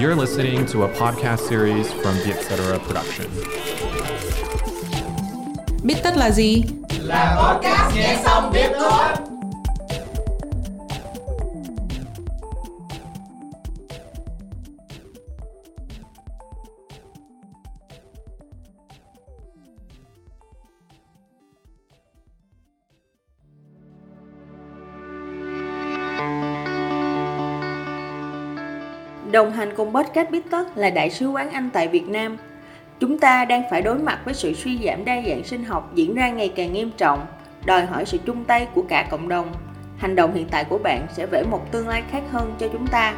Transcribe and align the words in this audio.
You're 0.00 0.16
listening 0.16 0.64
to 0.72 0.84
a 0.84 0.88
podcast 0.88 1.40
series 1.40 1.92
from 1.92 2.14
the 2.24 2.32
Etc. 2.32 2.78
Production. 2.86 3.26
Biết 5.82 5.96
tất 6.02 6.16
là 6.16 6.30
gì? 6.30 6.64
Là 6.98 7.36
podcast 7.36 7.94
nghe 7.96 8.18
xong 8.24 8.52
biết 8.52 8.70
thôi. 8.78 9.29
Đồng 29.40 29.52
hành 29.52 29.76
cùng 29.76 29.94
podcast 29.94 30.30
Biết 30.30 30.50
Tất 30.50 30.76
là 30.76 30.90
Đại 30.90 31.10
sứ 31.10 31.28
quán 31.28 31.50
Anh 31.50 31.70
tại 31.72 31.88
Việt 31.88 32.08
Nam. 32.08 32.36
Chúng 32.98 33.18
ta 33.18 33.44
đang 33.44 33.62
phải 33.70 33.82
đối 33.82 33.98
mặt 33.98 34.18
với 34.24 34.34
sự 34.34 34.54
suy 34.54 34.78
giảm 34.84 35.04
đa 35.04 35.22
dạng 35.26 35.44
sinh 35.44 35.64
học 35.64 35.90
diễn 35.94 36.14
ra 36.14 36.30
ngày 36.30 36.52
càng 36.56 36.72
nghiêm 36.72 36.90
trọng, 36.96 37.26
đòi 37.64 37.86
hỏi 37.86 38.04
sự 38.06 38.18
chung 38.26 38.44
tay 38.44 38.66
của 38.74 38.82
cả 38.88 39.06
cộng 39.10 39.28
đồng. 39.28 39.52
Hành 39.98 40.16
động 40.16 40.34
hiện 40.34 40.46
tại 40.50 40.64
của 40.64 40.78
bạn 40.78 41.06
sẽ 41.12 41.26
vẽ 41.26 41.42
một 41.50 41.72
tương 41.72 41.88
lai 41.88 42.02
khác 42.10 42.22
hơn 42.30 42.54
cho 42.58 42.68
chúng 42.72 42.86
ta. 42.86 43.14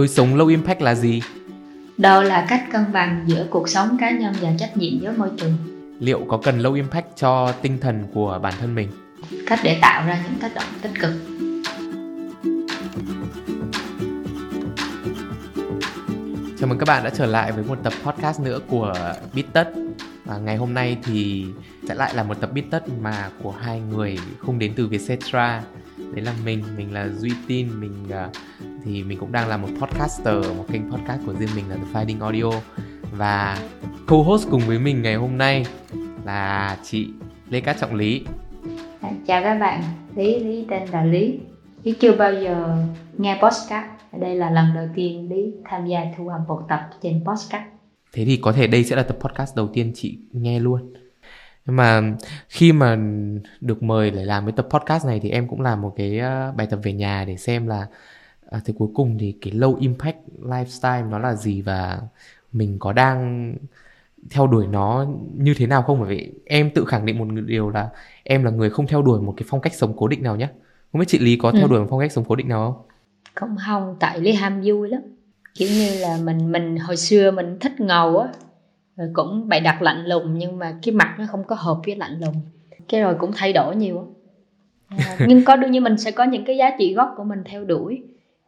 Lối 0.00 0.08
sống 0.08 0.36
low 0.36 0.46
impact 0.46 0.82
là 0.82 0.94
gì? 0.94 1.22
Đâu 1.98 2.22
là 2.22 2.46
cách 2.48 2.64
cân 2.72 2.92
bằng 2.92 3.24
giữa 3.26 3.46
cuộc 3.50 3.68
sống 3.68 3.96
cá 4.00 4.10
nhân 4.10 4.34
và 4.40 4.48
trách 4.58 4.76
nhiệm 4.76 5.00
với 5.00 5.16
môi 5.16 5.28
trường? 5.36 5.52
Liệu 5.98 6.20
có 6.28 6.40
cần 6.42 6.58
low 6.58 6.74
impact 6.74 7.06
cho 7.16 7.52
tinh 7.62 7.78
thần 7.80 8.04
của 8.14 8.40
bản 8.42 8.54
thân 8.60 8.74
mình? 8.74 8.88
Cách 9.46 9.60
để 9.62 9.78
tạo 9.82 10.06
ra 10.06 10.22
những 10.24 10.40
tác 10.40 10.54
động 10.54 10.64
tích 10.82 10.92
cực. 11.00 11.12
Chào 16.58 16.68
mừng 16.68 16.78
các 16.78 16.88
bạn 16.88 17.04
đã 17.04 17.10
trở 17.10 17.26
lại 17.26 17.52
với 17.52 17.64
một 17.64 17.78
tập 17.82 17.92
podcast 18.04 18.40
nữa 18.40 18.58
của 18.68 18.94
Bít 19.32 19.46
Tất. 19.52 19.72
Và 20.24 20.38
Ngày 20.38 20.56
hôm 20.56 20.74
nay 20.74 20.96
thì 21.04 21.46
sẽ 21.88 21.94
lại 21.94 22.14
là 22.14 22.22
một 22.22 22.40
tập 22.40 22.52
Bít 22.52 22.64
Tất 22.70 22.84
mà 23.00 23.30
của 23.42 23.50
hai 23.50 23.80
người 23.80 24.18
không 24.38 24.58
đến 24.58 24.72
từ 24.76 24.86
Vietcetera 24.86 25.62
Đấy 26.14 26.24
là 26.24 26.34
mình, 26.44 26.64
mình 26.76 26.94
là 26.94 27.08
Duy 27.08 27.30
Tin, 27.48 27.80
mình 27.80 28.04
uh, 28.04 28.32
thì 28.84 29.04
mình 29.04 29.18
cũng 29.18 29.32
đang 29.32 29.48
là 29.48 29.56
một 29.56 29.68
podcaster 29.80 30.34
một 30.56 30.64
kênh 30.72 30.90
podcast 30.90 31.26
của 31.26 31.34
riêng 31.34 31.48
mình 31.56 31.64
là 31.68 31.76
The 31.76 31.82
Finding 31.92 32.20
Audio 32.20 32.60
và 33.12 33.58
co-host 34.06 34.50
cùng 34.50 34.62
với 34.66 34.78
mình 34.78 35.02
ngày 35.02 35.14
hôm 35.14 35.38
nay 35.38 35.66
là 36.24 36.76
chị 36.82 37.08
Lê 37.50 37.60
Cát 37.60 37.76
Trọng 37.80 37.94
Lý. 37.94 38.24
À, 39.00 39.10
chào 39.26 39.42
các 39.42 39.58
bạn, 39.58 39.82
Lý 40.16 40.44
Lý 40.44 40.64
tên 40.70 40.88
là 40.92 41.04
Lý. 41.04 41.38
Lý 41.84 41.92
chưa 41.92 42.16
bao 42.16 42.34
giờ 42.34 42.76
nghe 43.18 43.38
podcast. 43.42 43.86
Đây 44.20 44.34
là 44.34 44.50
lần 44.50 44.66
đầu 44.74 44.86
tiên 44.94 45.28
Lý 45.30 45.52
tham 45.64 45.86
gia 45.86 46.00
thu 46.16 46.28
âm 46.28 46.40
một 46.48 46.62
tập 46.68 46.80
trên 47.02 47.24
podcast. 47.24 47.64
Thế 48.12 48.24
thì 48.24 48.36
có 48.36 48.52
thể 48.52 48.66
đây 48.66 48.84
sẽ 48.84 48.96
là 48.96 49.02
tập 49.02 49.16
podcast 49.20 49.56
đầu 49.56 49.68
tiên 49.68 49.92
chị 49.94 50.18
nghe 50.32 50.60
luôn. 50.60 50.92
Nhưng 51.66 51.76
mà 51.76 52.02
khi 52.48 52.72
mà 52.72 52.98
được 53.60 53.82
mời 53.82 54.10
để 54.10 54.24
làm 54.24 54.46
cái 54.46 54.52
tập 54.56 54.68
podcast 54.70 55.06
này 55.06 55.20
thì 55.22 55.30
em 55.30 55.48
cũng 55.48 55.60
làm 55.60 55.82
một 55.82 55.94
cái 55.96 56.18
ờ, 56.18 56.52
bài 56.56 56.66
tập 56.70 56.80
về 56.82 56.92
nhà 56.92 57.24
để 57.24 57.36
xem 57.36 57.66
là 57.66 57.86
à, 58.50 58.60
thì 58.64 58.74
cuối 58.78 58.88
cùng 58.94 59.18
thì 59.18 59.36
cái 59.40 59.52
low 59.52 59.76
impact 59.76 60.16
lifestyle 60.42 61.08
nó 61.08 61.18
là 61.18 61.34
gì 61.34 61.62
và 61.62 62.00
mình 62.52 62.76
có 62.78 62.92
đang 62.92 63.54
theo 64.30 64.46
đuổi 64.46 64.66
nó 64.66 65.06
như 65.36 65.54
thế 65.54 65.66
nào 65.66 65.82
không? 65.82 66.00
Bởi 66.00 66.08
vì 66.08 66.32
em 66.46 66.70
tự 66.74 66.84
khẳng 66.84 67.06
định 67.06 67.18
một 67.18 67.42
điều 67.46 67.70
là 67.70 67.88
em 68.24 68.44
là 68.44 68.50
người 68.50 68.70
không 68.70 68.86
theo 68.86 69.02
đuổi 69.02 69.20
một 69.20 69.34
cái 69.36 69.46
phong 69.48 69.60
cách 69.60 69.74
sống 69.74 69.94
cố 69.96 70.08
định 70.08 70.22
nào 70.22 70.36
nhé 70.36 70.48
không 70.92 71.00
biết 71.00 71.06
chị 71.08 71.18
lý 71.18 71.36
có 71.36 71.52
theo 71.52 71.62
ừ. 71.62 71.68
đuổi 71.70 71.80
một 71.80 71.86
phong 71.90 72.00
cách 72.00 72.12
sống 72.12 72.24
cố 72.28 72.36
định 72.36 72.48
nào 72.48 72.72
không? 72.72 72.86
Không 73.34 73.56
không. 73.66 73.96
Tại 74.00 74.20
lý 74.20 74.32
ham 74.32 74.60
vui 74.64 74.88
lắm. 74.88 75.00
Kiểu 75.54 75.68
như 75.68 75.98
là 75.98 76.18
mình 76.24 76.52
mình 76.52 76.76
hồi 76.76 76.96
xưa 76.96 77.30
mình 77.30 77.58
thích 77.60 77.80
ngầu 77.80 78.18
á 78.18 78.28
rồi 79.00 79.08
cũng 79.12 79.48
bày 79.48 79.60
đặt 79.60 79.82
lạnh 79.82 80.06
lùng 80.06 80.38
nhưng 80.38 80.58
mà 80.58 80.78
cái 80.82 80.94
mặt 80.94 81.16
nó 81.18 81.24
không 81.30 81.44
có 81.44 81.56
hợp 81.56 81.80
với 81.86 81.96
lạnh 81.96 82.20
lùng. 82.20 82.34
Cái 82.88 83.00
rồi 83.00 83.14
cũng 83.18 83.30
thay 83.34 83.52
đổi 83.52 83.76
nhiều. 83.76 84.06
À, 84.88 85.18
nhưng 85.28 85.44
có 85.44 85.56
đương 85.56 85.70
nhiên 85.70 85.84
mình 85.84 85.98
sẽ 85.98 86.10
có 86.10 86.24
những 86.24 86.44
cái 86.44 86.56
giá 86.56 86.70
trị 86.78 86.94
gốc 86.94 87.14
của 87.16 87.24
mình 87.24 87.42
theo 87.44 87.64
đuổi. 87.64 88.02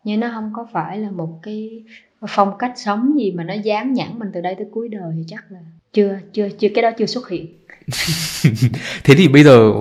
Nhưng 0.04 0.20
nó 0.20 0.30
không 0.34 0.52
có 0.56 0.66
phải 0.72 0.98
là 0.98 1.10
một 1.10 1.38
cái 1.42 1.84
phong 2.28 2.58
cách 2.58 2.72
sống 2.76 3.18
gì 3.18 3.32
mà 3.32 3.44
nó 3.44 3.54
dám 3.54 3.92
nhãn 3.92 4.18
mình 4.18 4.28
từ 4.34 4.40
đây 4.40 4.54
tới 4.54 4.66
cuối 4.72 4.88
đời 4.88 5.12
thì 5.16 5.24
chắc 5.26 5.44
là 5.52 5.58
chưa 5.92 6.18
chưa 6.32 6.48
chưa 6.58 6.68
cái 6.74 6.82
đó 6.82 6.90
chưa 6.98 7.06
xuất 7.06 7.28
hiện. 7.28 7.46
Thế 9.04 9.14
thì 9.16 9.28
bây 9.28 9.44
giờ 9.44 9.72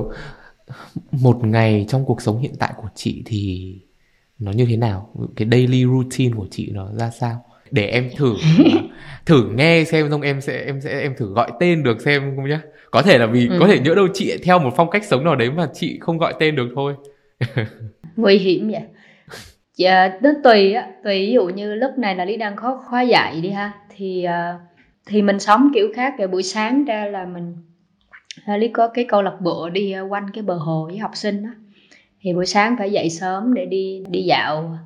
một 1.11 1.45
ngày 1.45 1.85
trong 1.89 2.05
cuộc 2.05 2.21
sống 2.21 2.39
hiện 2.39 2.53
tại 2.59 2.73
của 2.77 2.87
chị 2.95 3.23
thì 3.25 3.73
nó 4.39 4.51
như 4.51 4.65
thế 4.69 4.77
nào? 4.77 5.09
Cái 5.35 5.47
daily 5.51 5.85
routine 5.85 6.33
của 6.37 6.47
chị 6.51 6.71
nó 6.71 6.89
ra 6.99 7.09
sao 7.09 7.45
để 7.71 7.87
em 7.87 8.09
thử 8.17 8.35
thử 9.25 9.49
nghe 9.55 9.83
xem 9.83 10.09
xong 10.09 10.21
em 10.21 10.41
sẽ 10.41 10.63
em 10.65 10.81
sẽ 10.81 11.01
em 11.01 11.15
thử 11.17 11.33
gọi 11.33 11.51
tên 11.59 11.83
được 11.83 12.01
xem 12.01 12.33
không 12.35 12.49
nhá. 12.49 12.61
Có 12.91 13.01
thể 13.01 13.17
là 13.17 13.25
vì 13.25 13.47
ừ. 13.47 13.57
có 13.59 13.67
thể 13.67 13.79
nhỡ 13.79 13.95
đâu 13.95 14.07
chị 14.13 14.37
theo 14.43 14.59
một 14.59 14.73
phong 14.77 14.89
cách 14.89 15.03
sống 15.05 15.23
nào 15.23 15.35
đấy 15.35 15.51
mà 15.51 15.67
chị 15.73 15.97
không 16.01 16.17
gọi 16.17 16.33
tên 16.39 16.55
được 16.55 16.69
thôi. 16.75 16.93
Nguy 18.15 18.37
hiểm 18.37 18.71
vậy 18.71 18.81
dạ 19.75 20.17
nó 20.21 20.29
tùy 20.43 20.73
á 20.73 20.87
tùy 21.03 21.19
ví 21.27 21.33
dụ 21.33 21.45
như 21.45 21.75
lúc 21.75 21.91
này 21.97 22.15
là 22.15 22.25
lý 22.25 22.37
đang 22.37 22.55
có 22.55 22.81
khóa 22.89 23.01
dạy 23.01 23.41
đi 23.41 23.49
ha 23.49 23.71
thì 23.97 24.25
uh, 24.27 24.61
thì 25.05 25.21
mình 25.21 25.39
sống 25.39 25.71
kiểu 25.73 25.87
khác. 25.95 26.13
Rồi 26.19 26.27
buổi 26.27 26.43
sáng 26.43 26.85
ra 26.85 27.05
là 27.05 27.25
mình 27.25 27.55
uh, 28.53 28.59
lý 28.59 28.67
có 28.67 28.87
cái 28.87 29.05
câu 29.05 29.21
lạc 29.21 29.37
bộ 29.41 29.69
đi 29.69 29.95
quanh 30.09 30.27
cái 30.33 30.43
bờ 30.43 30.53
hồ 30.53 30.85
với 30.89 30.97
học 30.97 31.11
sinh 31.13 31.43
á. 31.43 31.51
Thì 32.21 32.33
buổi 32.33 32.45
sáng 32.45 32.75
phải 32.77 32.91
dậy 32.91 33.09
sớm 33.09 33.53
để 33.53 33.65
đi 33.65 34.03
đi 34.09 34.21
dạo 34.21 34.77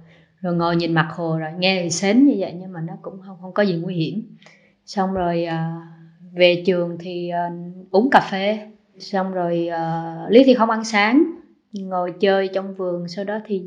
rồi 0.45 0.55
ngồi 0.55 0.75
nhìn 0.75 0.93
mặt 0.93 1.07
hồ 1.15 1.37
rồi 1.37 1.49
nghe 1.57 1.81
thì 1.83 1.89
sến 1.89 2.25
như 2.25 2.35
vậy 2.37 2.53
nhưng 2.59 2.73
mà 2.73 2.81
nó 2.81 2.93
cũng 3.01 3.19
không 3.25 3.37
không 3.41 3.51
có 3.51 3.63
gì 3.63 3.73
nguy 3.73 3.95
hiểm. 3.95 4.23
Xong 4.85 5.13
rồi 5.13 5.45
à, 5.45 5.75
về 6.33 6.63
trường 6.65 6.97
thì 6.99 7.29
à, 7.29 7.49
uống 7.91 8.09
cà 8.09 8.27
phê. 8.31 8.59
Xong 8.99 9.33
rồi 9.33 9.69
uh, 9.69 10.31
lý 10.31 10.43
thì 10.45 10.53
không 10.53 10.69
ăn 10.69 10.83
sáng. 10.83 11.23
Ngồi 11.73 12.13
chơi 12.19 12.47
trong 12.47 12.75
vườn 12.75 13.07
sau 13.07 13.25
đó 13.25 13.39
thì 13.45 13.63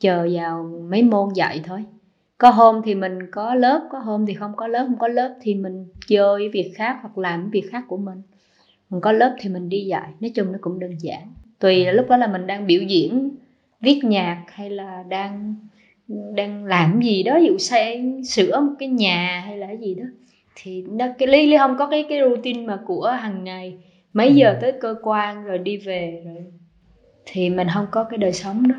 chờ 0.00 0.28
vào 0.32 0.70
mấy 0.90 1.02
môn 1.02 1.28
dạy 1.34 1.60
thôi. 1.64 1.84
Có 2.38 2.50
hôm 2.50 2.82
thì 2.84 2.94
mình 2.94 3.30
có 3.30 3.54
lớp 3.54 3.88
có 3.90 3.98
hôm 3.98 4.26
thì 4.26 4.34
không 4.34 4.52
có 4.56 4.66
lớp. 4.66 4.84
Không 4.88 4.98
có 4.98 5.08
lớp 5.08 5.34
thì 5.42 5.54
mình 5.54 5.86
chơi 6.06 6.48
việc 6.48 6.72
khác 6.76 6.96
hoặc 7.02 7.18
làm 7.18 7.50
việc 7.50 7.64
khác 7.70 7.84
của 7.88 7.96
mình. 7.96 8.22
Mình 8.90 9.00
có 9.00 9.12
lớp 9.12 9.36
thì 9.40 9.50
mình 9.50 9.68
đi 9.68 9.84
dạy. 9.84 10.10
Nói 10.20 10.30
chung 10.34 10.52
nó 10.52 10.58
cũng 10.60 10.78
đơn 10.78 10.98
giản. 11.00 11.32
Tùy 11.58 11.84
là 11.84 11.92
lúc 11.92 12.08
đó 12.08 12.16
là 12.16 12.26
mình 12.26 12.46
đang 12.46 12.66
biểu 12.66 12.82
diễn 12.82 13.30
viết 13.80 14.00
nhạc 14.04 14.44
hay 14.48 14.70
là 14.70 15.04
đang 15.08 15.54
đang 16.34 16.64
làm 16.64 17.00
gì 17.02 17.22
đó 17.22 17.36
dụ 17.36 17.58
xây 17.58 18.02
sửa 18.24 18.60
một 18.60 18.72
cái 18.78 18.88
nhà 18.88 19.42
hay 19.46 19.58
là 19.58 19.66
cái 19.66 19.78
gì 19.78 19.94
đó 19.94 20.04
thì 20.54 20.82
nó 20.82 21.06
cái 21.18 21.28
lý 21.28 21.46
lý 21.46 21.56
không 21.56 21.76
có 21.78 21.86
cái 21.90 22.06
cái 22.08 22.20
routine 22.20 22.66
mà 22.66 22.78
của 22.86 23.16
hàng 23.20 23.44
ngày 23.44 23.78
mấy 24.12 24.34
giờ 24.34 24.48
ừ. 24.48 24.58
tới 24.60 24.72
cơ 24.80 24.94
quan 25.02 25.44
rồi 25.44 25.58
đi 25.58 25.76
về 25.76 26.22
rồi 26.24 26.44
thì 27.26 27.50
mình 27.50 27.68
không 27.74 27.86
có 27.90 28.04
cái 28.04 28.18
đời 28.18 28.32
sống 28.32 28.68
đó 28.68 28.74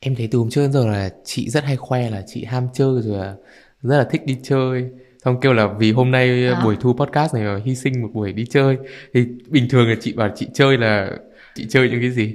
em 0.00 0.14
thấy 0.14 0.28
từ 0.30 0.38
hôm 0.38 0.50
trước 0.50 0.60
đến 0.62 0.72
giờ 0.72 0.86
là 0.86 1.10
chị 1.24 1.50
rất 1.50 1.64
hay 1.64 1.76
khoe 1.76 2.10
là 2.10 2.22
chị 2.26 2.44
ham 2.44 2.68
chơi 2.72 3.02
rồi 3.02 3.18
là 3.18 3.34
rất 3.82 3.98
là 3.98 4.04
thích 4.04 4.26
đi 4.26 4.36
chơi 4.42 4.84
xong 5.24 5.40
kêu 5.40 5.52
là 5.52 5.68
vì 5.78 5.92
hôm 5.92 6.10
nay 6.10 6.46
à. 6.46 6.60
buổi 6.64 6.76
thu 6.80 6.92
podcast 6.92 7.34
này 7.34 7.44
mà 7.44 7.60
hy 7.64 7.74
sinh 7.74 8.02
một 8.02 8.08
buổi 8.12 8.32
đi 8.32 8.46
chơi 8.46 8.76
thì 9.14 9.26
bình 9.48 9.66
thường 9.70 9.88
là 9.88 9.94
chị 10.00 10.12
bảo 10.12 10.28
chị 10.36 10.46
chơi 10.54 10.78
là 10.78 11.10
chị 11.54 11.66
chơi 11.68 11.90
những 11.90 12.00
cái 12.00 12.10
gì 12.10 12.34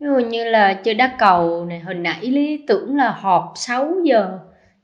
ví 0.00 0.06
dụ 0.06 0.28
như 0.28 0.44
là 0.44 0.74
chơi 0.74 0.94
đá 0.94 1.16
cầu 1.18 1.64
này 1.64 1.80
hồi 1.80 1.94
nãy 1.94 2.26
lý 2.26 2.64
tưởng 2.66 2.96
là 2.96 3.10
họp 3.10 3.52
6 3.56 3.94
giờ 4.04 4.38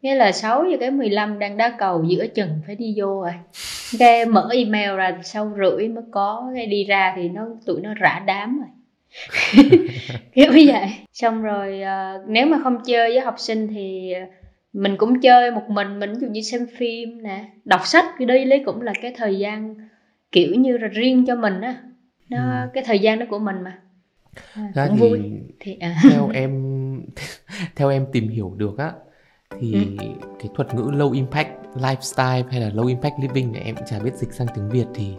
nghĩa 0.05 0.15
là 0.15 0.33
6 0.33 0.65
giờ 0.71 0.77
cái 0.81 0.91
15 0.91 1.39
đang 1.39 1.57
đá 1.57 1.75
cầu 1.79 2.05
giữa 2.05 2.27
chừng 2.27 2.51
phải 2.67 2.75
đi 2.75 2.95
vô 2.97 3.23
rồi. 3.23 3.33
Cái 3.99 4.27
mở 4.27 4.49
email 4.53 4.97
ra 4.97 5.19
sau 5.23 5.53
rưỡi 5.59 5.89
mới 5.89 6.05
có 6.11 6.51
cái 6.55 6.67
đi 6.67 6.85
ra 6.85 7.13
thì 7.17 7.29
nó 7.29 7.47
tụi 7.67 7.81
nó 7.81 7.95
rã 7.95 8.23
đám 8.27 8.59
rồi. 8.59 8.69
Kiểu 10.33 10.53
như 10.53 10.65
vậy. 10.67 10.89
Xong 11.13 11.43
rồi 11.43 11.83
uh, 11.83 12.29
nếu 12.29 12.47
mà 12.47 12.59
không 12.63 12.79
chơi 12.87 13.11
với 13.11 13.21
học 13.21 13.35
sinh 13.39 13.69
thì 13.69 14.13
mình 14.73 14.97
cũng 14.97 15.21
chơi 15.21 15.51
một 15.51 15.69
mình 15.69 16.01
mình 16.01 16.15
dụ 16.15 16.27
như 16.29 16.41
xem 16.41 16.67
phim 16.79 17.23
nè 17.23 17.45
đọc 17.65 17.87
sách 17.87 18.05
thì 18.19 18.25
đây 18.25 18.47
lấy 18.47 18.63
cũng 18.67 18.83
là 18.83 18.93
cái 19.03 19.15
thời 19.17 19.39
gian 19.39 19.75
kiểu 20.33 20.55
như 20.55 20.79
là 20.79 20.89
riêng 20.89 21.25
cho 21.27 21.35
mình 21.35 21.61
á. 21.61 21.75
Nó 22.29 22.39
ừ. 22.39 22.69
cái 22.75 22.85
thời 22.87 22.99
gian 22.99 23.19
đó 23.19 23.27
của 23.31 23.39
mình 23.39 23.57
mà 23.63 23.79
à, 24.75 24.87
cũng 24.89 24.97
thì, 24.97 25.01
vui 25.01 25.23
thì 25.61 25.77
à. 25.81 26.01
theo 26.03 26.29
em 26.29 26.53
theo 27.77 27.91
em 27.91 28.07
tìm 28.13 28.29
hiểu 28.29 28.55
được 28.57 28.79
á 28.79 28.93
thì 29.61 29.97
ừ. 29.99 30.05
cái 30.39 30.49
thuật 30.55 30.75
ngữ 30.75 30.83
low 30.83 31.13
impact 31.13 31.49
lifestyle 31.75 32.43
hay 32.51 32.61
là 32.61 32.69
low 32.69 32.87
impact 32.87 33.15
living 33.21 33.53
này 33.53 33.63
em 33.63 33.75
chả 33.87 33.99
biết 33.99 34.15
dịch 34.15 34.33
sang 34.33 34.47
tiếng 34.55 34.69
Việt 34.69 34.87
thì 34.95 35.15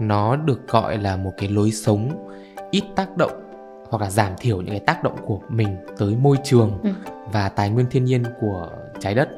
nó 0.00 0.36
được 0.36 0.68
gọi 0.68 0.98
là 0.98 1.16
một 1.16 1.32
cái 1.36 1.48
lối 1.48 1.70
sống 1.70 2.28
ít 2.70 2.82
tác 2.96 3.16
động 3.16 3.42
hoặc 3.90 4.02
là 4.02 4.10
giảm 4.10 4.32
thiểu 4.38 4.56
những 4.56 4.70
cái 4.70 4.80
tác 4.80 5.02
động 5.02 5.16
của 5.26 5.40
mình 5.48 5.76
tới 5.98 6.16
môi 6.16 6.36
trường 6.44 6.78
ừ. 6.82 6.90
và 7.32 7.48
tài 7.48 7.70
nguyên 7.70 7.86
thiên 7.90 8.04
nhiên 8.04 8.24
của 8.40 8.70
trái 9.00 9.14
đất 9.14 9.28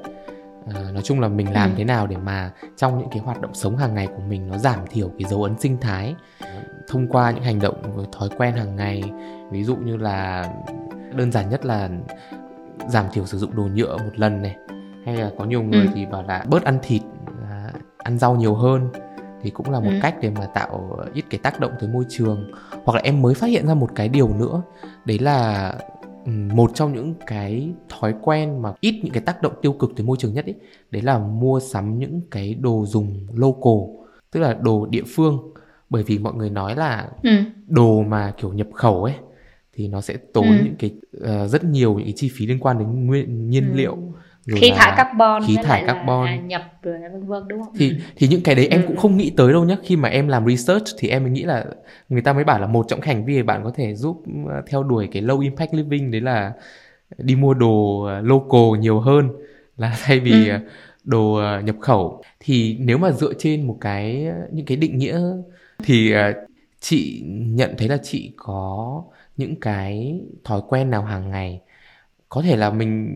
à, 0.75 0.81
nói 0.93 1.03
chung 1.03 1.20
là 1.20 1.29
mình 1.29 1.53
làm 1.53 1.70
Ừ. 1.70 1.75
thế 1.79 1.85
nào 1.85 2.06
để 2.06 2.17
mà 2.17 2.50
trong 2.76 2.99
những 2.99 3.09
cái 3.11 3.19
hoạt 3.19 3.41
động 3.41 3.55
sống 3.55 3.76
hàng 3.76 3.94
ngày 3.94 4.06
của 4.06 4.23
mình 4.29 4.49
nó 4.49 4.59
giảm 4.59 4.79
thiểu 4.91 5.09
cái 5.19 5.29
dấu 5.31 5.43
ấn 5.43 5.59
sinh 5.59 5.76
thái 5.81 6.15
thông 6.88 7.09
qua 7.09 7.31
những 7.31 7.43
hành 7.44 7.61
động 7.61 7.75
với 7.97 8.06
thói 8.19 8.29
quen 8.38 8.55
hàng 8.55 8.76
ngày 8.76 9.03
ví 9.50 9.65
dụ 9.65 9.76
như 9.76 9.97
là 9.97 10.49
đơn 11.15 11.32
giản 11.32 11.50
nhất 11.50 11.65
là 11.67 11.88
giảm 12.88 13.05
thiểu 13.12 13.26
sử 13.26 13.38
dụng 13.38 13.56
đồ 13.56 13.62
nhựa 13.62 13.97
một 13.97 14.12
lần 14.19 14.43
này 14.43 14.56
hay 15.06 15.17
là 15.17 15.31
có 15.38 15.44
nhiều 15.44 15.62
người 15.62 15.87
Ừ. 15.87 15.93
thì 15.94 16.06
bảo 16.06 16.23
là 16.23 16.44
bớt 16.49 16.65
ăn 16.65 16.79
thịt 16.82 17.03
à, 17.50 17.70
ăn 17.99 18.19
rau 18.19 18.37
nhiều 18.37 18.55
hơn 18.55 18.88
thì 19.43 19.50
cũng 19.50 19.70
là 19.70 19.81
một 19.81 19.91
Ừ. 19.93 19.99
cách 20.03 20.15
để 20.20 20.31
mà 20.31 20.47
tạo 20.47 20.99
ít 21.15 21.25
cái 21.31 21.41
tác 21.43 21.61
động 21.61 21.73
tới 21.81 21.88
môi 21.88 22.05
trường 22.09 22.50
hoặc 22.85 22.94
là 22.94 23.00
em 23.05 23.23
mới 23.23 23.35
phát 23.35 23.47
hiện 23.47 23.67
ra 23.67 23.75
một 23.75 23.91
cái 23.94 24.09
điều 24.09 24.29
nữa 24.29 24.62
đấy 25.05 25.19
là 25.19 25.73
một 26.28 26.70
trong 26.75 26.92
những 26.94 27.14
cái 27.26 27.70
thói 27.88 28.14
quen 28.22 28.62
mà 28.62 28.72
ít 28.80 29.00
những 29.02 29.12
cái 29.12 29.22
tác 29.22 29.42
động 29.42 29.52
tiêu 29.62 29.72
cực 29.72 29.92
tới 29.96 30.06
môi 30.06 30.16
trường 30.20 30.34
nhất 30.34 30.44
ấy 30.46 30.54
đấy 30.90 31.02
là 31.02 31.19
mua 31.19 31.60
sắm 31.60 31.98
những 31.98 32.20
cái 32.30 32.54
đồ 32.54 32.84
dùng 32.86 33.26
local 33.34 34.04
tức 34.30 34.40
là 34.40 34.54
đồ 34.54 34.86
địa 34.86 35.02
phương 35.06 35.38
bởi 35.90 36.02
vì 36.02 36.19
mọi 36.19 36.34
người 36.34 36.50
nói 36.50 36.76
là 36.76 37.08
ừ. 37.22 37.30
đồ 37.66 38.02
mà 38.02 38.32
kiểu 38.36 38.52
nhập 38.52 38.66
khẩu 38.75 39.04
ấy 39.04 39.14
thì 39.72 39.88
nó 39.88 40.00
sẽ 40.00 40.16
tốn 40.16 40.46
Ừ. 40.48 40.56
những 40.64 40.75
cái 40.78 40.90
ờ, 41.20 41.48
rất 41.48 41.64
nhiều 41.64 41.94
những 41.94 42.04
cái 42.04 42.12
chi 42.16 42.31
phí 42.34 42.46
liên 42.46 42.58
quan 42.60 42.78
đến 42.78 43.06
nguyên 43.06 43.50
nhiên 43.50 43.70
Ừ. 43.70 43.76
liệu 43.76 43.96
rồi 44.48 44.60
khí 44.60 44.70
thải 44.76 44.92
carbon 44.96 45.42
khí 45.46 45.56
thải 45.62 45.84
là, 45.84 45.92
carbon. 45.94 46.48
nhập 46.48 46.62
rồi 46.82 46.98
vân 47.12 47.26
vân 47.26 47.48
đúng 47.48 47.62
không 47.62 47.72
thì 47.78 47.92
thì 48.16 48.28
những 48.28 48.40
cái 48.42 48.54
đấy 48.54 48.68
em 48.70 48.80
Ừ. 48.82 48.84
cũng 48.86 48.96
không 48.96 49.16
nghĩ 49.16 49.30
tới 49.36 49.52
đâu 49.52 49.64
nhá 49.64 49.76
khi 49.84 49.96
mà 49.96 50.08
em 50.08 50.28
làm 50.28 50.46
research 50.46 50.84
thì 50.98 51.08
em 51.08 51.22
mới 51.22 51.30
nghĩ 51.32 51.42
là 51.42 51.64
người 52.08 52.22
ta 52.22 52.32
mới 52.32 52.44
bảo 52.44 52.60
là 52.60 52.66
một 52.66 52.86
trong 52.88 53.00
hành 53.00 53.24
vi 53.24 53.42
bạn 53.42 53.60
có 53.64 53.70
thể 53.74 53.94
giúp 53.94 54.22
ờ, 54.48 54.62
theo 54.66 54.82
đuổi 54.82 55.08
cái 55.12 55.22
low 55.22 55.40
impact 55.40 55.74
living 55.74 56.10
đấy 56.10 56.20
là 56.20 56.52
đi 57.18 57.36
mua 57.36 57.54
đồ 57.54 58.02
ờ, 58.02 58.20
local 58.20 58.78
nhiều 58.80 59.00
hơn 59.00 59.28
là 59.76 59.96
thay 60.04 60.20
vì 60.20 60.48
Ừ. 60.48 60.52
ờ, 60.52 60.60
đồ 61.04 61.40
nhập 61.64 61.76
khẩu 61.80 62.22
thì 62.40 62.76
nếu 62.80 62.98
mà 62.98 63.10
dựa 63.12 63.32
trên 63.38 63.66
một 63.66 63.78
cái 63.80 64.28
những 64.52 64.66
cái 64.66 64.76
định 64.76 64.98
nghĩa 64.98 65.20
thì 65.84 66.12
chị 66.80 67.22
nhận 67.36 67.74
thấy 67.78 67.88
là 67.88 67.96
chị 68.02 68.32
có 68.36 69.02
những 69.36 69.60
cái 69.60 70.20
thói 70.44 70.60
quen 70.68 70.90
nào 70.90 71.02
hàng 71.02 71.30
ngày 71.30 71.60
có 72.28 72.42
thể 72.42 72.56
là 72.56 72.70
mình 72.70 73.14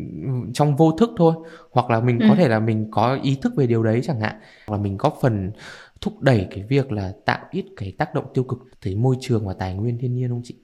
trong 0.55 0.77
vô 0.77 0.93
thức 0.93 1.11
thôi 1.17 1.35
hoặc 1.71 1.91
là 1.91 2.01
mình 2.01 2.21
Ừ. 2.21 2.27
có 2.29 2.35
thể 2.35 2.49
là 2.49 2.61
mình 2.61 2.89
có 2.91 3.19
ý 3.23 3.39
thức 3.43 3.53
về 3.57 3.67
điều 3.67 3.83
đấy 3.83 4.01
chẳng 4.05 4.21
hạn. 4.21 4.37
Hoặc 4.67 4.77
là 4.77 4.83
mình 4.83 4.97
góp 4.97 5.19
phần 5.23 5.53
thúc 6.01 6.21
đẩy 6.21 6.47
cái 6.51 6.65
việc 6.69 6.93
là 6.93 7.13
tạo 7.25 7.39
ít 7.51 7.65
cái 7.77 7.93
tác 7.99 8.15
động 8.15 8.25
tiêu 8.35 8.45
cực 8.45 8.59
tới 8.85 8.95
môi 8.97 9.17
trường 9.21 9.47
và 9.47 9.55
tài 9.59 9.75
nguyên 9.75 9.99
thiên 9.99 10.15
nhiên 10.15 10.29
không 10.29 10.41
chị? 10.45 10.55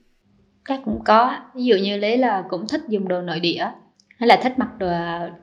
chắc 0.68 0.80
cũng 0.84 1.04
có. 1.04 1.36
Ví 1.54 1.64
dụ 1.64 1.76
như 1.76 1.96
lấy 1.96 2.18
là 2.18 2.44
cũng 2.50 2.66
thích 2.68 2.80
dùng 2.88 3.08
đồ 3.08 3.22
nội 3.22 3.40
địa. 3.40 3.70
Hay 4.18 4.26
là 4.28 4.40
thích 4.42 4.52
mặc 4.58 4.68
đồ 4.78 4.86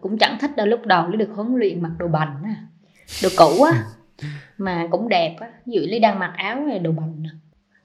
cũng 0.01 0.17
chẳng 0.17 0.37
thích 0.41 0.55
đâu 0.55 0.65
lúc 0.67 0.79
đầu 0.85 1.07
lấy 1.07 1.17
được 1.17 1.29
huấn 1.35 1.55
luyện 1.55 1.81
mặc 1.81 1.91
đồ 1.99 2.07
bành 2.07 2.43
đồ 3.23 3.29
cũ 3.37 3.63
á 3.63 3.83
mà 4.57 4.87
cũng 4.91 5.09
đẹp 5.09 5.35
á. 5.39 5.51
Ví 5.65 5.73
dụ 5.73 5.81
lấy 5.85 5.99
đang 5.99 6.19
mặc 6.19 6.33
áo 6.37 6.59
này 6.65 6.79
đồ 6.79 6.91
bành 6.91 7.23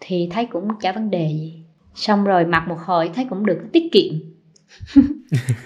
thì 0.00 0.28
thấy 0.32 0.46
cũng 0.46 0.68
chả 0.80 0.92
vấn 0.92 1.10
đề 1.10 1.28
gì. 1.28 1.64
Xong 1.94 2.24
rồi 2.24 2.46
mặc 2.46 2.64
một 2.68 2.76
hồi 2.84 3.10
thấy 3.14 3.26
cũng 3.30 3.46
được 3.46 3.60
tiết 3.72 3.88
kiệm 3.92 4.14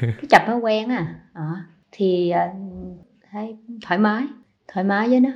cái 0.02 0.26
chập 0.30 0.42
nó 0.48 0.56
quen 0.56 0.88
à 0.88 1.14
đó. 1.34 1.56
thì 1.92 2.30
à, 2.30 2.52
thấy 3.32 3.56
thoải 3.82 3.98
mái 3.98 4.24
thoải 4.72 4.84
mái 4.84 5.08
với 5.08 5.20
nó 5.20 5.30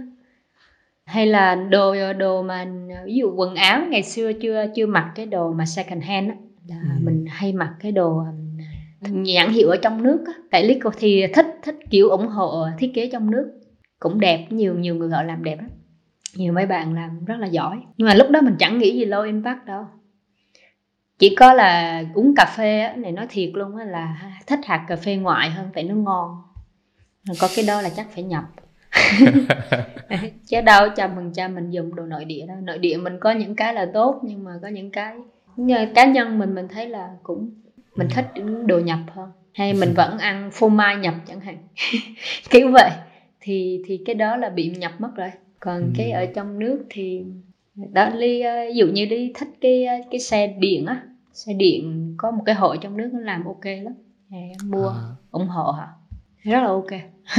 hay 1.04 1.26
là 1.26 1.54
đồ 1.54 1.94
đồ 2.12 2.42
mà 2.42 2.66
ví 3.06 3.14
dụ 3.14 3.34
quần 3.36 3.54
áo 3.54 3.80
ngày 3.90 4.02
xưa 4.02 4.32
chưa 4.32 4.66
chưa 4.76 4.86
mặc 4.86 5.12
cái 5.14 5.26
đồ 5.26 5.52
mà 5.52 5.66
second 5.66 6.02
hand 6.04 6.28
á 6.28 6.34
là 6.68 6.76
Ừ. 6.82 7.00
mình 7.04 7.24
hay 7.28 7.52
mặc 7.52 7.74
cái 7.80 7.92
đồ 7.92 8.18
um, 8.18 9.22
nhãn 9.22 9.50
hiệu 9.50 9.68
ở 9.68 9.76
trong 9.82 10.02
nước 10.02 10.24
á 10.26 10.32
tại 10.50 10.64
lý 10.64 10.78
cô 10.82 10.90
thì 10.98 11.24
thích 11.34 11.46
thích 11.62 11.76
kiểu 11.90 12.08
ủng 12.08 12.26
hộ 12.26 12.66
thiết 12.78 12.90
kế 12.94 13.08
trong 13.12 13.30
nước 13.30 13.50
cũng 13.98 14.20
đẹp 14.20 14.46
nhiều 14.50 14.74
nhiều 14.74 14.94
người 14.94 15.10
họ 15.10 15.22
làm 15.22 15.44
đẹp 15.44 15.56
lắm 15.56 15.68
nhiều 16.34 16.52
mấy 16.52 16.66
bạn 16.66 16.94
làm 16.94 17.24
rất 17.24 17.36
là 17.38 17.46
giỏi 17.46 17.80
nhưng 17.96 18.08
mà 18.08 18.14
lúc 18.14 18.30
đó 18.30 18.40
mình 18.40 18.54
chẳng 18.58 18.78
nghĩ 18.78 18.96
gì 18.96 19.04
low 19.06 19.24
impact 19.24 19.64
đâu 19.66 19.86
chỉ 21.18 21.34
có 21.34 21.52
là 21.52 22.04
uống 22.14 22.34
cà 22.36 22.44
phê 22.56 22.80
á, 22.80 22.96
này 22.96 23.12
nói 23.12 23.26
thiệt 23.30 23.50
luôn 23.54 23.76
á 23.76 23.84
là 23.84 24.32
thích 24.46 24.60
hạt 24.66 24.84
cà 24.88 24.96
phê 24.96 25.16
ngoại 25.16 25.50
hơn 25.50 25.68
tại 25.74 25.84
nó 25.84 25.94
ngon. 25.94 26.42
Có 27.40 27.48
cái 27.56 27.64
đó 27.68 27.82
là 27.82 27.90
chắc 27.96 28.06
phải 28.14 28.22
nhập. 28.24 28.44
Chứ 30.46 30.60
đâu 30.60 30.88
trăm 30.96 31.10
phần 31.14 31.32
trăm 31.34 31.54
mình 31.54 31.70
dùng 31.70 31.94
đồ 31.94 32.02
nội 32.02 32.24
địa 32.24 32.44
đâu. 32.48 32.56
Nội 32.62 32.78
địa 32.78 32.96
mình 32.96 33.16
có 33.20 33.30
những 33.30 33.54
cái 33.56 33.74
là 33.74 33.86
tốt 33.94 34.20
nhưng 34.22 34.44
mà 34.44 34.52
có 34.62 34.68
những 34.68 34.90
cái 34.90 35.14
như 35.56 35.86
cá 35.94 36.04
nhân 36.06 36.38
mình 36.38 36.54
mình 36.54 36.68
thấy 36.68 36.88
là 36.88 37.08
cũng 37.22 37.50
mình 37.96 38.08
thích 38.10 38.26
đồ 38.66 38.78
nhập 38.78 38.98
hơn. 39.14 39.30
Hay 39.54 39.74
mình 39.74 39.94
vẫn 39.94 40.18
ăn 40.18 40.50
phô 40.52 40.68
mai 40.68 40.96
nhập 40.96 41.14
chẳng 41.28 41.40
hạn. 41.40 41.58
Kiểu 42.50 42.70
vậy. 42.72 42.90
Thì 43.40 43.82
thì 43.86 44.02
cái 44.06 44.14
đó 44.14 44.36
là 44.36 44.48
bị 44.50 44.68
nhập 44.70 44.92
mất 44.98 45.10
rồi. 45.16 45.30
Còn 45.60 45.80
Ừ. 45.82 45.88
cái 45.96 46.10
ở 46.10 46.26
trong 46.34 46.58
nước 46.58 46.84
thì 46.90 47.24
đó 47.92 48.08
ly 48.08 48.40
ờ, 48.40 48.52
ví 48.68 48.74
dụ 48.76 48.86
như 48.86 49.04
đi 49.06 49.32
thích 49.34 49.48
cái 49.60 49.84
ờ, 49.84 49.94
cái 50.10 50.20
xe 50.20 50.46
điện 50.46 50.86
á 50.86 51.02
xe 51.32 51.52
điện 51.52 52.14
có 52.18 52.30
một 52.30 52.42
cái 52.46 52.54
hội 52.54 52.78
trong 52.80 52.96
nước 52.96 53.10
nó 53.12 53.20
làm 53.20 53.44
ok 53.44 53.64
lắm. 53.64 53.94
Thì 54.30 54.36
em 54.36 54.70
mua 54.70 54.88
À. 54.88 54.94
ủng 55.30 55.46
hộ 55.48 55.62
họ. 55.62 55.86
Rất 56.42 56.60
là 56.60 56.66
ok. 56.68 56.90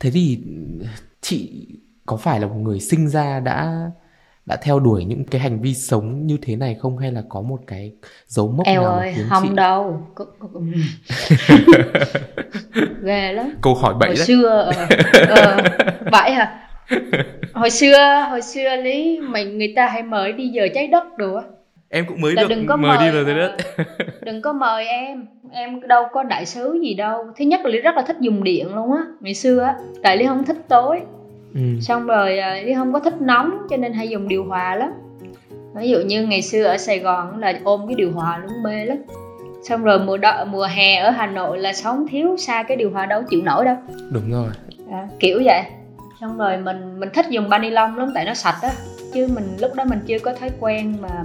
Thế 0.00 0.10
thì 0.10 0.38
chị 1.20 1.66
có 2.06 2.16
phải 2.16 2.40
là 2.40 2.46
một 2.46 2.54
người 2.54 2.80
sinh 2.80 3.08
ra 3.08 3.40
đã 3.40 3.90
đã 4.48 4.56
theo 4.56 4.80
đuổi 4.80 5.04
những 5.04 5.24
cái 5.24 5.40
hành 5.40 5.60
vi 5.60 5.74
sống 5.74 6.26
như 6.26 6.38
thế 6.42 6.56
này 6.56 6.76
không? 6.80 6.98
Hay 6.98 7.12
là 7.12 7.22
có 7.28 7.40
một 7.40 7.60
cái 7.66 7.92
dấu 8.26 8.48
mốc 8.48 8.66
eo 8.66 8.82
nào 8.82 8.92
ơi 8.92 9.12
khiến 9.16 9.26
không 9.28 9.42
chị 9.48 9.54
đâu. 9.54 10.02
Ghê 13.02 13.32
lắm. 13.32 13.54
Câu 13.62 13.74
hỏi 13.74 13.94
bậy 14.00 14.08
hồi 14.08 14.16
đấy. 14.16 14.26
xưa 14.26 14.72
ờ, 14.72 14.86
ờ, 15.28 15.56
vậy 16.12 16.32
hả? 16.32 16.68
Hồi 17.52 17.70
xưa 17.70 18.26
hồi 18.30 18.42
xưa 18.42 18.76
lý 18.76 19.20
mình 19.20 19.58
người 19.58 19.72
ta 19.76 19.86
hay 19.86 20.02
mời 20.02 20.32
đi 20.32 20.48
giờ 20.48 20.68
trái 20.74 20.88
đất 20.88 21.04
đồ 21.18 21.34
á. 21.34 21.42
Em 21.88 22.04
cũng 22.08 22.20
mới 22.20 22.34
là 22.34 22.42
được 22.42 22.48
đừng 22.48 22.66
có 22.66 22.76
mời, 22.76 22.96
mời, 22.96 23.06
đi 23.06 23.12
rồi 23.14 23.24
thế 23.24 23.34
đấy 23.34 23.50
ờ, 23.76 23.84
đừng 24.22 24.42
có 24.42 24.52
mời 24.52 24.86
em. 24.86 25.26
Em 25.52 25.80
đâu 25.80 26.04
có 26.12 26.22
đại 26.22 26.46
sứ 26.46 26.78
gì 26.82 26.94
đâu. 26.94 27.24
Thứ 27.36 27.44
nhất 27.44 27.60
là 27.64 27.70
lý 27.70 27.78
rất 27.78 27.96
là 27.96 28.02
thích 28.02 28.16
dùng 28.20 28.44
điện 28.44 28.74
luôn 28.74 28.92
á 28.92 29.02
ngày 29.20 29.34
xưa 29.34 29.60
á. 29.60 29.74
Tại 30.02 30.16
lý 30.16 30.26
không 30.26 30.44
thích 30.44 30.58
tối 30.68 31.00
ừ. 31.54 31.60
xong 31.80 32.06
rồi 32.06 32.38
à, 32.38 32.62
lý 32.64 32.74
không 32.74 32.92
có 32.92 33.00
thích 33.00 33.20
nóng 33.20 33.58
cho 33.70 33.76
nên 33.76 33.92
hay 33.92 34.08
dùng 34.08 34.28
điều 34.28 34.44
hòa 34.44 34.74
lắm. 34.74 34.90
Ví 35.74 35.88
dụ 35.88 35.98
như 36.00 36.26
ngày 36.26 36.42
xưa 36.42 36.64
ở 36.64 36.78
sài 36.78 36.98
gòn 36.98 37.38
là 37.38 37.52
ôm 37.64 37.86
cái 37.86 37.94
điều 37.94 38.12
hòa 38.12 38.38
luôn 38.38 38.62
mê 38.62 38.84
lắm. 38.84 38.96
Xong 39.62 39.84
rồi 39.84 39.98
mùa 39.98 40.16
đọ, 40.16 40.44
mùa 40.44 40.66
hè 40.66 40.96
ở 40.96 41.10
hà 41.10 41.26
nội 41.26 41.58
là 41.58 41.72
sống 41.72 42.06
thiếu 42.10 42.36
xa 42.36 42.62
cái 42.62 42.76
điều 42.76 42.90
hòa 42.90 43.06
đâu 43.06 43.22
chịu 43.30 43.42
nổi 43.42 43.64
đâu. 43.64 43.76
Đúng 44.10 44.32
rồi. 44.32 44.48
À, 44.90 45.08
kiểu 45.20 45.42
vậy. 45.44 45.62
Xong 46.20 46.38
rồi 46.38 46.56
mình 46.56 47.00
mình 47.00 47.08
thích 47.14 47.26
dùng 47.30 47.48
ba 47.48 47.58
ni 47.58 47.70
lông 47.70 47.98
lắm 47.98 48.10
tại 48.14 48.24
nó 48.24 48.34
sạch 48.34 48.58
á. 48.62 48.70
Chứ 49.14 49.28
mình 49.34 49.44
lúc 49.60 49.74
đó 49.74 49.84
mình 49.84 49.98
chưa 50.06 50.18
có 50.18 50.32
thói 50.32 50.50
quen 50.60 50.96
mà 51.00 51.24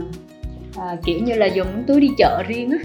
à, 0.77 0.98
kiểu 1.05 1.19
như 1.19 1.33
là 1.33 1.45
dùng 1.45 1.67
túi 1.88 2.01
đi 2.01 2.09
chợ 2.17 2.43
riêng 2.48 2.71
á 2.71 2.77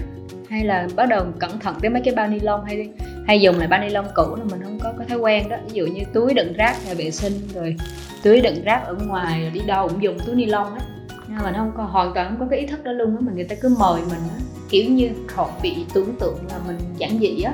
hay 0.49 0.63
là 0.63 0.87
bắt 0.95 1.05
đầu 1.05 1.25
cẩn 1.39 1.59
thận 1.59 1.75
tới 1.81 1.89
mấy 1.89 2.01
cái 2.05 2.15
bao 2.15 2.27
ni 2.27 2.39
lông 2.39 2.65
hay 2.65 2.89
hay 3.27 3.41
dùng 3.41 3.59
lại 3.59 3.67
bao 3.67 3.81
ni 3.81 3.89
lông 3.89 4.05
cũ 4.15 4.35
là 4.35 4.43
mình 4.51 4.59
không 4.63 4.79
có 4.83 4.93
cái 4.97 5.07
thói 5.07 5.17
quen 5.17 5.49
đó. 5.49 5.57
Ví 5.65 5.73
dụ 5.73 5.85
như 5.85 6.01
túi 6.13 6.33
đựng 6.33 6.53
rác 6.53 6.75
nhà 6.87 6.93
vệ 6.93 7.11
sinh 7.11 7.33
rồi 7.53 7.75
túi 8.23 8.41
đựng 8.41 8.63
rác 8.63 8.81
ở 8.85 8.95
ngoài 9.07 9.41
rồi 9.41 9.51
đi 9.51 9.61
đâu 9.67 9.87
cũng 9.87 10.03
dùng 10.03 10.19
túi 10.25 10.35
ni 10.35 10.45
lông 10.45 10.73
á. 10.73 10.79
Nhưng 11.27 11.37
mà 11.37 11.43
mình 11.43 11.53
không 11.57 11.71
có 11.77 11.83
hoàn 11.83 12.13
toàn 12.13 12.27
không 12.29 12.39
có 12.39 12.45
cái 12.49 12.59
ý 12.59 12.67
thức 12.67 12.83
đó 12.83 12.91
luôn 12.91 13.15
á 13.15 13.21
mà 13.21 13.31
người 13.35 13.43
ta 13.43 13.55
cứ 13.61 13.75
mời 13.79 14.01
mình 14.01 14.21
á 14.29 14.39
kiểu 14.69 14.85
như 14.89 15.09
họ 15.35 15.49
bị 15.61 15.75
tưởng 15.93 16.15
tượng 16.19 16.37
là 16.49 16.59
mình 16.67 16.77
giản 16.97 17.19
dị 17.19 17.41
á. 17.41 17.53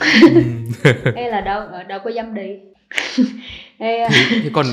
Ừ. 0.00 0.42
hay 1.14 1.30
là 1.30 1.40
đâu 1.40 1.60
ở 1.60 1.82
đâu 1.82 2.00
có 2.04 2.10
dám 2.10 2.34
đi. 2.34 2.56
Ê, 3.78 4.08
thế 4.10 4.50
còn 4.52 4.66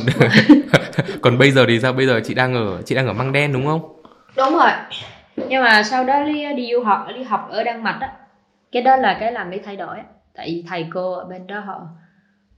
còn 1.21 1.37
bây 1.37 1.51
giờ 1.51 1.65
thì 1.67 1.79
sao? 1.79 1.93
Bây 1.93 2.07
giờ 2.07 2.21
chị 2.25 2.33
đang 2.33 2.53
ở 2.53 2.81
chị 2.85 2.95
đang 2.95 3.07
ở 3.07 3.13
măng 3.13 3.31
đen 3.31 3.53
đúng 3.53 3.65
không? 3.65 4.01
Đúng 4.35 4.53
rồi 4.53 4.71
nhưng 5.49 5.63
mà 5.63 5.83
sau 5.83 6.05
đó 6.05 6.23
đi 6.23 6.55
đi 6.55 6.69
du 6.73 6.83
học 6.83 7.07
đi 7.15 7.23
học 7.23 7.47
ở 7.49 7.63
đan 7.63 7.83
mạch 7.83 7.97
á. 8.01 8.17
Cái 8.71 8.81
đó 8.81 8.95
là 8.95 9.17
cái 9.19 9.31
làm 9.31 9.51
để 9.51 9.61
thay 9.65 9.75
đổi 9.75 9.97
á. 9.97 10.05
Tại 10.33 10.47
vì 10.49 10.65
thầy 10.69 10.87
cô 10.93 11.13
ở 11.13 11.25
bên 11.25 11.47
đó 11.47 11.59
họ 11.59 11.87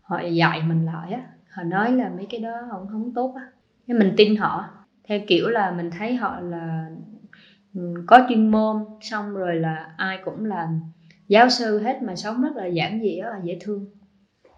họ 0.01 0.21
dạy 0.21 0.61
mình 0.67 0.85
lại 0.85 1.11
á. 1.11 1.21
Họ 1.49 1.63
nói 1.63 1.91
là 1.91 2.09
mấy 2.09 2.27
cái 2.29 2.39
đó 2.39 2.51
không 2.71 2.87
không 2.91 3.13
tốt 3.13 3.33
á. 3.35 3.43
Nên 3.87 3.99
mình 3.99 4.13
tin 4.17 4.35
họ. 4.35 4.65
Theo 5.07 5.19
kiểu 5.27 5.47
là 5.47 5.71
mình 5.71 5.91
thấy 5.91 6.15
họ 6.15 6.39
là 6.39 6.89
ừ, 7.75 8.03
có 8.07 8.25
chuyên 8.29 8.51
môn, 8.51 8.85
xong 9.01 9.33
rồi 9.33 9.55
là 9.55 9.93
ai 9.97 10.19
cũng 10.25 10.45
là 10.45 10.69
giáo 11.27 11.49
sư 11.49 11.79
hết 11.79 12.01
mà 12.01 12.15
sống 12.15 12.41
rất 12.41 12.55
là 12.55 12.65
giản 12.65 12.99
dị, 13.01 13.21
rất 13.21 13.29
là 13.31 13.39
dễ 13.43 13.57
thương. 13.61 13.85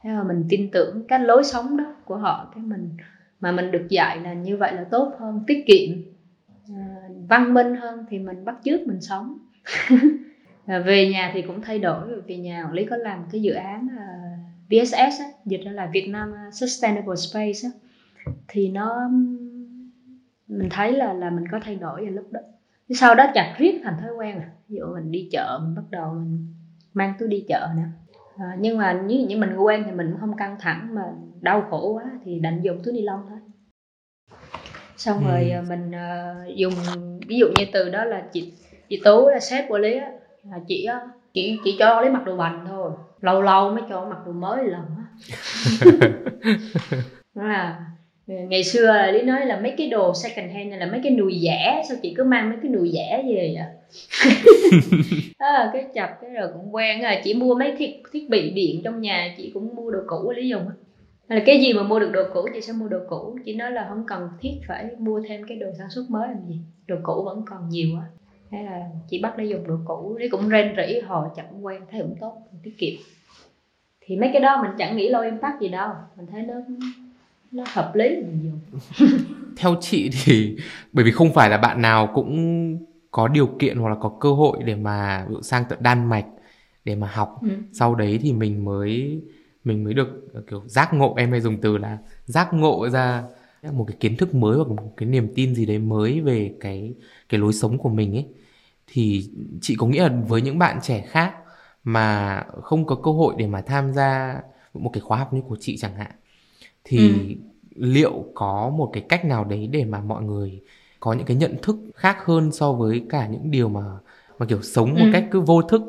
Thế 0.04 0.10
mà 0.10 0.24
mình 0.24 0.46
tin 0.50 0.72
tưởng 0.72 1.08
cái 1.08 1.20
lối 1.20 1.44
sống 1.44 1.78
đó 1.78 1.86
của 2.06 2.18
họ, 2.18 2.52
cái 2.56 2.64
mình, 2.64 2.98
mà 3.40 3.52
mình 3.52 3.72
được 3.72 3.86
dạy 3.90 4.20
là 4.20 4.34
như 4.34 4.58
vậy 4.58 4.74
là 4.74 4.84
tốt 4.92 5.14
hơn, 5.20 5.44
tiết 5.48 5.64
kiệm 5.68 6.11
văn 7.30 7.54
minh 7.54 7.76
hơn 7.76 8.06
thì 8.10 8.20
mình 8.20 8.46
bắt 8.46 8.56
chước 8.64 8.88
mình 8.88 9.02
sống. 9.02 9.38
À, 10.66 10.80
về 10.80 11.10
nhà 11.10 11.32
thì 11.34 11.42
cũng 11.42 11.62
thay 11.62 11.80
đổi 11.80 12.22
về 12.28 12.38
nhà 12.38 12.64
quản 12.64 12.74
lý 12.74 12.86
có 12.86 12.96
làm 12.96 13.24
cái 13.32 13.42
dự 13.42 13.54
án 13.54 13.88
à, 13.98 14.08
VSS 14.70 15.20
á, 15.20 15.26
dịch 15.46 15.62
ra 15.66 15.72
là 15.72 15.90
Việt 15.94 16.08
Nam 16.10 16.34
à, 16.36 16.50
Sustainable 16.52 17.16
Space 17.16 17.60
á, 17.64 17.70
thì 18.48 18.70
nó 18.70 19.10
mình 20.48 20.70
thấy 20.70 20.94
là 20.94 21.14
là 21.14 21.30
mình 21.30 21.48
có 21.52 21.60
thay 21.64 21.76
đổi 21.76 22.02
vào 22.02 22.12
lúc 22.12 22.32
đó. 22.32 22.40
Sau 22.90 23.16
đó 23.16 23.26
chặt 23.34 23.56
riết 23.58 23.82
thành 23.84 23.94
thói 24.02 24.14
quen 24.14 24.38
à 24.38 24.50
ví 24.68 24.78
dụ 24.78 24.86
mình 24.94 25.12
đi 25.12 25.30
chợ 25.32 25.60
mình 25.64 25.76
bắt 25.76 25.84
đầu 25.90 26.14
mình 26.14 26.54
mang 26.94 27.14
túi 27.20 27.30
đi 27.30 27.46
chợ 27.48 27.68
nè. 27.76 27.84
À, 28.38 28.58
nhưng 28.60 28.78
mà 28.78 29.02
như 29.06 29.26
như 29.28 29.38
mình 29.38 29.56
quen 29.56 29.84
thì 29.86 29.92
mình 29.92 30.12
cũng 30.12 30.20
không 30.20 30.36
căng 30.38 30.56
thẳng 30.60 30.96
mà 30.96 31.02
đau 31.42 31.62
khổ 31.70 31.94
quá 31.94 32.04
thì 32.24 32.40
đành 32.40 32.62
dùng 32.62 32.78
túi 32.84 32.94
ni 32.94 33.02
lông 33.02 33.20
thôi 33.30 33.38
xong 35.02 35.26
ừ. 35.26 35.32
rồi 35.32 35.52
à, 35.52 35.64
mình 35.70 35.92
uh, 35.92 36.56
dùng 36.56 36.74
ví 37.28 37.38
dụ 37.38 37.48
như 37.56 37.66
từ 37.74 37.90
đó 37.90 38.06
là 38.06 38.24
chị 38.34 38.52
chị 38.90 39.02
tú 39.04 39.30
là 39.30 39.40
sếp 39.40 39.66
của 39.70 39.78
lý 39.78 39.98
á 39.98 40.12
là 40.44 40.60
chị 40.68 40.88
chỉ 41.34 41.58
chỉ 41.64 41.76
cho 41.80 42.02
lấy 42.02 42.10
mặc 42.10 42.26
đồ 42.26 42.36
bành 42.36 42.66
thôi 42.68 42.92
lâu 43.22 43.42
lâu 43.42 43.72
mới 43.72 43.82
cho 43.90 44.06
mặc 44.10 44.18
đồ 44.26 44.32
mới 44.32 44.64
lần 44.64 44.86
á. 44.98 45.06
Là 47.36 47.80
ngày 48.28 48.64
xưa 48.64 49.12
lý 49.12 49.22
nói 49.22 49.46
là 49.46 49.60
mấy 49.60 49.74
cái 49.78 49.90
đồ 49.90 50.14
second 50.14 50.54
hand 50.54 50.70
này 50.70 50.80
là 50.80 50.86
mấy 50.86 51.00
cái 51.04 51.12
nùi 51.12 51.40
rẻ 51.44 51.84
sao 51.88 51.98
chị 52.02 52.14
cứ 52.18 52.24
mang 52.24 52.50
mấy 52.50 52.58
cái 52.62 52.72
nùi 52.72 52.92
rẻ 52.94 53.24
về 53.28 53.56
vậy? 53.56 53.66
À, 55.38 55.70
cái 55.74 55.86
chập 55.94 56.10
cái 56.22 56.30
rồi 56.30 56.50
cũng 56.54 56.76
quen 56.76 57.02
rồi 57.02 57.14
chị 57.24 57.34
mua 57.34 57.56
mấy 57.56 57.76
thiết 57.78 58.04
thiết 58.14 58.30
bị 58.30 58.50
điện 58.50 58.82
trong 58.84 59.02
nhà 59.02 59.34
chị 59.38 59.52
cũng 59.54 59.76
mua 59.76 59.92
đồ 59.92 60.00
cũ 60.08 60.32
lý 60.36 60.50
dùng 60.50 60.66
hay 61.32 61.40
là 61.40 61.46
cái 61.46 61.62
gì 61.62 61.74
mà 61.74 61.84
mua 61.84 62.00
được 62.00 62.12
đồ 62.12 62.22
cũ 62.34 62.48
chị 62.54 62.62
sẽ 62.62 62.74
mua 62.74 62.88
đồ 62.88 63.00
cũ. 63.10 63.38
Chị 63.46 63.56
nói 63.56 63.72
là 63.72 63.86
không 63.90 64.04
cần 64.08 64.30
thiết 64.42 64.52
phải 64.68 64.90
mua 65.00 65.22
thêm 65.28 65.42
cái 65.48 65.58
đồ 65.58 65.68
sản 65.78 65.90
xuất 65.90 66.06
mới 66.10 66.28
làm 66.28 66.48
gì. 66.48 66.60
Đồ 66.88 66.96
cũ 67.04 67.24
vẫn 67.26 67.44
còn 67.46 67.70
nhiều 67.70 67.98
á. 67.98 68.06
Hay 68.52 68.64
là 68.64 68.90
chị 69.10 69.20
bắt 69.22 69.34
để 69.38 69.46
dùng 69.46 69.68
đồ 69.68 69.76
cũ. 69.86 70.16
Đấy 70.20 70.30
cũng 70.32 70.50
rên 70.50 70.76
rỉ 70.78 71.00
hồi 71.00 71.30
chẳng 71.36 71.66
quen 71.66 71.82
thấy 71.92 72.02
cũng 72.02 72.16
tốt 72.20 72.38
tiết 72.64 72.78
kiệm. 72.78 72.94
Thì 74.02 74.18
mấy 74.18 74.30
cái 74.34 74.42
đó 74.42 74.64
mình 74.64 74.72
chẳng 74.78 74.98
nghĩ 74.98 75.10
lâu 75.10 75.22
impact 75.22 75.62
gì 75.62 75.70
đâu. 75.70 75.90
Mình 76.18 76.26
thấy 76.32 76.42
nó 76.42 76.54
nó 77.52 77.64
hợp 77.68 77.92
lý 77.96 78.10
mình 78.10 78.40
dùng. 78.44 78.80
Theo 79.58 79.76
chị 79.82 80.10
thì 80.26 80.58
bởi 80.94 81.06
vì 81.06 81.12
không 81.12 81.34
phải 81.34 81.50
là 81.50 81.58
bạn 81.58 81.82
nào 81.82 82.12
cũng 82.14 82.78
có 83.12 83.28
điều 83.28 83.48
kiện 83.60 83.78
hoặc 83.78 83.90
là 83.90 83.96
có 84.02 84.18
cơ 84.20 84.34
hội 84.34 84.58
để 84.66 84.76
mà 84.76 85.26
sang 85.42 85.64
tận 85.70 85.80
Đan 85.82 86.10
Mạch 86.10 86.26
để 86.86 86.96
mà 86.96 87.08
học. 87.14 87.40
Ừ. 87.42 87.50
sau 87.74 87.96
đấy 87.96 88.20
thì 88.22 88.34
mình 88.34 88.66
mới 88.66 89.22
mình 89.64 89.84
mới 89.84 89.94
được 89.94 90.28
kiểu 90.48 90.64
giác 90.68 90.94
ngộ 90.94 91.16
em 91.18 91.32
hay 91.32 91.42
dùng 91.42 91.62
từ 91.62 91.78
là 91.78 91.98
giác 92.26 92.54
ngộ 92.54 92.90
ra 92.90 93.24
một 93.72 93.86
cái 93.88 93.98
kiến 94.00 94.18
thức 94.18 94.36
mới 94.36 94.58
hoặc 94.58 94.68
một 94.68 94.94
cái 94.98 95.10
niềm 95.10 95.32
tin 95.36 95.56
gì 95.56 95.66
đấy 95.66 95.80
mới 95.80 96.22
về 96.22 96.56
cái 96.60 96.94
cái 97.30 97.40
lối 97.40 97.54
sống 97.54 97.78
của 97.78 97.90
mình 97.90 98.16
ấy 98.16 98.26
thì 98.88 99.30
chị 99.62 99.76
có 99.76 99.88
nghĩ 99.88 100.00
là 100.00 100.10
với 100.28 100.42
những 100.42 100.60
bạn 100.60 100.80
trẻ 100.82 101.06
khác 101.08 101.34
mà 101.84 102.44
không 102.64 102.86
có 102.86 102.96
cơ 102.96 103.12
hội 103.12 103.36
để 103.38 103.48
mà 103.48 103.62
tham 103.62 103.94
gia 103.94 104.42
một 104.74 104.90
cái 104.94 105.02
khóa 105.02 105.18
học 105.18 105.34
như 105.34 105.42
của 105.42 105.58
chị 105.60 105.78
chẳng 105.78 105.96
hạn 105.96 106.12
thì 106.84 106.98
ừ. 107.00 107.42
liệu 107.76 108.26
có 108.36 108.70
một 108.78 108.90
cái 108.94 109.06
cách 109.10 109.26
nào 109.26 109.44
đấy 109.46 109.68
để 109.68 109.86
mà 109.86 110.02
mọi 110.02 110.24
người 110.24 110.62
có 111.00 111.14
những 111.14 111.26
cái 111.26 111.38
nhận 111.38 111.56
thức 111.62 111.76
khác 111.96 112.18
hơn 112.26 112.52
so 112.52 112.74
với 112.74 113.04
cả 113.10 113.28
những 113.28 113.52
điều 113.52 113.70
mà 113.70 113.82
mà 114.40 114.46
kiểu 114.46 114.62
sống 114.62 114.90
một 114.90 115.06
ừ. 115.06 115.10
cách 115.14 115.28
cứ 115.32 115.42
vô 115.42 115.62
thức 115.62 115.82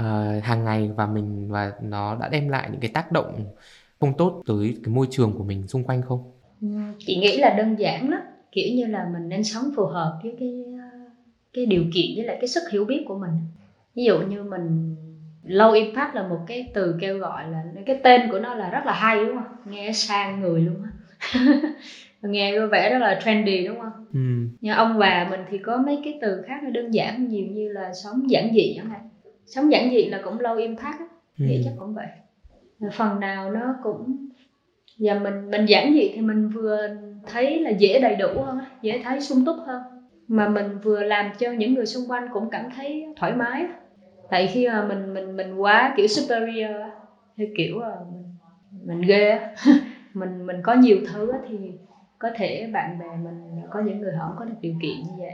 uh, 0.00 0.44
hàng 0.44 0.64
ngày 0.64 0.90
và 0.96 1.06
mình 1.06 1.50
và 1.50 1.72
nó 1.82 2.16
đã 2.20 2.28
đem 2.28 2.48
lại 2.48 2.68
những 2.72 2.80
cái 2.80 2.90
tác 2.94 3.12
động 3.12 3.44
không 4.00 4.16
tốt 4.18 4.42
tới 4.46 4.76
cái 4.84 4.94
môi 4.94 5.06
trường 5.10 5.32
của 5.38 5.44
mình 5.44 5.68
xung 5.68 5.84
quanh 5.84 6.02
không? 6.02 6.32
Ừ, 6.60 6.68
chị 6.98 7.16
nghĩ 7.16 7.38
là 7.38 7.54
đơn 7.58 7.76
giản 7.78 8.10
lắm. 8.10 8.20
Kiểu 8.52 8.74
như 8.74 8.86
là 8.86 9.08
mình 9.12 9.28
nên 9.28 9.44
sống 9.44 9.64
phù 9.76 9.86
hợp 9.86 10.20
với 10.22 10.36
cái 10.40 10.64
cái 11.52 11.66
điều 11.66 11.84
kiện 11.94 12.06
với 12.16 12.24
lại 12.24 12.36
cái 12.40 12.48
sức 12.48 12.62
hiểu 12.72 12.84
biết 12.84 13.04
của 13.08 13.18
mình. 13.18 13.30
Ví 13.94 14.04
dụ 14.04 14.20
như 14.20 14.42
mình 14.42 14.96
low 15.46 15.72
impact 15.72 16.14
là 16.14 16.28
một 16.28 16.38
cái 16.46 16.70
từ 16.74 16.96
kêu 17.00 17.18
gọi 17.18 17.50
là 17.50 17.62
cái 17.86 18.00
tên 18.04 18.20
của 18.30 18.38
nó 18.38 18.54
là 18.54 18.70
rất 18.70 18.86
là 18.86 18.92
hay 18.92 19.24
đúng 19.24 19.36
không? 19.36 19.72
Nghe 19.72 19.92
sang 19.92 20.40
người 20.40 20.60
luôn 20.60 20.82
á. 20.82 20.90
Nghe 22.22 22.54
có 22.58 22.66
vẻ 22.66 22.90
rất 22.90 22.98
là 22.98 23.20
trendy 23.24 23.66
đúng 23.66 23.80
không? 23.80 24.06
Ừ. 24.12 24.48
nhưng 24.60 24.74
ông 24.74 24.98
bà 24.98 25.26
mình 25.30 25.40
thì 25.50 25.58
có 25.58 25.76
mấy 25.76 26.00
cái 26.04 26.18
từ 26.22 26.42
khác 26.46 26.60
nó 26.64 26.70
đơn 26.70 26.90
giản 26.90 27.28
nhiều 27.28 27.46
như 27.46 27.68
là 27.68 27.92
sống 28.04 28.30
giản 28.30 28.50
dị 28.54 28.74
chẳng 28.76 28.90
hạn 28.90 29.10
sống 29.50 29.72
giản 29.72 29.90
dị 29.90 30.04
là 30.04 30.20
cũng 30.24 30.38
low 30.38 30.56
impact 30.56 30.98
ừ. 31.38 31.44
thì 31.48 31.60
chắc 31.64 31.72
cũng 31.78 31.94
vậy. 31.94 32.06
Phần 32.92 33.20
nào 33.20 33.50
nó 33.50 33.74
cũng 33.82 34.28
và 34.98 35.14
mình 35.14 35.50
mình 35.50 35.64
giản 35.64 35.92
dị 35.94 36.12
thì 36.14 36.20
mình 36.20 36.48
vừa 36.48 36.88
thấy 37.26 37.60
là 37.60 37.70
dễ 37.70 37.98
đầy 38.00 38.14
đủ 38.14 38.28
hơn 38.42 38.58
dễ 38.82 39.00
thấy 39.04 39.20
sung 39.20 39.44
túc 39.44 39.56
hơn. 39.66 39.82
Mà 40.28 40.48
mình 40.48 40.78
vừa 40.82 41.02
làm 41.02 41.32
cho 41.38 41.52
những 41.52 41.74
người 41.74 41.86
xung 41.86 42.10
quanh 42.10 42.28
cũng 42.32 42.50
cảm 42.50 42.68
thấy 42.76 43.04
thoải 43.16 43.32
mái 43.32 43.66
tại 44.30 44.46
khi 44.46 44.68
mà 44.68 44.82
mình 44.82 45.14
mình 45.14 45.36
mình 45.36 45.54
quá 45.54 45.94
kiểu 45.96 46.06
superior 46.06 46.76
hay 47.36 47.46
kiểu 47.56 47.80
mình 48.10 48.24
mình 48.86 49.02
ghê 49.02 49.38
mình 50.14 50.46
mình 50.46 50.62
có 50.62 50.74
nhiều 50.74 50.98
thứ 51.12 51.32
thì 51.48 51.56
có 52.20 52.30
thể 52.34 52.70
bạn 52.72 52.98
bè 52.98 53.06
mình 53.24 53.62
có 53.70 53.80
những 53.80 54.00
người 54.00 54.12
họ 54.12 54.26
không 54.26 54.36
có 54.38 54.44
được 54.44 54.54
điều 54.60 54.74
kiện 54.82 55.02
như 55.02 55.12
vậy 55.18 55.32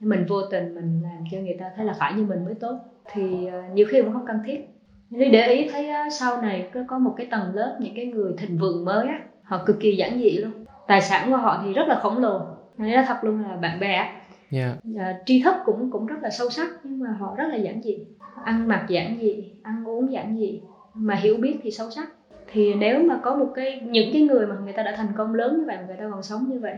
mình 0.00 0.24
vô 0.28 0.42
tình 0.42 0.74
mình 0.74 1.00
làm 1.02 1.24
cho 1.30 1.38
người 1.38 1.56
ta 1.60 1.70
thấy 1.76 1.84
là 1.84 1.94
phải 1.98 2.12
như 2.12 2.24
mình 2.24 2.44
mới 2.44 2.54
tốt 2.54 2.78
thì 3.12 3.46
ờ, 3.46 3.62
nhiều 3.74 3.86
khi 3.90 4.02
cũng 4.02 4.12
không 4.12 4.26
cần 4.26 4.38
thiết. 4.46 4.68
Nếu 5.10 5.30
để 5.32 5.46
ý 5.46 5.68
thấy 5.72 5.88
sau 6.10 6.42
này 6.42 6.68
có 6.74 6.80
có 6.88 6.98
một 6.98 7.14
cái 7.16 7.26
tầng 7.30 7.54
lớp 7.54 7.76
những 7.80 7.94
cái 7.96 8.06
người 8.06 8.32
thịnh 8.38 8.58
vượng 8.58 8.84
mới 8.84 9.08
á 9.08 9.20
họ 9.42 9.62
cực 9.66 9.80
kỳ 9.80 9.96
giản 9.96 10.18
dị 10.18 10.30
luôn. 10.30 10.52
Tài 10.86 11.02
sản 11.02 11.30
của 11.30 11.36
họ 11.36 11.62
thì 11.64 11.72
rất 11.72 11.88
là 11.88 12.00
khổng 12.02 12.18
lồ. 12.18 12.40
Nói 12.78 13.04
thật 13.06 13.16
luôn 13.22 13.42
là 13.42 13.56
bạn 13.56 13.80
bè 13.80 14.10
yeah. 14.50 14.76
à, 14.98 15.18
tri 15.26 15.42
thức 15.42 15.54
cũng 15.64 15.90
cũng 15.90 16.06
rất 16.06 16.16
là 16.22 16.30
sâu 16.30 16.50
sắc 16.50 16.68
nhưng 16.82 16.98
mà 16.98 17.10
họ 17.18 17.34
rất 17.36 17.46
là 17.48 17.56
giản 17.56 17.82
dị. 17.82 17.98
Ăn 18.44 18.68
mặc 18.68 18.86
giản 18.88 19.16
dị 19.20 19.52
ăn 19.62 19.84
uống 19.88 20.12
giản 20.12 20.36
dị 20.38 20.60
mà 20.94 21.14
hiểu 21.14 21.36
biết 21.36 21.58
thì 21.62 21.70
sâu 21.70 21.90
sắc 21.90 22.08
thì 22.52 22.74
nếu 22.74 23.02
mà 23.02 23.20
có 23.24 23.34
một 23.34 23.52
cái 23.54 23.80
những 23.84 24.10
cái 24.12 24.22
người 24.22 24.46
mà 24.46 24.56
người 24.64 24.72
ta 24.72 24.82
đã 24.82 24.94
thành 24.96 25.12
công 25.16 25.34
lớn 25.34 25.58
như 25.58 25.64
vậy 25.66 25.76
mà 25.76 25.84
người 25.86 25.96
ta 25.96 26.08
còn 26.10 26.22
sống 26.22 26.48
như 26.48 26.60
vậy 26.60 26.74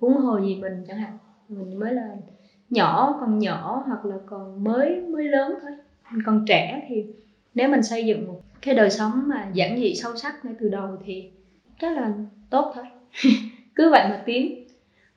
huống 0.00 0.16
hồ 0.16 0.38
gì 0.38 0.58
mình 0.60 0.84
chẳng 0.88 0.98
hạn 0.98 1.12
mình 1.48 1.80
mới 1.80 1.92
là 1.92 2.08
nhỏ 2.70 3.18
còn 3.20 3.38
nhỏ 3.38 3.84
hoặc 3.86 4.04
là 4.04 4.16
còn 4.26 4.64
mới 4.64 5.00
mới 5.00 5.24
lớn 5.24 5.54
thôi. 5.62 5.70
Mình 6.10 6.22
còn 6.26 6.44
trẻ 6.48 6.84
thì 6.88 7.04
nếu 7.54 7.68
mình 7.68 7.82
xây 7.82 8.06
dựng 8.06 8.26
một 8.26 8.40
cái 8.62 8.74
đời 8.74 8.90
sống 8.90 9.28
mà 9.28 9.48
giản 9.52 9.78
dị 9.78 9.94
sâu 9.94 10.16
sắc 10.16 10.44
ngay 10.44 10.54
từ 10.60 10.68
đầu 10.68 10.96
thì 11.04 11.28
chắc 11.80 11.96
là 11.96 12.12
tốt 12.50 12.72
thôi. 12.74 12.84
Cứ 13.74 13.90
vậy 13.90 14.06
mà 14.10 14.22
tiến. 14.26 14.66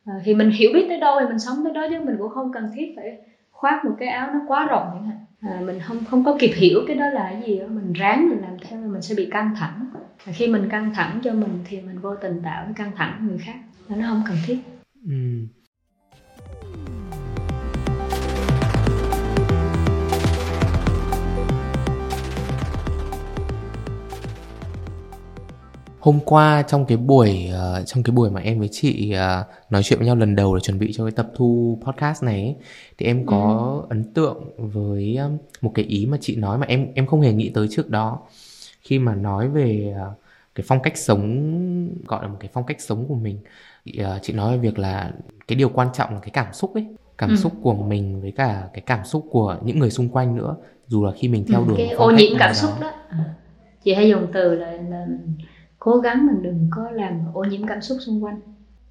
À, 0.05 0.13
thì 0.23 0.33
mình 0.33 0.49
hiểu 0.49 0.69
biết 0.73 0.85
tới 0.89 0.97
đâu 0.97 1.15
thì 1.19 1.25
mình 1.27 1.39
sống 1.39 1.63
tới 1.63 1.73
đó 1.73 1.87
chứ 1.89 1.99
mình 2.05 2.15
cũng 2.17 2.29
không 2.29 2.51
cần 2.53 2.69
thiết 2.75 2.93
phải 2.95 3.17
khoác 3.57 3.85
một 3.85 3.95
cái 3.99 4.07
áo 4.07 4.29
nó 4.33 4.39
quá 4.47 4.67
rộng 4.69 4.87
chẳng 4.93 5.07
hạn 5.07 5.17
à, 5.41 5.61
mình 5.65 5.79
không 5.79 5.97
không 6.09 6.23
có 6.23 6.37
kịp 6.39 6.51
hiểu 6.55 6.83
cái 6.87 6.95
đó 6.95 7.09
là 7.09 7.29
cái 7.31 7.43
gì 7.47 7.59
đó. 7.59 7.65
mình 7.67 7.93
ráng 7.93 8.29
mình 8.29 8.41
làm 8.41 8.57
theo 8.61 8.79
mình 8.79 9.01
sẽ 9.01 9.15
bị 9.15 9.27
căng 9.31 9.55
thẳng 9.55 9.85
và 10.25 10.33
khi 10.35 10.47
mình 10.47 10.69
căng 10.69 10.93
thẳng 10.93 11.19
cho 11.23 11.33
mình 11.33 11.59
thì 11.65 11.81
mình 11.81 11.99
vô 11.99 12.15
tình 12.15 12.41
tạo 12.43 12.63
cái 12.65 12.73
căng 12.75 12.91
thẳng 12.95 13.27
người 13.27 13.37
khác 13.37 13.55
nó 13.89 14.07
không 14.07 14.23
cần 14.27 14.37
thiết 14.45 14.57
ừ. 15.05 15.13
Hôm 26.07 26.19
qua 26.25 26.63
trong 26.67 26.85
cái 26.85 26.97
buổi 26.97 27.49
uh, 27.53 27.87
trong 27.87 28.03
cái 28.03 28.11
buổi 28.11 28.29
mà 28.29 28.41
em 28.41 28.59
với 28.59 28.69
chị 28.71 29.13
uh, 29.15 29.71
nói 29.71 29.83
chuyện 29.83 29.99
với 29.99 30.05
nhau 30.07 30.15
lần 30.15 30.35
đầu 30.35 30.55
để 30.55 30.61
chuẩn 30.61 30.79
bị 30.79 30.93
cho 30.93 31.05
cái 31.05 31.11
tập 31.11 31.27
thu 31.35 31.79
podcast 31.85 32.23
này 32.23 32.41
ấy, 32.41 32.55
thì 32.97 33.05
em 33.05 33.25
có 33.25 33.71
ừ. 33.81 33.87
ấn 33.89 34.13
tượng 34.13 34.43
với 34.57 35.17
um, 35.17 35.37
một 35.61 35.71
cái 35.75 35.85
ý 35.85 36.05
mà 36.05 36.17
chị 36.21 36.35
nói 36.35 36.57
mà 36.57 36.65
em 36.67 36.87
em 36.95 37.05
không 37.07 37.21
hề 37.21 37.33
nghĩ 37.33 37.49
tới 37.49 37.67
trước 37.71 37.89
đó 37.89 38.19
khi 38.81 38.99
mà 38.99 39.15
nói 39.15 39.49
về 39.49 39.95
uh, 40.07 40.17
cái 40.55 40.65
phong 40.67 40.81
cách 40.81 40.97
sống 40.97 42.05
gọi 42.05 42.23
là 42.23 42.27
một 42.27 42.37
cái 42.39 42.49
phong 42.53 42.65
cách 42.65 42.81
sống 42.81 43.05
của 43.07 43.15
mình 43.15 43.39
thì, 43.85 44.03
uh, 44.03 44.21
chị 44.21 44.33
nói 44.33 44.51
về 44.51 44.57
việc 44.57 44.79
là 44.79 45.11
cái 45.47 45.55
điều 45.55 45.69
quan 45.69 45.87
trọng 45.93 46.13
là 46.13 46.19
cái 46.19 46.29
cảm 46.29 46.53
xúc 46.53 46.73
ấy 46.73 46.85
cảm 47.17 47.29
ừ. 47.29 47.35
xúc 47.35 47.53
của 47.61 47.73
mình 47.73 48.21
với 48.21 48.31
cả 48.31 48.63
cái 48.73 48.81
cảm 48.85 49.05
xúc 49.05 49.25
của 49.31 49.57
những 49.63 49.79
người 49.79 49.91
xung 49.91 50.09
quanh 50.09 50.35
nữa 50.35 50.55
dù 50.87 51.05
là 51.05 51.11
khi 51.11 51.27
mình 51.27 51.45
theo 51.47 51.65
ừ, 51.67 51.73
cái 51.77 51.89
ô 51.89 52.11
nhiễm 52.11 52.37
cảm 52.39 52.53
xúc 52.53 52.71
đó. 52.81 52.91
đó 53.11 53.17
chị 53.83 53.93
hay 53.93 54.09
dùng 54.09 54.27
từ 54.33 54.55
là, 54.55 54.71
là 54.71 55.05
cố 55.87 55.97
gắng 55.97 56.27
mình 56.27 56.43
đừng 56.43 56.67
có 56.71 56.89
làm 56.91 57.21
ô 57.33 57.43
nhiễm 57.43 57.67
cảm 57.67 57.81
xúc 57.81 57.97
xung 58.01 58.23
quanh. 58.23 58.39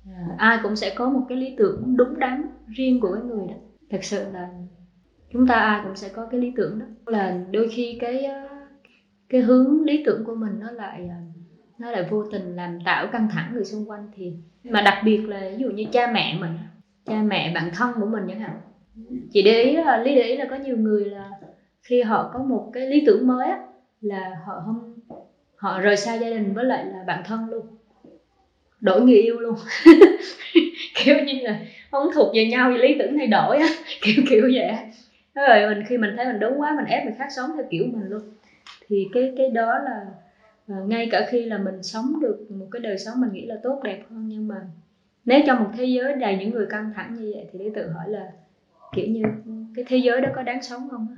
À, 0.06 0.34
ai 0.38 0.58
cũng 0.62 0.76
sẽ 0.76 0.94
có 0.94 1.10
một 1.10 1.26
cái 1.28 1.38
lý 1.38 1.54
tưởng 1.58 1.96
đúng 1.96 2.18
đắn 2.18 2.42
riêng 2.66 3.00
của 3.00 3.12
cái 3.12 3.22
người 3.22 3.46
đó. 3.46 3.54
Thật 3.90 4.04
sự 4.04 4.24
là 4.32 4.48
chúng 5.32 5.46
ta 5.46 5.54
ai 5.54 5.80
cũng 5.84 5.96
sẽ 5.96 6.08
có 6.08 6.26
cái 6.30 6.40
lý 6.40 6.52
tưởng 6.56 6.78
đó. 6.78 6.86
Là 7.06 7.38
đôi 7.50 7.68
khi 7.72 7.98
cái 8.00 8.24
ờ, 8.24 8.48
cái 9.28 9.40
hướng 9.40 9.84
lý 9.84 10.02
tưởng 10.06 10.24
của 10.24 10.34
mình 10.34 10.60
nó 10.60 10.70
lại 10.70 11.08
ờ, 11.08 11.16
nó 11.78 11.90
lại 11.90 12.06
vô 12.10 12.24
tình 12.32 12.56
làm 12.56 12.78
tạo 12.84 13.06
căng 13.12 13.28
thẳng 13.30 13.54
người 13.54 13.64
xung 13.64 13.90
quanh 13.90 14.08
thì 14.14 14.32
mà 14.64 14.80
đặc 14.80 15.02
biệt 15.04 15.18
là 15.18 15.50
ví 15.50 15.62
dụ 15.62 15.70
như 15.70 15.84
cha 15.92 16.10
mẹ 16.12 16.38
mình 16.40 16.52
cha 17.04 17.22
mẹ 17.22 17.54
bạn 17.54 17.70
thân 17.74 17.90
của 18.00 18.06
mình 18.06 18.24
chẳng 18.28 18.40
hạn. 18.40 18.60
Chị 19.32 19.42
để 19.42 19.62
ý 19.62 19.76
là 19.76 19.98
lý 19.98 20.14
để 20.14 20.22
ý 20.22 20.36
là 20.36 20.46
có 20.50 20.56
nhiều 20.56 20.76
người 20.76 21.04
là 21.04 21.30
khi 21.82 22.02
họ 22.02 22.30
có 22.32 22.42
một 22.42 22.70
cái 22.72 22.86
lý 22.86 23.02
tưởng 23.06 23.26
mới 23.26 23.48
á 23.48 23.58
là 24.00 24.42
họ 24.46 24.62
không 24.66 24.95
họ 25.56 25.80
rời 25.80 25.96
xa 25.96 26.14
gia 26.14 26.30
đình 26.30 26.54
với 26.54 26.64
lại 26.64 26.84
là 26.84 27.02
bạn 27.06 27.22
thân 27.24 27.50
luôn. 27.50 27.66
Đổi 28.80 29.00
người 29.00 29.18
yêu 29.18 29.40
luôn. 29.40 29.54
Kiểu 31.04 31.16
như 31.24 31.40
là 31.42 31.60
không 31.90 32.10
thuộc 32.14 32.34
về 32.34 32.46
nhau 32.46 32.70
thì 32.72 32.78
lý 32.78 32.96
tưởng 32.98 33.18
thay 33.18 33.26
đổi 33.26 33.58
á. 33.58 33.66
Kiểu 34.02 34.24
kiểu 34.28 34.50
vậy 34.54 34.72
rồi 35.36 35.74
mình, 35.74 35.84
khi 35.88 35.98
mình 35.98 36.10
thấy 36.16 36.26
mình 36.26 36.40
đúng 36.40 36.60
quá, 36.60 36.74
mình 36.76 36.84
ép 36.84 37.04
người 37.04 37.14
khác 37.18 37.28
sống 37.36 37.50
theo 37.56 37.64
kiểu 37.70 37.84
mình 37.92 38.08
luôn. 38.08 38.22
Thì 38.86 39.08
cái 39.12 39.32
cái 39.36 39.50
đó 39.50 39.78
là 39.78 40.06
ờ, 40.68 40.74
ngay 40.84 41.08
cả 41.10 41.26
khi 41.30 41.44
là 41.44 41.58
mình 41.58 41.82
sống 41.82 42.20
được 42.20 42.46
một 42.50 42.66
cái 42.70 42.80
đời 42.80 42.98
sống 42.98 43.20
mình 43.20 43.32
nghĩ 43.32 43.46
là 43.46 43.54
tốt, 43.62 43.80
đẹp 43.84 44.02
hơn, 44.10 44.28
nhưng 44.28 44.48
mà 44.48 44.56
nếu 45.24 45.40
trong 45.46 45.64
một 45.64 45.70
thế 45.78 45.84
giới 45.84 46.14
đầy 46.14 46.36
những 46.36 46.50
người 46.50 46.66
căng 46.70 46.92
thẳng 46.94 47.14
như 47.14 47.32
vậy 47.34 47.46
thì 47.52 47.58
để 47.58 47.70
tự 47.74 47.88
hỏi 47.88 48.04
là, 48.08 48.28
kiểu 48.94 49.06
như, 49.06 49.22
cái 49.76 49.84
thế 49.88 49.96
giới 49.96 50.20
đó 50.20 50.28
có 50.36 50.42
đáng 50.42 50.62
sống 50.62 50.88
không 50.90 51.16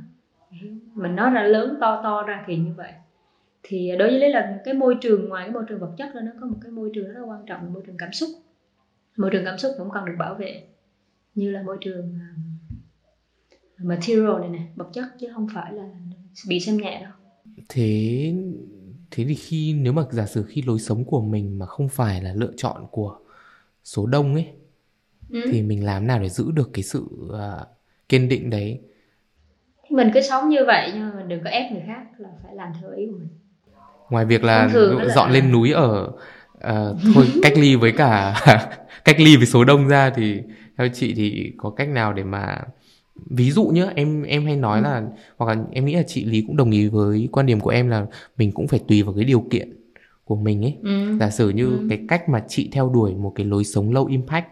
mình 0.95 1.16
nói 1.16 1.30
ra 1.30 1.42
lớn 1.42 1.76
to 1.80 2.00
to 2.04 2.23
ra 2.23 2.45
thì 2.47 2.57
như 2.57 2.71
vậy 2.76 2.92
thì 3.62 3.91
đối 3.99 4.09
với 4.09 4.21
lý 4.21 4.29
là 4.29 4.61
cái 4.65 4.75
môi 4.75 4.97
trường 5.00 5.29
ngoài 5.29 5.45
cái 5.45 5.55
môi 5.55 5.65
trường 5.69 5.81
vật 5.81 5.95
chất 5.99 6.15
ra 6.15 6.21
nó 6.21 6.31
có 6.41 6.47
một 6.47 6.57
cái 6.62 6.73
môi 6.73 6.91
trường 6.95 7.07
rất 7.07 7.21
là 7.21 7.27
quan 7.27 7.47
trọng 7.47 7.62
là 7.65 7.69
môi 7.69 7.83
trường 7.87 7.97
cảm 7.97 8.12
xúc. 8.12 8.31
Môi 9.17 9.31
trường 9.33 9.45
cảm 9.45 9.59
xúc 9.59 9.73
cũng 9.79 9.91
cần 9.95 10.05
được 10.05 10.15
bảo 10.19 10.35
vệ 10.35 10.62
như 11.35 11.50
là 11.50 11.62
môi 11.62 11.77
trường 11.81 12.19
à, 12.21 12.29
material 13.79 14.41
này 14.41 14.49
này 14.49 14.69
vật 14.77 14.88
chất 14.93 15.05
chứ 15.21 15.27
không 15.35 15.47
phải 15.55 15.73
là 15.73 15.85
bị 16.49 16.61
xem 16.61 16.77
nhẹ 16.77 17.00
đâu. 17.03 17.12
Thế 17.69 18.35
thế 19.11 19.25
thì 19.25 19.35
khi 19.35 19.73
nếu 19.73 19.93
mà 19.93 20.03
giả 20.11 20.27
sử 20.27 20.45
khi 20.49 20.62
lối 20.62 20.79
sống 20.79 21.05
của 21.05 21.21
mình 21.21 21.59
mà 21.59 21.67
không 21.67 21.88
phải 21.88 22.23
là 22.23 22.33
lựa 22.35 22.53
chọn 22.57 22.87
của 22.91 23.19
số 23.85 24.07
đông 24.07 24.35
ấy 24.35 24.47
ừ. 25.31 25.41
thì 25.53 25.62
mình 25.62 25.85
làm 25.85 26.07
nào 26.07 26.23
để 26.23 26.29
giữ 26.29 26.50
được 26.55 26.71
cái 26.73 26.83
sự 26.83 27.05
uh, 27.25 27.69
kiên 28.09 28.29
định 28.29 28.50
đấy? 28.50 28.81
Mình 29.91 30.11
cứ 30.15 30.21
sống 30.21 30.49
như 30.49 30.65
vậy 30.67 30.91
nhưng 30.95 31.09
mà 31.09 31.15
mình 31.17 31.29
đừng 31.29 31.45
có 31.45 31.50
ép 31.50 31.73
người 31.73 31.83
khác 31.87 32.07
là 32.19 32.29
phải 32.43 32.55
làm 32.55 32.73
theo 32.81 32.91
ý 32.91 33.07
của 33.07 33.19
mình 33.19 33.29
ngoài 34.11 34.25
việc 34.25 34.45
là 34.45 34.69
dọn 35.15 35.29
là... 35.29 35.35
lên 35.35 35.53
núi 35.53 35.73
ở 35.73 36.12
uh, 36.57 36.97
thôi 37.15 37.27
cách 37.43 37.53
ly 37.57 37.77
với 37.77 37.93
cả 37.93 38.35
cách 39.05 39.21
ly 39.21 39.37
với 39.37 39.47
số 39.47 39.65
đông 39.65 39.88
ra 39.88 40.11
thì 40.11 40.41
theo 40.79 40.88
chị 40.95 41.15
thì 41.15 41.53
có 41.57 41.71
cách 41.71 41.88
nào 41.88 42.12
để 42.12 42.25
mà 42.25 42.59
ví 43.27 43.50
dụ 43.50 43.65
nhá 43.67 43.87
em 43.95 44.23
em 44.23 44.45
hay 44.45 44.57
nói 44.57 44.79
ừ. 44.79 44.83
là 44.83 45.03
hoặc 45.37 45.55
là 45.57 45.62
em 45.73 45.85
nghĩ 45.85 45.95
là 45.95 46.03
chị 46.07 46.25
lý 46.25 46.45
cũng 46.47 46.57
đồng 46.57 46.71
ý 46.71 46.88
với 46.88 47.29
quan 47.33 47.47
điểm 47.47 47.61
của 47.61 47.71
em 47.71 47.88
là 47.88 48.07
mình 48.37 48.53
cũng 48.53 48.69
phải 48.69 48.81
tùy 48.88 49.03
vào 49.03 49.15
cái 49.15 49.25
điều 49.25 49.41
kiện 49.50 49.73
của 50.25 50.37
mình 50.37 50.65
ấy 50.65 50.77
ừ. 50.83 51.19
giả 51.21 51.31
sử 51.31 51.50
như 51.50 51.67
ừ. 51.67 51.87
cái 51.88 52.00
cách 52.09 52.29
mà 52.29 52.45
chị 52.49 52.69
theo 52.73 52.91
đuổi 52.95 53.15
một 53.15 53.33
cái 53.35 53.47
lối 53.47 53.65
sống 53.65 53.91
low 53.91 54.07
impact 54.07 54.47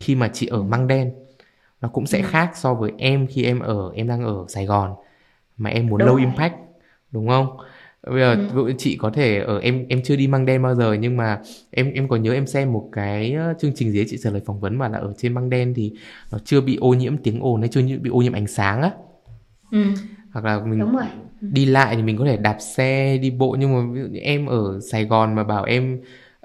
khi 0.00 0.14
mà 0.14 0.28
chị 0.28 0.46
ở 0.46 0.58
ừ. 0.58 0.62
măng 0.62 0.86
đen 0.86 1.12
nó 1.80 1.88
cũng 1.88 2.06
sẽ 2.06 2.18
ừ. 2.18 2.24
khác 2.28 2.50
so 2.54 2.74
với 2.74 2.92
em 2.98 3.26
khi 3.26 3.44
em 3.44 3.60
ở 3.60 3.90
em 3.94 4.08
đang 4.08 4.24
ở 4.24 4.44
sài 4.48 4.66
gòn 4.66 4.94
mà 5.56 5.70
em 5.70 5.86
muốn 5.86 5.98
đúng 5.98 6.08
low 6.08 6.12
rồi. 6.12 6.20
impact 6.20 6.54
đúng 7.10 7.28
không 7.28 7.56
bây 8.06 8.20
giờ 8.20 8.36
ừ. 8.54 8.72
chị 8.78 8.96
có 8.96 9.10
thể 9.10 9.38
ở 9.38 9.58
em 9.58 9.86
em 9.88 10.02
chưa 10.02 10.16
đi 10.16 10.26
măng 10.26 10.46
đen 10.46 10.62
bao 10.62 10.74
giờ 10.74 10.92
nhưng 10.92 11.16
mà 11.16 11.38
em 11.70 11.92
em 11.92 12.08
còn 12.08 12.22
nhớ 12.22 12.32
em 12.32 12.46
xem 12.46 12.72
một 12.72 12.88
cái 12.92 13.36
chương 13.58 13.72
trình 13.74 13.92
gì 13.92 14.04
chị 14.08 14.18
trả 14.22 14.30
lời 14.30 14.42
phỏng 14.46 14.60
vấn 14.60 14.78
mà 14.78 14.88
là 14.88 14.98
ở 14.98 15.12
trên 15.18 15.34
măng 15.34 15.50
đen 15.50 15.74
thì 15.76 15.92
nó 16.32 16.38
chưa 16.44 16.60
bị 16.60 16.76
ô 16.80 16.94
nhiễm 16.94 17.16
tiếng 17.16 17.40
ồn 17.40 17.60
hay 17.60 17.68
chưa 17.68 17.82
bị 17.82 18.10
ô 18.10 18.18
nhiễm 18.18 18.32
ánh 18.32 18.46
sáng 18.46 18.82
á 18.82 18.90
ừ. 19.72 19.84
hoặc 20.32 20.44
là 20.44 20.60
mình 20.64 20.80
Đúng 20.80 20.96
rồi. 20.96 21.06
Ừ. 21.40 21.48
đi 21.52 21.64
lại 21.64 21.96
thì 21.96 22.02
mình 22.02 22.16
có 22.18 22.24
thể 22.24 22.36
đạp 22.36 22.56
xe 22.60 23.18
đi 23.18 23.30
bộ 23.30 23.56
nhưng 23.58 23.74
mà 23.74 23.94
ví 23.94 24.00
dụ 24.00 24.08
như 24.08 24.20
em 24.20 24.46
ở 24.46 24.80
Sài 24.90 25.04
Gòn 25.04 25.34
mà 25.34 25.44
bảo 25.44 25.64
em 25.64 26.00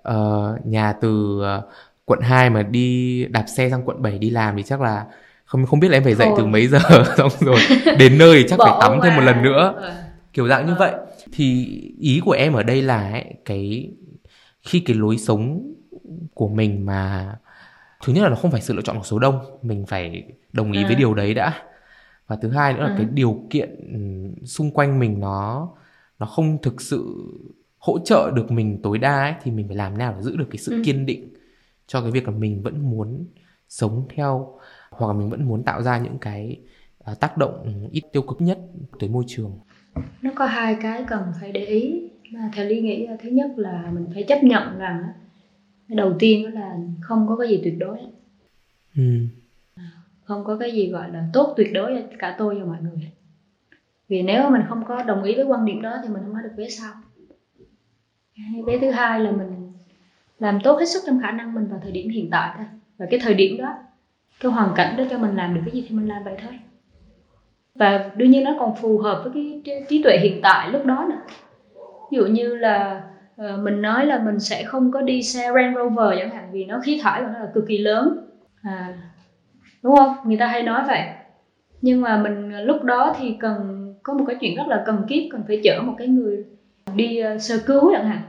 uh, 0.09 0.65
nhà 0.65 0.93
từ 0.93 1.41
uh, 1.59 1.63
quận 2.05 2.19
2 2.21 2.49
mà 2.49 2.63
đi 2.63 3.25
đạp 3.25 3.45
xe 3.47 3.69
sang 3.69 3.83
quận 3.85 4.01
7 4.01 4.17
đi 4.17 4.29
làm 4.29 4.57
thì 4.57 4.63
chắc 4.63 4.81
là 4.81 5.05
không 5.45 5.65
không 5.65 5.79
biết 5.79 5.87
là 5.91 5.97
em 5.97 6.03
phải 6.03 6.15
dậy 6.15 6.27
Thôi. 6.27 6.35
từ 6.37 6.45
mấy 6.45 6.67
giờ 6.67 6.79
xong 7.17 7.31
rồi 7.39 7.57
đến 7.99 8.17
nơi 8.17 8.35
thì 8.37 8.45
chắc 8.49 8.59
phải 8.59 8.73
tắm 8.81 8.99
thêm 9.03 9.15
một 9.15 9.21
lần 9.21 9.41
nữa 9.43 9.91
kiểu 10.33 10.47
dạng 10.47 10.65
như 10.65 10.73
vậy 10.79 10.91
thì 11.31 11.65
ý 11.99 12.21
của 12.25 12.31
em 12.31 12.53
ở 12.53 12.63
đây 12.63 12.81
là 12.81 13.11
ấy, 13.11 13.33
cái 13.45 13.91
khi 14.63 14.79
cái 14.79 14.95
lối 14.95 15.17
sống 15.17 15.73
của 16.33 16.47
mình 16.47 16.85
mà 16.85 17.35
thứ 18.03 18.13
nhất 18.13 18.23
là 18.23 18.29
nó 18.29 18.35
không 18.35 18.51
phải 18.51 18.61
sự 18.61 18.73
lựa 18.73 18.81
chọn 18.81 18.97
của 18.97 19.03
số 19.03 19.19
đông 19.19 19.39
mình 19.61 19.85
phải 19.85 20.23
đồng 20.53 20.71
ý 20.71 20.83
à. 20.83 20.87
với 20.87 20.95
điều 20.95 21.13
đấy 21.13 21.33
đã 21.33 21.63
và 22.27 22.35
thứ 22.41 22.49
hai 22.49 22.73
nữa 22.73 22.79
là 22.79 22.89
à. 22.89 22.95
cái 22.97 23.07
điều 23.13 23.47
kiện 23.49 23.69
xung 24.45 24.71
quanh 24.71 24.99
mình 24.99 25.19
nó 25.19 25.69
nó 26.19 26.25
không 26.25 26.57
thực 26.61 26.81
sự 26.81 27.15
hỗ 27.77 27.99
trợ 28.05 28.31
được 28.35 28.51
mình 28.51 28.79
tối 28.83 28.97
đa 28.97 29.21
ấy, 29.21 29.33
thì 29.43 29.51
mình 29.51 29.67
phải 29.67 29.77
làm 29.77 29.97
nào 29.97 30.13
để 30.15 30.21
giữ 30.21 30.37
được 30.37 30.47
cái 30.49 30.57
sự 30.57 30.71
ừ. 30.71 30.81
kiên 30.85 31.05
định 31.05 31.33
cho 31.87 32.01
cái 32.01 32.11
việc 32.11 32.27
là 32.27 32.31
mình 32.31 32.61
vẫn 32.61 32.89
muốn 32.89 33.25
sống 33.69 34.07
theo 34.15 34.59
hoặc 34.89 35.07
là 35.07 35.13
mình 35.13 35.29
vẫn 35.29 35.47
muốn 35.47 35.63
tạo 35.63 35.81
ra 35.81 35.97
những 35.97 36.17
cái 36.17 36.59
uh, 37.11 37.19
tác 37.19 37.37
động 37.37 37.87
ít 37.91 38.03
tiêu 38.11 38.21
cực 38.21 38.41
nhất 38.41 38.59
tới 38.99 39.09
môi 39.09 39.23
trường 39.27 39.59
nó 40.21 40.31
có 40.35 40.45
hai 40.45 40.77
cái 40.81 41.03
cần 41.07 41.23
phải 41.39 41.51
để 41.51 41.65
ý 41.65 42.01
mà 42.31 42.49
theo 42.53 42.65
lý 42.65 42.81
nghĩ 42.81 43.07
thứ 43.19 43.29
nhất 43.29 43.51
là 43.55 43.91
mình 43.93 44.05
phải 44.13 44.23
chấp 44.23 44.43
nhận 44.43 44.77
rằng 44.77 45.03
cái 45.87 45.95
đầu 45.95 46.15
tiên 46.19 46.43
đó 46.43 46.49
là 46.61 46.77
không 47.01 47.27
có 47.27 47.35
cái 47.35 47.49
gì 47.49 47.61
tuyệt 47.63 47.75
đối. 47.79 47.97
Ừ. 48.95 49.03
không 50.23 50.43
có 50.43 50.57
cái 50.57 50.73
gì 50.73 50.87
gọi 50.87 51.11
là 51.11 51.23
tốt 51.33 51.53
tuyệt 51.57 51.73
đối 51.73 52.01
cho 52.09 52.15
cả 52.19 52.35
tôi 52.37 52.59
và 52.59 52.65
mọi 52.65 52.77
người. 52.81 53.11
Vì 54.07 54.21
nếu 54.21 54.49
mình 54.49 54.61
không 54.67 54.85
có 54.85 55.03
đồng 55.03 55.23
ý 55.23 55.35
với 55.35 55.45
quan 55.45 55.65
điểm 55.65 55.81
đó 55.81 55.99
thì 56.03 56.09
mình 56.09 56.23
không 56.23 56.33
có 56.33 56.41
được 56.41 56.53
vé 56.57 56.69
sau. 56.69 56.93
Cái 58.67 58.77
thứ 58.81 58.91
hai 58.91 59.19
là 59.19 59.31
mình 59.31 59.73
làm 60.39 60.59
tốt 60.63 60.79
hết 60.79 60.85
sức 60.85 61.03
trong 61.05 61.21
khả 61.21 61.31
năng 61.31 61.53
mình 61.53 61.67
vào 61.67 61.79
thời 61.83 61.91
điểm 61.91 62.09
hiện 62.09 62.27
tại 62.31 62.53
thôi. 62.57 62.65
Và 62.97 63.05
cái 63.11 63.19
thời 63.19 63.33
điểm 63.33 63.57
đó 63.57 63.73
cái 64.39 64.51
hoàn 64.51 64.73
cảnh 64.75 64.97
đó 64.97 65.03
cho 65.09 65.17
mình 65.17 65.35
làm 65.35 65.53
được 65.53 65.61
cái 65.65 65.73
gì 65.73 65.85
thì 65.89 65.95
mình 65.95 66.07
làm 66.07 66.23
vậy 66.23 66.35
thôi 66.41 66.59
và 67.75 68.11
đương 68.15 68.31
nhiên 68.31 68.43
nó 68.43 68.55
còn 68.59 68.75
phù 68.75 68.97
hợp 68.97 69.21
với 69.23 69.61
cái 69.65 69.83
trí 69.89 70.03
tuệ 70.03 70.17
hiện 70.17 70.39
tại 70.41 70.69
lúc 70.71 70.85
đó 70.85 71.05
nữa. 71.09 71.17
Ví 72.11 72.17
dụ 72.17 72.25
như 72.25 72.55
là 72.55 73.03
uh, 73.41 73.59
mình 73.59 73.81
nói 73.81 74.05
là 74.05 74.19
mình 74.19 74.39
sẽ 74.39 74.63
không 74.63 74.91
có 74.91 75.01
đi 75.01 75.23
xe 75.23 75.51
Range 75.55 75.73
Rover 75.77 76.19
chẳng 76.19 76.29
hạn 76.29 76.49
vì 76.51 76.65
nó 76.65 76.79
khí 76.83 76.99
thải 77.03 77.21
của 77.21 77.27
nó 77.33 77.39
là 77.39 77.49
cực 77.53 77.65
kỳ 77.67 77.77
lớn. 77.77 78.29
À, 78.61 78.93
đúng 79.83 79.95
không? 79.95 80.15
Người 80.25 80.37
ta 80.37 80.47
hay 80.47 80.63
nói 80.63 80.83
vậy. 80.87 81.01
Nhưng 81.81 82.01
mà 82.01 82.17
mình 82.17 82.51
ờ, 82.51 82.61
lúc 82.61 82.83
đó 82.83 83.15
thì 83.19 83.35
cần 83.39 83.85
có 84.03 84.13
một 84.13 84.25
cái 84.27 84.35
chuyện 84.41 84.55
rất 84.55 84.67
là 84.67 84.83
cần 84.85 85.05
kiếp 85.07 85.23
cần 85.31 85.43
phải 85.47 85.61
chở 85.63 85.81
một 85.81 85.93
cái 85.97 86.07
người 86.07 86.45
đi 86.95 87.23
uh, 87.35 87.41
sơ 87.41 87.57
cứu 87.65 87.91
chẳng 87.93 88.07
hạn. 88.07 88.21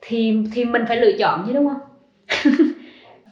Thì 0.00 0.44
thì 0.52 0.64
mình 0.64 0.84
phải 0.88 0.96
lựa 0.96 1.12
chọn 1.18 1.44
chứ 1.46 1.52
đúng 1.52 1.68
không? 1.68 1.80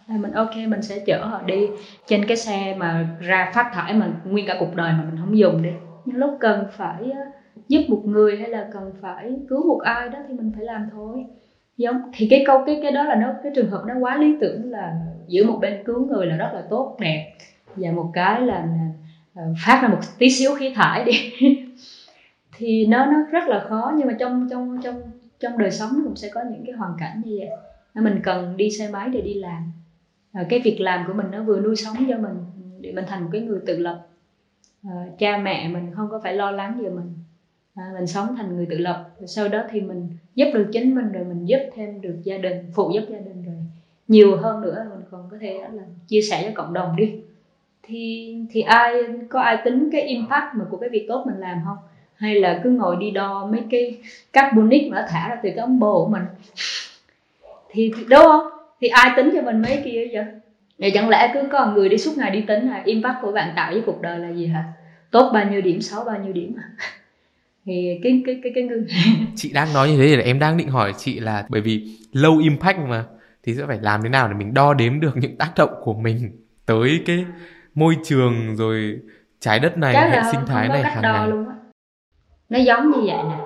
là 0.09 0.17
mình, 0.17 0.33
ok, 0.33 0.57
mình 0.69 0.83
sẽ 0.83 0.99
chở 0.99 1.25
họ 1.25 1.43
đi 1.47 1.69
trên 2.07 2.25
cái 2.27 2.37
xe 2.37 2.75
mà 2.79 3.07
ra 3.21 3.53
phát 3.55 3.71
thải 3.73 3.95
mà 3.95 4.13
nguyên 4.25 4.47
cả 4.47 4.57
cuộc 4.61 4.75
đời 4.75 4.93
mà 4.93 5.05
mình 5.11 5.17
không 5.21 5.39
dùng 5.39 5.63
đi. 5.63 5.71
Nhưng 6.05 6.17
lúc 6.17 6.37
cần 6.41 6.65
phải 6.77 7.11
ờ, 7.11 7.21
giúp 7.69 7.81
một 7.89 8.03
người 8.05 8.37
hay 8.37 8.51
là 8.51 8.69
cần 8.73 8.93
phải 9.01 9.33
cứu 9.49 9.69
một 9.69 9.81
ai 9.85 10.09
đó 10.09 10.19
thì 10.29 10.35
mình 10.35 10.53
phải 10.55 10.65
làm 10.65 10.87
thôi. 10.93 11.25
Giống, 11.77 11.97
thì 12.15 12.27
cái 12.31 12.45
câu, 12.47 12.63
cái 12.67 12.79
cái 12.83 12.93
đó 12.93 13.05
là 13.05 13.15
nó, 13.15 13.29
cái 13.43 13.53
trường 13.55 13.71
hợp 13.71 13.83
nó 13.87 13.95
quá 14.01 14.17
lý 14.17 14.37
tưởng 14.41 14.71
là 14.71 14.95
giữ 15.29 15.45
một 15.45 15.59
bên 15.61 15.85
cứu 15.85 16.07
người 16.07 16.27
là 16.27 16.37
rất 16.37 16.51
là 16.55 16.63
tốt 16.71 16.97
đẹp 17.01 17.33
và 17.77 17.91
một 17.91 18.11
cái 18.15 18.41
là 18.41 18.69
ờ, 19.35 19.43
phát 19.67 19.81
ra 19.83 19.89
một 19.89 19.99
tí 20.19 20.31
xíu 20.31 20.55
khí 20.55 20.73
thải 20.75 21.05
đi. 21.05 21.13
Thì 22.57 22.87
nó 22.87 23.07
nó 23.07 23.17
rất 23.31 23.49
là 23.49 23.65
khó 23.69 23.93
nhưng 23.97 24.07
mà 24.07 24.17
trong 24.19 24.49
trong 24.51 24.79
trong 24.83 25.01
trong 25.41 25.59
đời 25.59 25.71
sống 25.71 25.91
cũng 26.05 26.17
sẽ 26.17 26.29
có 26.35 26.41
những 26.51 26.65
cái 26.67 26.73
hoàn 26.73 26.93
cảnh 26.99 27.23
như 27.25 27.39
vậy. 27.39 27.49
Mình 27.95 28.21
cần 28.23 28.57
đi 28.57 28.71
xe 28.71 28.89
máy 28.89 29.09
để 29.09 29.21
đi 29.21 29.35
làm. 29.35 29.73
Ờ, 30.35 30.45
cái 30.49 30.61
việc 30.65 30.81
làm 30.81 31.05
của 31.07 31.13
mình 31.13 31.27
nó 31.31 31.43
vừa 31.43 31.61
nuôi 31.61 31.77
sống 31.77 31.97
cho 32.09 32.19
mình 32.19 32.37
để 32.81 32.93
mình 32.93 33.05
thành 33.09 33.23
một 33.23 33.29
cái 33.33 33.41
người 33.41 33.61
tự 33.67 33.79
lập. 33.79 34.07
À, 34.85 35.07
cha 35.19 35.39
mẹ 35.39 35.69
mình 35.69 35.91
không 35.97 36.09
có 36.11 36.21
phải 36.23 36.35
lo 36.35 36.51
lắng 36.51 36.81
về 36.83 36.91
mình. 36.91 37.15
À, 37.75 37.91
mình 37.95 38.07
sống 38.07 38.37
thành 38.37 38.57
người 38.57 38.67
tự 38.71 38.79
lập 38.79 39.11
rồi 39.19 39.29
sau 39.29 39.49
đó 39.49 39.63
thì 39.71 39.81
mình 39.81 40.09
giúp 40.35 40.47
được 40.55 40.67
chính 40.73 40.95
mình 40.95 41.13
rồi 41.13 41.25
mình 41.25 41.45
giúp 41.45 41.59
thêm 41.75 42.01
được 42.01 42.17
gia 42.23 42.39
đình 42.39 42.71
phụ 42.75 42.91
giúp 42.95 43.03
gia 43.09 43.19
đình 43.19 43.43
rồi. 43.47 43.55
Nhiều 44.09 44.37
hơn 44.37 44.61
nữa 44.61 44.87
mình 44.91 45.05
còn 45.11 45.29
có 45.31 45.37
thể 45.41 45.61
là 45.73 45.83
chia 46.09 46.21
sẻ 46.21 46.43
cho 46.45 46.63
cộng 46.63 46.73
đồng 46.73 46.97
đi. 46.97 47.15
Thì 47.83 48.37
thì 48.51 48.61
ai 48.61 48.93
có 49.29 49.41
ai 49.41 49.59
tính 49.65 49.89
cái 49.93 50.03
impact 50.03 50.55
mà 50.55 50.65
của 50.71 50.77
cái 50.77 50.89
việc 50.89 51.07
tốt 51.09 51.25
mình 51.27 51.37
làm 51.39 51.61
không? 51.65 51.77
Hay 52.15 52.35
là 52.41 52.61
cứ 52.65 52.71
ngồi 52.71 52.97
đi 52.97 53.11
đo 53.11 53.47
mấy 53.53 53.63
cái 53.71 53.99
carbonic 54.33 54.91
mà 54.91 55.01
nó 55.01 55.07
thả 55.09 55.29
ra 55.29 55.41
từ 55.43 55.51
cái 55.51 55.59
ống 55.59 55.79
bồ 55.79 56.05
của 56.05 56.11
mình? 56.11 56.23
Thì 57.69 57.93
đúng 58.09 58.25
không? 58.25 58.54
Thì 58.81 58.89
ai 58.89 59.13
tính 59.17 59.31
cho 59.35 59.43
mình 59.43 59.63
mấy 59.63 59.83
kia 59.85 60.09
vậy? 60.13 60.25
Vậy 60.79 60.91
chẳng 60.95 61.09
lẽ 61.09 61.31
cứ 61.35 61.41
có 61.53 61.67
người 61.67 61.89
đi 61.89 61.99
suốt 61.99 62.13
ngày 62.17 62.31
đi 62.31 62.41
tính 62.41 62.71
là 62.71 62.83
impact 62.85 63.17
của 63.23 63.33
bạn 63.33 63.53
tạo 63.57 63.73
với 63.73 63.83
cuộc 63.87 64.03
đời 64.03 64.19
là 64.19 64.31
gì 64.31 64.47
hả? 64.47 64.65
Tốt 65.11 65.31
bao 65.35 65.45
nhiêu 65.51 65.61
điểm 65.61 65.81
xấu 65.81 66.05
bao 66.05 66.19
nhiêu 66.19 66.33
điểm 66.33 66.57
à? 66.57 66.65
Thì 67.67 68.01
cái 68.03 68.23
cái 68.27 68.41
cái 68.43 68.53
cái 68.55 68.65
ngư 68.65 68.87
chị 69.37 69.53
đang 69.53 69.73
nói 69.75 69.89
như 69.89 69.97
thế 69.97 70.17
thì 70.17 70.23
em 70.23 70.39
đang 70.39 70.57
định 70.57 70.69
hỏi 70.69 70.93
chị 70.99 71.21
là 71.21 71.45
bởi 71.49 71.61
vì 71.61 71.99
low 72.13 72.43
impact 72.43 72.79
mà 72.79 73.05
thì 73.43 73.55
sẽ 73.55 73.67
phải 73.67 73.79
làm 73.83 74.03
thế 74.03 74.09
nào 74.09 74.29
để 74.29 74.35
mình 74.35 74.55
đo 74.55 74.75
đếm 74.75 75.01
được 75.01 75.17
những 75.17 75.37
tác 75.37 75.53
động 75.57 75.75
của 75.83 75.95
mình 75.95 76.31
tới 76.67 77.03
cái 77.07 77.25
môi 77.75 77.97
trường 78.05 78.57
rồi 78.57 78.99
trái 79.41 79.59
đất 79.59 79.79
này 79.79 80.11
hệ 80.11 80.19
sinh 80.33 80.41
thái 80.47 80.69
này 80.69 80.83
hàng 80.83 81.03
ngày? 81.03 81.29
luôn 81.29 81.49
á. 81.49 81.55
Nó 82.49 82.59
giống 82.59 82.91
như 82.91 82.99
vậy 83.07 83.19
nè. 83.29 83.39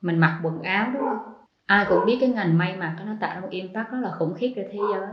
Mình 0.00 0.18
mặc 0.18 0.40
quần 0.42 0.62
áo 0.62 0.90
đúng 0.94 1.02
không 1.02 1.37
ai 1.68 1.86
cũng 1.88 2.06
biết 2.06 2.16
cái 2.20 2.28
ngành 2.28 2.58
may 2.58 2.76
mặc 2.76 2.96
nó 3.06 3.12
tạo 3.20 3.34
ra 3.34 3.40
một 3.40 3.48
impact 3.50 3.90
rất 3.90 3.98
là 4.02 4.10
khủng 4.10 4.34
khiếp 4.34 4.52
cho 4.56 4.62
thế 4.70 4.78
giới. 4.92 5.08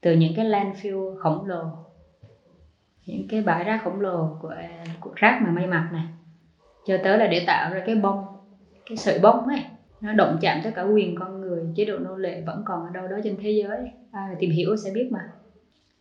Từ 0.00 0.12
những 0.12 0.32
cái 0.36 0.44
landfill 0.44 1.16
khổng 1.16 1.46
lồ 1.46 1.64
những 3.06 3.28
cái 3.28 3.42
bãi 3.42 3.64
rác 3.64 3.80
khổng 3.84 4.00
lồ 4.00 4.36
của, 4.40 4.54
của 5.00 5.10
rác 5.16 5.38
mà 5.42 5.50
may 5.50 5.66
mặc 5.66 5.88
này 5.92 6.04
cho 6.86 6.98
tới 7.04 7.18
là 7.18 7.26
để 7.26 7.44
tạo 7.46 7.70
ra 7.74 7.82
cái 7.86 7.94
bông 7.94 8.24
cái 8.86 8.96
sợi 8.96 9.18
bông 9.18 9.46
ấy 9.46 9.58
nó 10.00 10.12
động 10.12 10.38
chạm 10.40 10.60
tới 10.62 10.72
cả 10.72 10.82
quyền 10.82 11.14
con 11.14 11.40
người 11.40 11.64
chế 11.74 11.84
độ 11.84 11.98
nô 11.98 12.16
lệ 12.16 12.42
vẫn 12.46 12.62
còn 12.64 12.84
ở 12.84 12.90
đâu 12.90 13.08
đó 13.08 13.16
trên 13.24 13.36
thế 13.40 13.50
giới. 13.50 13.78
Ai 14.12 14.36
tìm 14.38 14.50
hiểu 14.50 14.76
sẽ 14.76 14.90
biết 14.90 15.08
mà. 15.10 15.28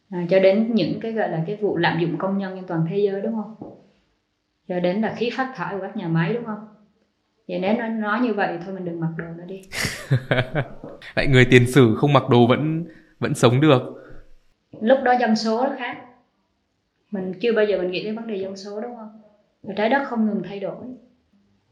À, 0.10 0.26
cho 0.30 0.40
đến 0.40 0.76
những 0.76 1.00
cái 1.00 1.12
gọi 1.12 1.30
là 1.30 1.44
cái 1.48 1.56
vụ 1.56 1.78
lạm 1.78 2.00
dụng 2.00 2.18
công 2.18 2.38
nhân 2.38 2.56
trên 2.56 2.66
toàn 2.68 2.86
thế 2.90 2.98
giới 2.98 3.22
đúng 3.22 3.34
không? 3.36 3.74
Cho 4.68 4.80
đến 4.80 5.02
là 5.02 5.14
khí 5.18 5.30
phát 5.38 5.52
thải 5.56 5.76
của 5.76 5.82
các 5.82 5.96
nhà 5.96 6.08
máy 6.08 6.34
đúng 6.34 6.46
không? 6.46 6.77
Vậy 7.48 7.60
nếu 7.60 7.74
nó 7.78 7.88
nói 7.88 8.20
như 8.20 8.34
vậy 8.34 8.58
thôi 8.66 8.76
mình 8.76 8.86
đừng 8.86 9.00
mặc 9.00 9.10
đồ 9.18 9.26
nó 9.38 9.46
đi. 9.46 9.62
Lại 11.16 11.28
người 11.28 11.46
tiền 11.52 11.68
sử 11.68 11.96
không 11.96 12.14
mặc 12.14 12.24
đồ 12.30 12.48
vẫn 12.48 12.86
vẫn 13.20 13.36
sống 13.36 13.62
được. 13.62 13.82
Lúc 14.82 15.00
đó 15.04 15.14
dân 15.20 15.36
số 15.36 15.68
nó 15.68 15.76
khác. 15.78 15.98
Mình 17.12 17.34
chưa 17.42 17.54
bao 17.54 17.66
giờ 17.66 17.78
mình 17.78 17.92
nghĩ 17.92 18.04
đến 18.04 18.16
vấn 18.16 18.28
đề 18.28 18.36
dân 18.36 18.58
số 18.58 18.82
đúng 18.82 18.96
không? 18.96 19.22
Và 19.64 19.74
trái 19.78 19.90
đất 19.90 20.04
không 20.08 20.26
ngừng 20.26 20.42
thay 20.44 20.60
đổi. 20.60 20.86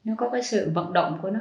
Nó 0.04 0.14
có 0.18 0.30
cái 0.30 0.44
sự 0.44 0.72
vận 0.74 0.94
động 0.94 1.20
của 1.22 1.30
nó. 1.30 1.40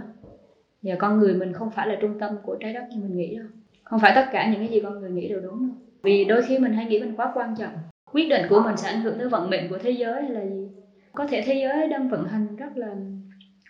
Và 0.83 0.95
con 0.99 1.19
người 1.19 1.35
mình 1.35 1.53
không 1.53 1.71
phải 1.71 1.87
là 1.87 1.97
trung 2.01 2.19
tâm 2.19 2.37
của 2.43 2.57
trái 2.61 2.73
đất 2.73 2.85
như 2.91 3.03
mình 3.03 3.17
nghĩ 3.17 3.37
đâu. 3.37 3.47
Không 3.85 4.01
phải 4.01 4.13
tất 4.15 4.27
cả 4.33 4.51
những 4.51 4.61
cái 4.61 4.69
gì 4.69 4.81
con 4.81 5.01
người 5.01 5.11
nghĩ 5.11 5.29
đều 5.29 5.41
đúng 5.41 5.69
đâu. 5.69 5.77
Vì 6.03 6.25
đôi 6.25 6.43
khi 6.43 6.59
mình 6.59 6.73
hay 6.73 6.87
nghĩ 6.87 7.01
mình 7.01 7.17
quá 7.17 7.33
quan 7.35 7.55
trọng. 7.59 7.73
Quyết 8.13 8.29
định 8.29 8.47
của 8.49 8.61
mình 8.65 8.77
sẽ 8.77 8.89
ảnh 8.89 9.01
hưởng 9.01 9.19
tới 9.19 9.29
vận 9.29 9.51
mệnh 9.51 9.69
của 9.69 9.79
thế 9.79 9.91
giới 9.91 10.23
hay 10.23 10.31
là 10.31 10.45
gì? 10.45 10.69
Có 11.13 11.27
thể 11.27 11.43
thế 11.47 11.55
giới 11.55 11.89
đang 11.89 12.09
vận 12.09 12.25
hành 12.25 12.57
rất 12.57 12.77
là 12.77 12.95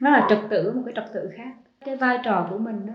nó 0.01 0.11
là 0.11 0.27
trật 0.29 0.39
tự, 0.51 0.73
một 0.73 0.83
cái 0.87 0.95
trật 0.97 1.13
tự 1.15 1.31
khác. 1.37 1.53
Cái 1.85 1.97
vai 1.97 2.19
trò 2.25 2.47
của 2.51 2.59
mình 2.59 2.81
nó, 2.87 2.93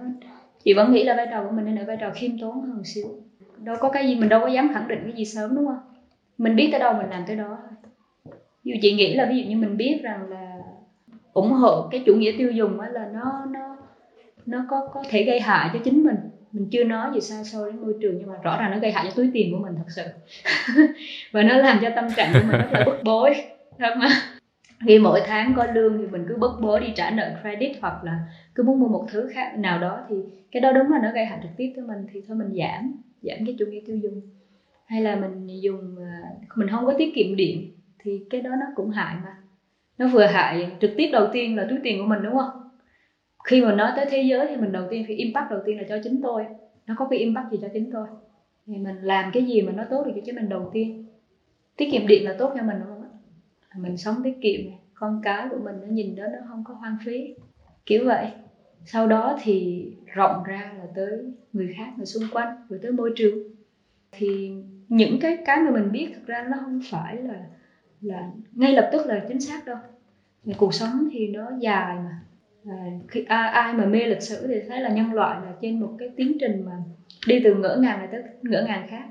chị 0.63 0.73
vẫn 0.73 0.93
nghĩ 0.93 1.03
là 1.03 1.15
vai 1.15 1.27
trò 1.31 1.43
của 1.43 1.51
mình 1.51 1.65
nên 1.65 1.75
là 1.75 1.83
vai 1.83 1.97
trò 2.01 2.12
khiêm 2.15 2.39
tốn 2.39 2.62
hơn 2.62 2.83
xíu. 2.85 3.05
Đâu 3.57 3.75
có 3.79 3.89
cái 3.89 4.07
gì, 4.07 4.15
mình 4.15 4.29
đâu 4.29 4.39
có 4.41 4.47
dám 4.47 4.71
khẳng 4.73 4.88
định 4.88 4.99
cái 5.03 5.13
gì 5.13 5.25
sớm, 5.25 5.55
đúng 5.55 5.65
không? 5.65 5.79
Mình 6.38 6.55
biết 6.55 6.69
tới 6.71 6.79
đâu 6.79 6.93
mình 6.93 7.09
làm 7.09 7.23
tới 7.27 7.35
đó 7.35 7.57
dù 8.63 8.75
chị 8.81 8.93
nghĩ 8.93 9.15
là 9.15 9.25
ví 9.25 9.38
dụ 9.38 9.49
như 9.49 9.57
mình 9.57 9.77
biết 9.77 9.99
rằng 10.03 10.29
là 10.29 10.57
ủng 11.33 11.51
hộ 11.51 11.88
cái 11.91 12.03
chủ 12.05 12.15
nghĩa 12.15 12.31
tiêu 12.38 12.51
dùng 12.51 12.79
á, 12.79 12.89
là 12.89 13.09
nó 13.13 13.45
nó 13.51 13.77
nó 14.45 14.65
có 14.69 14.89
có 14.93 15.03
thể 15.09 15.23
gây 15.23 15.39
hại 15.39 15.69
cho 15.73 15.79
chính 15.83 16.03
mình. 16.03 16.15
Mình 16.51 16.67
chưa 16.71 16.83
nói 16.83 17.09
gì 17.13 17.21
xa 17.21 17.43
xôi 17.43 17.71
đến 17.71 17.81
môi 17.81 17.93
trường, 18.01 18.17
nhưng 18.19 18.27
mà 18.27 18.33
rõ 18.43 18.57
ràng 18.59 18.71
nó 18.71 18.79
gây 18.79 18.91
hại 18.91 19.05
cho 19.05 19.12
túi 19.15 19.29
tiền 19.33 19.51
của 19.51 19.57
mình 19.57 19.75
thật 19.77 19.89
sự. 19.95 20.03
Và 21.31 21.43
nó 21.43 21.57
làm 21.57 21.79
cho 21.81 21.89
tâm 21.95 22.07
trạng 22.15 22.33
của 22.33 22.39
mình 22.39 22.62
rất 22.62 22.67
là 22.71 22.85
bức 22.85 23.03
bối. 23.03 23.35
Thật 23.79 23.93
mà 23.97 24.09
khi 24.85 24.99
mỗi 24.99 25.21
tháng 25.25 25.53
có 25.55 25.65
lương 25.65 25.97
thì 25.97 26.07
mình 26.07 26.25
cứ 26.29 26.37
bất 26.37 26.61
bối 26.61 26.79
đi 26.79 26.93
trả 26.95 27.09
nợ 27.09 27.31
credit 27.41 27.71
hoặc 27.81 28.03
là 28.03 28.19
cứ 28.55 28.63
muốn 28.63 28.79
mua 28.79 28.87
một 28.87 29.05
thứ 29.11 29.29
khác 29.33 29.53
nào 29.57 29.79
đó 29.79 29.99
thì 30.09 30.15
cái 30.51 30.61
đó 30.61 30.71
đúng 30.71 30.91
là 30.91 30.99
nó 31.03 31.11
gây 31.11 31.25
hại 31.25 31.39
trực 31.43 31.51
tiếp 31.57 31.73
tới 31.75 31.85
mình 31.85 32.05
thì 32.11 32.21
thôi 32.27 32.37
mình 32.37 32.53
giảm 32.55 32.91
giảm 33.21 33.37
cái 33.45 33.55
chủ 33.59 33.65
nghĩa 33.65 33.79
tiêu 33.85 33.97
dùng. 33.97 34.21
Hay 34.85 35.01
là 35.01 35.15
mình 35.15 35.61
dùng 35.61 35.97
à, 36.01 36.21
mình 36.55 36.69
không 36.69 36.85
có 36.85 36.93
tiết 36.97 37.09
kiệm 37.15 37.35
điện 37.35 37.71
thì 37.99 38.21
cái 38.29 38.41
đó 38.41 38.51
nó 38.59 38.65
cũng 38.75 38.89
hại 38.89 39.15
mà. 39.23 39.35
Nó 39.97 40.07
vừa 40.07 40.25
hại 40.25 40.71
trực 40.81 40.91
tiếp 40.97 41.09
đầu 41.11 41.27
tiên 41.31 41.55
là 41.55 41.65
túi 41.69 41.79
tiền 41.83 41.99
của 41.99 42.05
mình, 42.05 42.21
đúng 42.23 42.33
không? 42.33 42.49
Khi 43.43 43.61
mà 43.61 43.71
nói 43.71 43.91
tới 43.95 44.05
thế 44.09 44.21
giới 44.21 44.47
thì 44.47 44.57
mình 44.57 44.71
đầu 44.71 44.87
tiên 44.89 45.03
phải 45.07 45.15
impact 45.15 45.49
đầu 45.49 45.59
tiên 45.65 45.77
là 45.77 45.83
cho 45.89 45.97
chính 46.03 46.21
tôi. 46.21 46.45
Nó 46.87 46.95
có 46.97 47.07
cái 47.09 47.19
impact 47.19 47.51
gì 47.51 47.57
cho 47.61 47.67
chính 47.73 47.91
tôi? 47.91 48.07
Thì 48.67 48.77
mình 48.77 49.01
làm 49.01 49.31
cái 49.33 49.43
gì 49.43 49.61
mà 49.61 49.71
nó 49.71 49.83
tốt 49.89 50.03
được 50.05 50.11
cho 50.15 50.21
chính 50.25 50.35
mình 50.35 50.49
đầu 50.49 50.69
tiên? 50.73 51.05
Tiết 51.77 51.91
kiệm 51.91 52.07
điện 52.07 52.25
là 52.25 52.35
tốt 52.39 52.51
cho 52.55 52.63
mình, 52.63 52.77
đúng 52.79 52.87
không? 52.87 52.98
Mình 53.75 53.97
sống 53.97 54.21
tiết 54.23 54.41
kiệm 54.41 54.62
con 54.93 55.21
cái 55.23 55.47
của 55.49 55.58
mình 55.63 55.75
nó 55.82 55.88
nhìn 55.88 56.15
đó 56.15 56.23
nó 56.34 56.39
không 56.47 56.63
có 56.63 56.73
hoang 56.73 56.97
phí. 57.05 57.34
Kiểu 57.86 58.05
vậy. 58.05 58.27
Sau 58.86 59.08
đó 59.08 59.38
thì 59.41 59.86
rộng 60.13 60.43
ra 60.43 60.73
là 60.77 60.86
tới 60.95 61.34
người 61.53 61.73
khác 61.77 61.89
người 61.97 62.05
xung 62.05 62.23
quanh 62.32 62.47
rồi 62.69 62.79
tới 62.84 62.91
môi 62.91 63.12
trường. 63.15 63.39
Thì 64.12 64.51
những 64.88 65.19
cái 65.21 65.38
cái 65.45 65.60
mà 65.60 65.71
mình 65.71 65.91
biết 65.91 66.08
thực 66.15 66.27
ra 66.27 66.41
nó 66.41 66.58
không 66.62 66.79
phải 66.89 67.15
là 67.15 67.39
là 68.01 68.29
ngay 68.51 68.73
lập 68.73 68.89
tức 68.91 69.05
là 69.05 69.25
chính 69.27 69.41
xác 69.41 69.65
đâu. 69.65 69.77
Cuộc 70.58 70.73
sống 70.73 71.10
thì 71.12 71.27
nó 71.27 71.51
dài 71.60 71.95
mà. 71.95 72.19
À, 72.65 72.86
khi 73.08 73.23
ai, 73.27 73.49
ai 73.49 73.73
mà 73.73 73.86
mê 73.86 74.05
lịch 74.05 74.21
sử 74.21 74.47
thì 74.47 74.60
thấy 74.67 74.82
là 74.82 74.89
nhân 74.89 75.13
loại 75.13 75.39
là 75.41 75.53
trên 75.62 75.79
một 75.79 75.95
cái 75.99 76.10
tiến 76.17 76.38
trình 76.39 76.65
mà 76.65 76.71
đi 77.27 77.41
từ 77.43 77.53
ngỡ 77.53 77.77
ngàng 77.82 77.99
này 77.99 78.08
tới 78.12 78.21
ngỡ 78.41 78.63
ngàng 78.67 78.88
khác. 78.89 79.03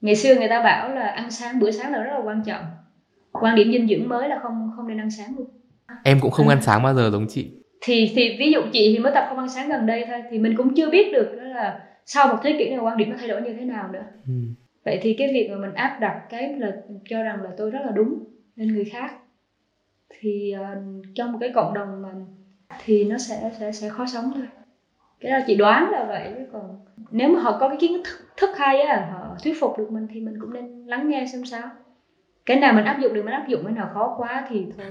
Ngày 0.00 0.14
xưa 0.14 0.34
người 0.34 0.48
ta 0.48 0.62
bảo 0.62 0.94
là 0.94 1.08
ăn 1.08 1.30
sáng 1.30 1.58
bữa 1.58 1.70
sáng 1.70 1.92
là 1.92 2.02
rất 2.02 2.10
là 2.10 2.20
quan 2.24 2.42
trọng 2.46 2.62
quan 3.40 3.56
điểm 3.56 3.72
dinh 3.72 3.88
dưỡng 3.88 4.08
mới 4.08 4.28
là 4.28 4.38
không 4.42 4.70
không 4.76 4.88
nên 4.88 5.00
ăn 5.00 5.10
sáng 5.10 5.34
luôn. 5.38 5.46
Em 6.04 6.18
cũng 6.20 6.30
không 6.30 6.48
à. 6.48 6.54
ăn 6.54 6.62
sáng 6.62 6.82
bao 6.82 6.94
giờ 6.94 7.10
giống 7.10 7.26
chị. 7.28 7.50
Thì 7.80 8.12
thì 8.14 8.36
ví 8.38 8.52
dụ 8.52 8.60
chị 8.72 8.92
thì 8.92 8.98
mới 8.98 9.12
tập 9.14 9.26
không 9.28 9.38
ăn 9.38 9.48
sáng 9.48 9.68
gần 9.68 9.86
đây 9.86 10.04
thôi 10.06 10.22
thì 10.30 10.38
mình 10.38 10.56
cũng 10.56 10.74
chưa 10.74 10.90
biết 10.90 11.12
được 11.12 11.32
đó 11.36 11.42
là 11.42 11.80
sau 12.06 12.28
một 12.28 12.36
thế 12.42 12.56
kỷ 12.58 12.70
này 12.70 12.78
quan 12.78 12.96
điểm 12.96 13.10
nó 13.10 13.16
thay 13.18 13.28
đổi 13.28 13.42
như 13.42 13.52
thế 13.52 13.64
nào 13.64 13.88
nữa. 13.92 14.04
Ừ. 14.26 14.32
vậy 14.84 14.98
thì 15.02 15.14
cái 15.18 15.28
việc 15.32 15.48
mà 15.50 15.56
mình 15.56 15.74
áp 15.74 15.98
đặt 16.00 16.22
cái 16.30 16.54
là 16.58 16.72
cho 17.08 17.22
rằng 17.22 17.42
là 17.42 17.50
tôi 17.56 17.70
rất 17.70 17.80
là 17.84 17.90
đúng 17.90 18.24
lên 18.56 18.74
người 18.74 18.84
khác 18.84 19.10
thì 20.20 20.54
uh, 20.60 21.04
trong 21.14 21.32
một 21.32 21.38
cái 21.40 21.50
cộng 21.54 21.74
đồng 21.74 22.02
mà 22.02 22.08
thì 22.84 23.04
nó 23.04 23.18
sẽ 23.18 23.50
sẽ 23.60 23.72
sẽ 23.72 23.88
khó 23.88 24.06
sống 24.06 24.32
thôi. 24.34 24.46
Cái 25.20 25.32
đó 25.32 25.38
chị 25.46 25.56
đoán 25.56 25.90
là 25.90 26.04
vậy 26.04 26.32
chứ 26.34 26.44
còn 26.52 26.78
nếu 27.10 27.28
mà 27.28 27.40
họ 27.40 27.58
có 27.60 27.68
cái 27.68 27.78
kiến 27.80 27.92
thức, 27.92 28.26
thức 28.36 28.50
hay 28.56 28.80
á 28.80 29.08
họ 29.12 29.36
thuyết 29.44 29.60
phục 29.60 29.78
được 29.78 29.92
mình 29.92 30.06
thì 30.10 30.20
mình 30.20 30.34
cũng 30.40 30.52
nên 30.52 30.86
lắng 30.86 31.08
nghe 31.08 31.26
xem 31.32 31.44
sao 31.44 31.70
cái 32.46 32.56
nào 32.56 32.72
mình 32.72 32.84
áp 32.84 33.00
dụng 33.00 33.14
được 33.14 33.22
mình 33.24 33.34
áp 33.34 33.48
dụng 33.48 33.64
cái 33.64 33.72
nào 33.72 33.90
khó 33.94 34.14
quá 34.18 34.46
thì 34.50 34.64
thôi. 34.76 34.86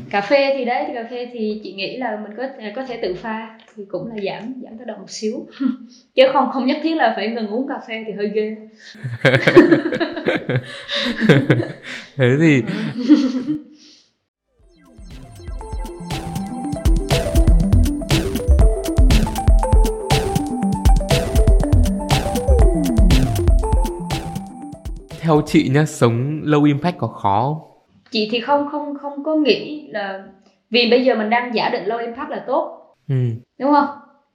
Cà 0.10 0.20
phê 0.20 0.54
thì 0.58 0.64
đấy 0.64 0.84
thì 0.86 0.94
cà 0.94 1.04
phê 1.10 1.30
thì 1.32 1.60
chị 1.64 1.72
nghĩ 1.72 1.96
là 1.96 2.18
mình 2.22 2.36
có 2.36 2.48
có 2.76 2.84
thể 2.84 2.98
tự 3.02 3.14
pha 3.14 3.58
thì 3.76 3.84
cũng 3.88 4.08
là 4.08 4.14
giảm 4.24 4.54
giảm 4.62 4.78
tác 4.78 4.86
động 4.86 4.98
một 4.98 5.10
xíu. 5.10 5.46
Chứ 6.14 6.22
không 6.32 6.50
không 6.52 6.66
nhất 6.66 6.78
thiết 6.82 6.94
là 6.94 7.12
phải 7.16 7.28
ngừng 7.28 7.48
uống 7.48 7.68
cà 7.68 7.74
phê 7.88 8.04
thì 8.06 8.12
hơi 8.12 8.30
ghê. 8.34 8.56
Thế 12.16 12.36
thì 12.40 12.62
theo 25.28 25.40
chị 25.46 25.70
nhá 25.74 25.84
sống 25.84 26.40
low 26.44 26.64
impact 26.64 26.98
có 26.98 27.06
khó 27.06 27.42
không? 27.42 27.82
chị 28.10 28.28
thì 28.32 28.40
không 28.40 28.68
không 28.70 28.94
không 29.00 29.24
có 29.24 29.34
nghĩ 29.34 29.88
là 29.90 30.24
vì 30.70 30.90
bây 30.90 31.04
giờ 31.04 31.14
mình 31.14 31.30
đang 31.30 31.54
giả 31.54 31.68
định 31.68 31.84
low 31.84 31.98
impact 31.98 32.30
là 32.30 32.44
tốt. 32.46 32.94
Ừ. 33.08 33.14
đúng 33.58 33.72
không? 33.72 33.86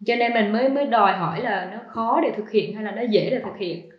Cho 0.06 0.16
nên 0.16 0.34
mình 0.34 0.54
mới 0.54 0.70
mới 0.70 0.86
đòi 0.86 1.14
hỏi 1.14 1.42
là 1.42 1.70
nó 1.74 1.78
khó 1.88 2.20
để 2.24 2.32
thực 2.38 2.52
hiện 2.52 2.76
hay 2.76 2.84
là 2.84 2.92
nó 2.92 3.02
dễ 3.02 3.30
để 3.30 3.40
thực 3.40 3.58
hiện. 3.58 3.90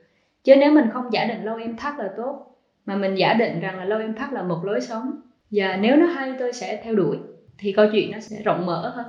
Chứ 0.45 0.57
nếu 0.57 0.73
mình 0.73 0.85
không 0.93 1.13
giả 1.13 1.25
định 1.25 1.45
low 1.45 1.59
impact 1.59 1.99
là 1.99 2.11
tốt 2.17 2.59
mà 2.87 2.97
mình 2.97 3.15
giả 3.15 3.35
định 3.35 3.61
rằng 3.61 3.79
là 3.79 3.85
low 3.85 4.01
impact 4.01 4.33
là 4.33 4.43
một 4.43 4.61
lối 4.65 4.81
sống 4.81 5.11
và 5.51 5.77
nếu 5.77 5.97
nó 5.97 6.07
hay 6.07 6.33
tôi 6.39 6.53
sẽ 6.53 6.81
theo 6.85 6.95
đuổi 6.95 7.17
thì 7.59 7.73
câu 7.73 7.87
chuyện 7.93 8.11
nó 8.13 8.21
sẽ 8.21 8.37
rộng 8.45 8.67
mở 8.67 8.93
hơn. 8.97 9.07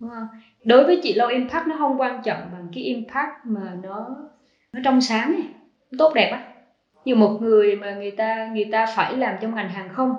Đúng 0.00 0.10
không? 0.10 0.26
Đối 0.64 0.84
với 0.84 1.00
chị 1.02 1.14
low 1.18 1.28
impact 1.28 1.66
nó 1.66 1.76
không 1.78 2.00
quan 2.00 2.22
trọng 2.24 2.40
bằng 2.52 2.68
cái 2.74 2.84
impact 2.84 3.32
mà 3.44 3.76
nó 3.82 4.06
nó 4.72 4.80
trong 4.84 5.00
sáng 5.00 5.32
này 5.32 5.48
tốt 5.98 6.12
đẹp 6.14 6.30
á 6.32 6.55
như 7.06 7.14
một 7.14 7.42
người 7.42 7.76
mà 7.76 7.94
người 7.94 8.10
ta 8.10 8.48
người 8.54 8.68
ta 8.72 8.86
phải 8.86 9.16
làm 9.16 9.34
trong 9.40 9.54
ngành 9.54 9.68
hàng 9.68 9.88
không. 9.88 10.16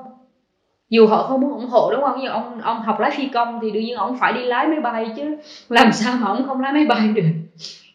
Dù 0.89 1.07
họ 1.07 1.23
không 1.23 1.41
muốn 1.41 1.51
ủng 1.51 1.65
hộ 1.65 1.91
đúng 1.91 2.01
không? 2.01 2.19
Như 2.19 2.27
ông 2.27 2.61
ông 2.61 2.81
học 2.81 2.99
lái 2.99 3.11
phi 3.11 3.27
công 3.27 3.59
thì 3.61 3.71
đương 3.71 3.83
nhiên 3.83 3.97
ông 3.97 4.17
phải 4.19 4.33
đi 4.33 4.45
lái 4.45 4.67
máy 4.67 4.79
bay 4.79 5.11
chứ. 5.15 5.37
Làm 5.69 5.91
sao 5.91 6.17
mà 6.19 6.27
ông 6.27 6.45
không 6.45 6.61
lái 6.61 6.73
máy 6.73 6.85
bay 6.85 7.07
được? 7.15 7.23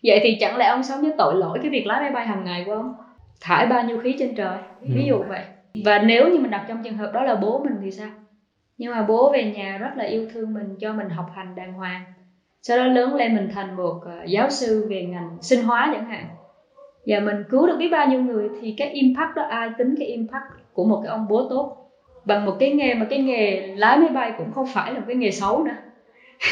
Vậy 0.03 0.21
thì 0.23 0.37
chẳng 0.41 0.57
lẽ 0.57 0.67
ông 0.67 0.83
sống 0.83 1.01
với 1.01 1.13
tội 1.19 1.35
lỗi 1.35 1.59
cái 1.63 1.71
việc 1.71 1.87
lái 1.87 2.01
máy 2.01 2.11
bay 2.11 2.27
hàng 2.27 2.45
ngày 2.45 2.63
của 2.67 2.73
ông? 2.73 2.95
Thải 3.41 3.67
bao 3.67 3.85
nhiêu 3.85 3.99
khí 3.99 4.17
trên 4.19 4.35
trời 4.35 4.59
ví 4.81 5.05
dụ 5.07 5.17
ừ. 5.17 5.25
vậy. 5.29 5.45
Và 5.85 5.99
nếu 5.99 6.29
như 6.29 6.39
mình 6.39 6.51
đặt 6.51 6.65
trong 6.69 6.83
trường 6.83 6.97
hợp 6.97 7.11
đó 7.15 7.23
là 7.23 7.35
bố 7.35 7.59
mình 7.59 7.75
thì 7.83 7.91
sao? 7.91 8.09
Nhưng 8.79 8.93
mà 8.93 9.03
bố 9.03 9.33
về 9.33 9.53
nhà 9.57 9.79
rất 9.79 9.91
là 9.97 10.05
yêu 10.05 10.29
thương 10.35 10.55
mình 10.55 10.77
cho 10.81 10.93
mình 10.93 11.09
học 11.09 11.31
hành 11.35 11.55
đàng 11.55 11.73
hoàng. 11.73 12.03
Sau 12.63 12.77
đó 12.77 12.85
lớn 12.85 13.15
lên 13.15 13.37
mình 13.37 13.49
thành 13.55 13.77
một 13.77 13.97
uh, 13.97 14.27
giáo 14.27 14.51
sư 14.51 14.87
về 14.91 15.03
ngành 15.03 15.39
sinh 15.41 15.65
hóa 15.65 15.91
chẳng 15.95 16.05
hạn 16.05 16.27
và 17.07 17.21
mình 17.21 17.45
cứu 17.51 17.67
được 17.67 17.77
biết 17.79 17.88
bao 17.88 18.09
nhiêu 18.09 18.23
người 18.23 18.49
thì 18.61 18.75
cái 18.79 18.91
impact 18.91 19.35
đó, 19.37 19.43
ai 19.43 19.71
tính 19.79 19.95
cái 19.99 20.07
impact 20.07 20.45
của 20.73 20.85
một 20.85 21.01
cái 21.05 21.11
ông 21.11 21.27
bố 21.29 21.49
tốt 21.51 21.77
bằng 22.25 22.45
một 22.45 22.57
cái 22.61 22.71
nghề 22.71 22.95
mà 22.95 23.07
cái 23.11 23.19
nghề 23.19 23.67
lái 23.77 23.99
máy 23.99 24.09
bay 24.09 24.33
cũng 24.38 24.53
không 24.53 24.67
phải 24.75 24.93
là 24.93 24.99
một 24.99 25.05
cái 25.07 25.17
nghề 25.17 25.31
xấu 25.31 25.65
nữa. 25.65 25.77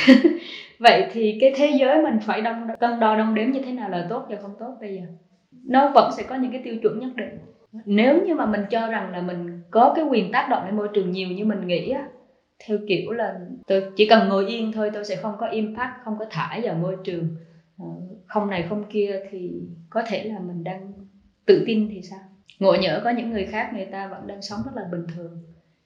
Vậy 0.79 1.07
thì 1.13 1.39
cái 1.41 1.53
thế 1.57 1.77
giới 1.81 2.03
mình 2.03 2.19
phải 2.23 2.41
đông 2.41 2.69
cân 2.81 3.01
đo 3.01 3.17
đong 3.17 3.35
đếm 3.35 3.51
như 3.51 3.61
thế 3.65 3.73
nào 3.73 3.89
là 3.89 4.07
tốt 4.11 4.27
và 4.29 4.37
không 4.43 4.55
tốt 4.59 4.77
bây 4.81 4.95
giờ? 4.95 5.03
Nó 5.65 5.91
vẫn 5.95 6.11
sẽ 6.17 6.23
có 6.23 6.35
những 6.35 6.53
cái 6.53 6.61
tiêu 6.65 6.75
chuẩn 6.83 6.99
nhất 6.99 7.11
định. 7.17 7.39
Nếu 7.85 8.23
như 8.23 8.35
mà 8.35 8.47
mình 8.47 8.61
cho 8.71 8.87
rằng 8.87 9.13
là 9.13 9.21
mình 9.21 9.61
có 9.71 9.93
cái 9.97 10.05
quyền 10.05 10.33
tác 10.33 10.49
động 10.51 10.65
lên 10.65 10.77
môi 10.77 10.89
trường 10.95 11.11
nhiều 11.11 11.29
như 11.29 11.45
mình 11.45 11.67
nghĩ 11.67 11.91
á, 11.91 12.09
theo 12.67 12.79
kiểu 12.89 13.13
là 13.13 13.35
tôi 13.67 13.83
chỉ 13.97 14.09
cần 14.09 14.29
ngồi 14.29 14.47
yên 14.47 14.73
thôi, 14.73 14.91
tôi 14.95 15.05
sẽ 15.05 15.17
không 15.17 15.35
có 15.39 15.47
impact, 15.47 15.93
không 16.05 16.17
có 16.19 16.25
thải 16.31 16.61
vào 16.61 16.75
môi 16.75 16.97
trường. 17.05 17.29
Ờ, 17.79 17.87
không 18.31 18.51
này 18.51 18.67
không 18.69 18.85
kia 18.91 19.21
thì 19.31 19.63
có 19.91 20.03
thể 20.07 20.25
là 20.25 20.39
mình 20.39 20.65
đang 20.65 20.93
tự 21.47 21.63
tin 21.67 21.89
thì 21.91 22.03
sao? 22.03 22.21
Ngộ 22.59 22.75
nhỡ 22.75 23.01
có 23.05 23.11
những 23.11 23.31
người 23.31 23.47
khác 23.47 23.71
người 23.75 23.87
ta 23.93 24.09
vẫn 24.09 24.27
đang 24.27 24.43
sống 24.43 24.61
rất 24.65 24.73
là 24.75 24.89
bình 24.93 25.05
thường, 25.15 25.43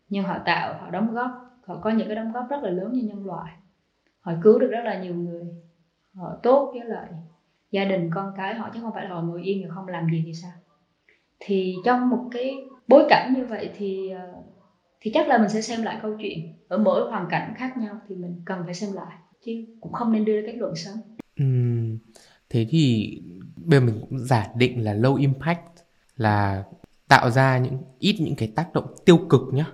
nhưng 0.09 0.25
họ 0.25 0.39
tạo, 0.45 0.75
họ 0.75 0.91
đóng 0.91 1.15
góp, 1.15 1.31
họ 1.67 1.81
có 1.83 1.91
những 1.91 2.07
cái 2.09 2.17
đóng 2.17 2.33
góp 2.33 2.47
rất 2.51 2.63
là 2.63 2.71
lớn 2.71 2.93
như 2.93 3.03
nhân 3.03 3.27
loại. 3.27 3.53
Họ 4.21 4.33
cứu 4.43 4.59
được 4.59 4.69
rất 4.71 4.85
là 4.85 5.03
nhiều 5.03 5.15
người, 5.15 5.43
họ 6.15 6.37
tốt 6.43 6.71
với 6.73 6.89
lại 6.89 7.09
gia 7.71 7.85
đình, 7.85 8.11
con 8.15 8.33
cái 8.37 8.55
họ, 8.55 8.71
chứ 8.75 8.81
không 8.83 8.93
phải 8.95 9.05
là 9.05 9.15
họ 9.15 9.23
ngồi 9.23 9.43
yên 9.43 9.69
và 9.69 9.75
không 9.75 9.89
làm 9.89 10.11
gì 10.11 10.23
thì 10.27 10.35
sao? 10.35 10.53
Thì 11.41 11.75
trong 11.85 12.09
một 12.11 12.29
cái 12.33 12.55
bối 12.89 13.07
cảnh 13.09 13.35
như 13.37 13.45
vậy 13.45 13.71
thì 13.77 14.11
ờ, 14.11 14.33
thì 15.01 15.11
chắc 15.15 15.29
là 15.29 15.39
mình 15.39 15.49
sẽ 15.49 15.61
xem 15.61 15.83
lại 15.83 15.99
câu 16.03 16.17
chuyện 16.21 16.39
ở 16.69 16.79
mỗi 16.79 17.11
hoàn 17.11 17.27
cảnh 17.31 17.55
khác 17.57 17.77
nhau 17.77 18.01
thì 18.09 18.15
mình 18.15 18.43
cần 18.45 18.63
phải 18.65 18.75
xem 18.75 18.93
lại, 18.93 19.17
chứ 19.45 19.53
cũng 19.81 19.93
không 19.93 20.13
nên 20.13 20.25
đưa 20.25 20.41
ra 20.41 20.47
kết 20.47 20.57
luận 20.57 20.75
sớm 20.77 20.95
thế 22.55 22.67
thì 22.71 23.19
bây 23.57 23.81
giờ 23.81 23.87
mình 23.87 24.01
cũng 24.01 24.19
giả 24.19 24.49
định 24.57 24.85
là 24.85 24.95
low 24.95 25.15
impact 25.15 25.61
là 26.17 26.65
tạo 27.09 27.31
ra 27.31 27.59
những 27.59 27.79
ít 27.99 28.17
những 28.21 28.35
cái 28.37 28.53
tác 28.57 28.73
động 28.73 28.95
tiêu 29.05 29.19
cực 29.31 29.41
nhá. 29.53 29.67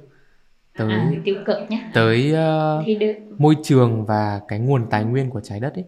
Tới 0.78 0.92
à, 0.92 1.12
tiêu 1.24 1.34
cực 1.46 1.56
nhé 1.70 1.90
tới 1.94 2.34
uh, 2.80 3.40
môi 3.40 3.56
trường 3.62 4.04
và 4.04 4.40
cái 4.48 4.58
nguồn 4.58 4.86
tài 4.90 5.04
nguyên 5.04 5.30
của 5.30 5.40
trái 5.40 5.60
đất 5.60 5.74
ấy. 5.74 5.84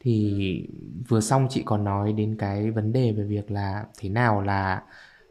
Thì 0.00 0.66
vừa 1.08 1.20
xong 1.20 1.46
chị 1.50 1.62
còn 1.64 1.84
nói 1.84 2.12
đến 2.12 2.36
cái 2.38 2.70
vấn 2.70 2.92
đề 2.92 3.12
về 3.12 3.24
việc 3.24 3.50
là 3.50 3.84
thế 3.98 4.08
nào 4.08 4.42
là 4.42 4.82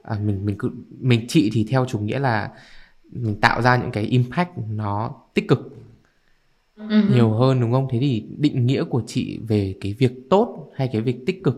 à, 0.03 0.17
mình 0.23 0.45
mình 0.45 0.55
cứ 0.59 0.71
mình 0.99 1.25
chị 1.27 1.49
thì 1.53 1.67
theo 1.69 1.85
chủ 1.85 1.99
nghĩa 1.99 2.19
là 2.19 2.49
mình 3.11 3.35
tạo 3.41 3.61
ra 3.61 3.77
những 3.77 3.91
cái 3.91 4.03
impact 4.03 4.49
nó 4.69 5.15
tích 5.33 5.47
cực 5.47 5.76
uh-huh. 6.77 7.13
nhiều 7.13 7.29
hơn 7.29 7.61
đúng 7.61 7.71
không? 7.71 7.87
Thế 7.91 7.97
thì 8.01 8.25
định 8.37 8.65
nghĩa 8.65 8.83
của 8.83 9.01
chị 9.05 9.39
về 9.47 9.75
cái 9.81 9.93
việc 9.93 10.29
tốt 10.29 10.71
hay 10.75 10.89
cái 10.91 11.01
việc 11.01 11.25
tích 11.25 11.43
cực 11.43 11.55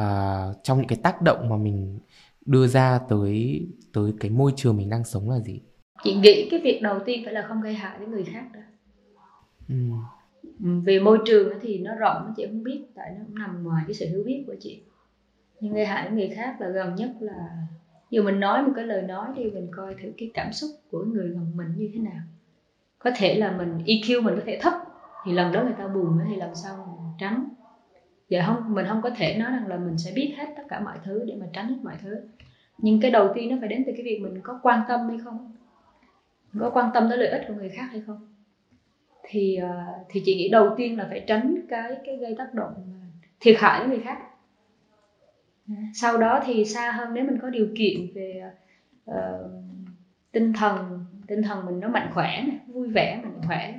uh, 0.00 0.56
trong 0.62 0.78
những 0.78 0.86
cái 0.88 0.98
tác 1.02 1.22
động 1.22 1.48
mà 1.48 1.56
mình 1.56 1.98
đưa 2.46 2.66
ra 2.66 3.00
tới 3.08 3.62
tới 3.92 4.12
cái 4.20 4.30
môi 4.30 4.52
trường 4.56 4.76
mình 4.76 4.90
đang 4.90 5.04
sống 5.04 5.30
là 5.30 5.38
gì? 5.38 5.60
Chị 6.04 6.14
nghĩ 6.14 6.48
cái 6.50 6.60
việc 6.60 6.80
đầu 6.82 6.98
tiên 7.06 7.22
phải 7.24 7.34
là 7.34 7.44
không 7.48 7.60
gây 7.62 7.74
hại 7.74 7.98
đến 8.00 8.10
người 8.10 8.24
khác 8.24 8.44
đó. 8.54 8.60
Ừ. 9.68 9.74
về 10.84 11.00
môi 11.00 11.18
trường 11.26 11.52
thì 11.62 11.78
nó 11.78 11.94
rộng 11.94 12.32
chị 12.36 12.46
không 12.46 12.62
biết 12.62 12.80
tại 12.94 13.10
nó 13.18 13.24
cũng 13.26 13.38
nằm 13.38 13.62
ngoài 13.62 13.84
cái 13.86 13.94
sự 13.94 14.06
hiểu 14.08 14.22
biết 14.26 14.44
của 14.46 14.54
chị. 14.60 14.82
Nhưng 15.60 15.74
gây 15.74 15.86
hại 15.86 16.04
đến 16.04 16.14
người 16.14 16.28
khác 16.28 16.60
là 16.60 16.68
gần 16.68 16.94
nhất 16.94 17.10
là 17.20 17.66
dù 18.10 18.22
mình 18.22 18.40
nói 18.40 18.62
một 18.62 18.72
cái 18.76 18.86
lời 18.86 19.02
nói 19.02 19.28
đi 19.36 19.44
mình 19.44 19.68
coi 19.70 19.94
thử 20.02 20.12
cái 20.18 20.30
cảm 20.34 20.52
xúc 20.52 20.70
của 20.90 21.04
người 21.04 21.28
gần 21.28 21.52
mình 21.56 21.68
như 21.76 21.90
thế 21.94 22.00
nào 22.00 22.22
có 23.02 23.10
thể 23.16 23.34
là 23.34 23.50
mình 23.50 23.78
EQ 23.86 24.22
mình 24.22 24.34
có 24.36 24.42
thể 24.46 24.58
thấp 24.62 24.72
thì 25.24 25.32
lần 25.32 25.52
đó 25.52 25.62
người 25.62 25.74
ta 25.78 25.88
buồn 25.88 26.18
thì 26.28 26.36
làm 26.36 26.54
sao 26.54 26.76
mình 26.76 27.12
tránh? 27.18 27.48
Giờ 28.28 28.42
không 28.46 28.74
mình 28.74 28.86
không 28.88 29.02
có 29.02 29.10
thể 29.16 29.36
nói 29.38 29.50
rằng 29.50 29.66
là 29.68 29.76
mình 29.76 29.98
sẽ 29.98 30.12
biết 30.12 30.34
hết 30.38 30.46
tất 30.56 30.62
cả 30.68 30.80
mọi 30.80 30.98
thứ 31.04 31.24
để 31.26 31.34
mà 31.40 31.46
tránh 31.52 31.68
hết 31.68 31.76
mọi 31.82 31.94
thứ. 32.02 32.16
Nhưng 32.78 33.00
cái 33.00 33.10
đầu 33.10 33.32
tiên 33.34 33.50
nó 33.50 33.56
phải 33.60 33.68
đến 33.68 33.84
từ 33.86 33.92
cái 33.96 34.04
việc 34.04 34.20
mình 34.22 34.40
có 34.42 34.60
quan 34.62 34.82
tâm 34.88 35.08
hay 35.08 35.18
không? 35.24 35.52
Có 36.60 36.70
quan 36.70 36.90
tâm 36.94 37.08
tới 37.08 37.18
lợi 37.18 37.28
ích 37.28 37.42
của 37.48 37.54
người 37.54 37.68
khác 37.68 37.88
hay 37.90 38.00
không? 38.06 38.26
Thì 39.22 39.56
ờ, 39.56 39.68
thì 40.08 40.22
chị 40.24 40.34
nghĩ 40.34 40.48
đầu 40.48 40.74
tiên 40.76 40.98
là 40.98 41.06
phải 41.08 41.24
tránh 41.26 41.54
cái 41.68 41.96
cái 42.04 42.16
gây 42.16 42.34
tác 42.38 42.54
động 42.54 42.74
thiệt 43.40 43.56
hại 43.58 43.80
với 43.80 43.88
người 43.88 44.04
khác. 44.04 44.18
Sau 45.94 46.18
đó 46.18 46.40
thì 46.44 46.64
xa 46.64 46.92
hơn 46.92 47.14
nếu 47.14 47.24
mình 47.24 47.38
có 47.42 47.50
điều 47.50 47.68
kiện 47.76 48.12
về 48.14 48.42
uh, 49.10 49.14
tinh 50.32 50.52
thần 50.52 51.04
tinh 51.26 51.42
thần 51.42 51.66
mình 51.66 51.80
nó 51.80 51.88
mạnh 51.88 52.10
khỏe 52.14 52.44
vui 52.66 52.88
vẻ 52.88 53.20
mạnh 53.24 53.40
khỏe 53.46 53.72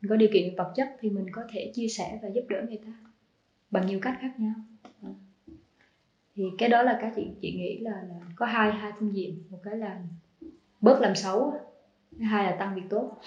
mình 0.00 0.08
có 0.08 0.16
điều 0.16 0.28
kiện 0.32 0.56
vật 0.56 0.72
chất 0.76 0.88
thì 1.00 1.10
mình 1.10 1.26
có 1.32 1.42
thể 1.52 1.72
chia 1.74 1.88
sẻ 1.88 2.18
và 2.22 2.28
giúp 2.28 2.44
đỡ 2.48 2.62
người 2.68 2.78
ta 2.86 2.92
bằng 3.70 3.86
nhiều 3.86 3.98
cách 4.02 4.18
khác 4.20 4.40
nhau 4.40 4.54
thì 6.36 6.44
cái 6.58 6.68
đó 6.68 6.82
là 6.82 6.98
cái 7.00 7.12
chị 7.16 7.26
chị 7.42 7.52
nghĩ 7.52 7.78
là, 7.78 7.90
là 7.90 8.14
có 8.36 8.46
hai 8.46 8.72
hai 8.72 8.92
phương 8.98 9.14
diện 9.14 9.42
một 9.50 9.58
cái 9.64 9.76
là 9.76 10.00
bớt 10.80 11.00
làm 11.00 11.14
xấu 11.14 11.52
hai 12.20 12.44
là 12.44 12.56
tăng 12.58 12.74
việc 12.74 12.82
tốt 12.90 13.20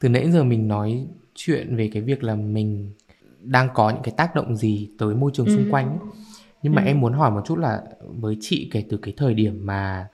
từ 0.00 0.08
nãy 0.08 0.30
giờ 0.30 0.44
mình 0.44 0.68
nói 0.68 1.06
chuyện 1.34 1.76
về 1.76 1.90
cái 1.92 2.02
việc 2.02 2.22
là 2.22 2.34
mình 2.34 2.92
đang 3.40 3.68
có 3.74 3.90
những 3.90 4.02
cái 4.02 4.14
tác 4.16 4.34
động 4.34 4.56
gì 4.56 4.90
tới 4.98 5.14
môi 5.14 5.30
trường 5.34 5.46
ừ. 5.46 5.56
xung 5.56 5.70
quanh 5.70 5.88
ấy. 5.88 6.08
nhưng 6.62 6.74
mà 6.74 6.82
ừ. 6.82 6.86
em 6.86 7.00
muốn 7.00 7.12
hỏi 7.12 7.30
một 7.30 7.42
chút 7.46 7.58
là 7.58 7.82
với 8.00 8.36
chị 8.40 8.70
kể 8.72 8.84
từ 8.90 8.96
cái 8.96 9.14
thời 9.16 9.34
điểm 9.34 9.66
mà 9.66 10.08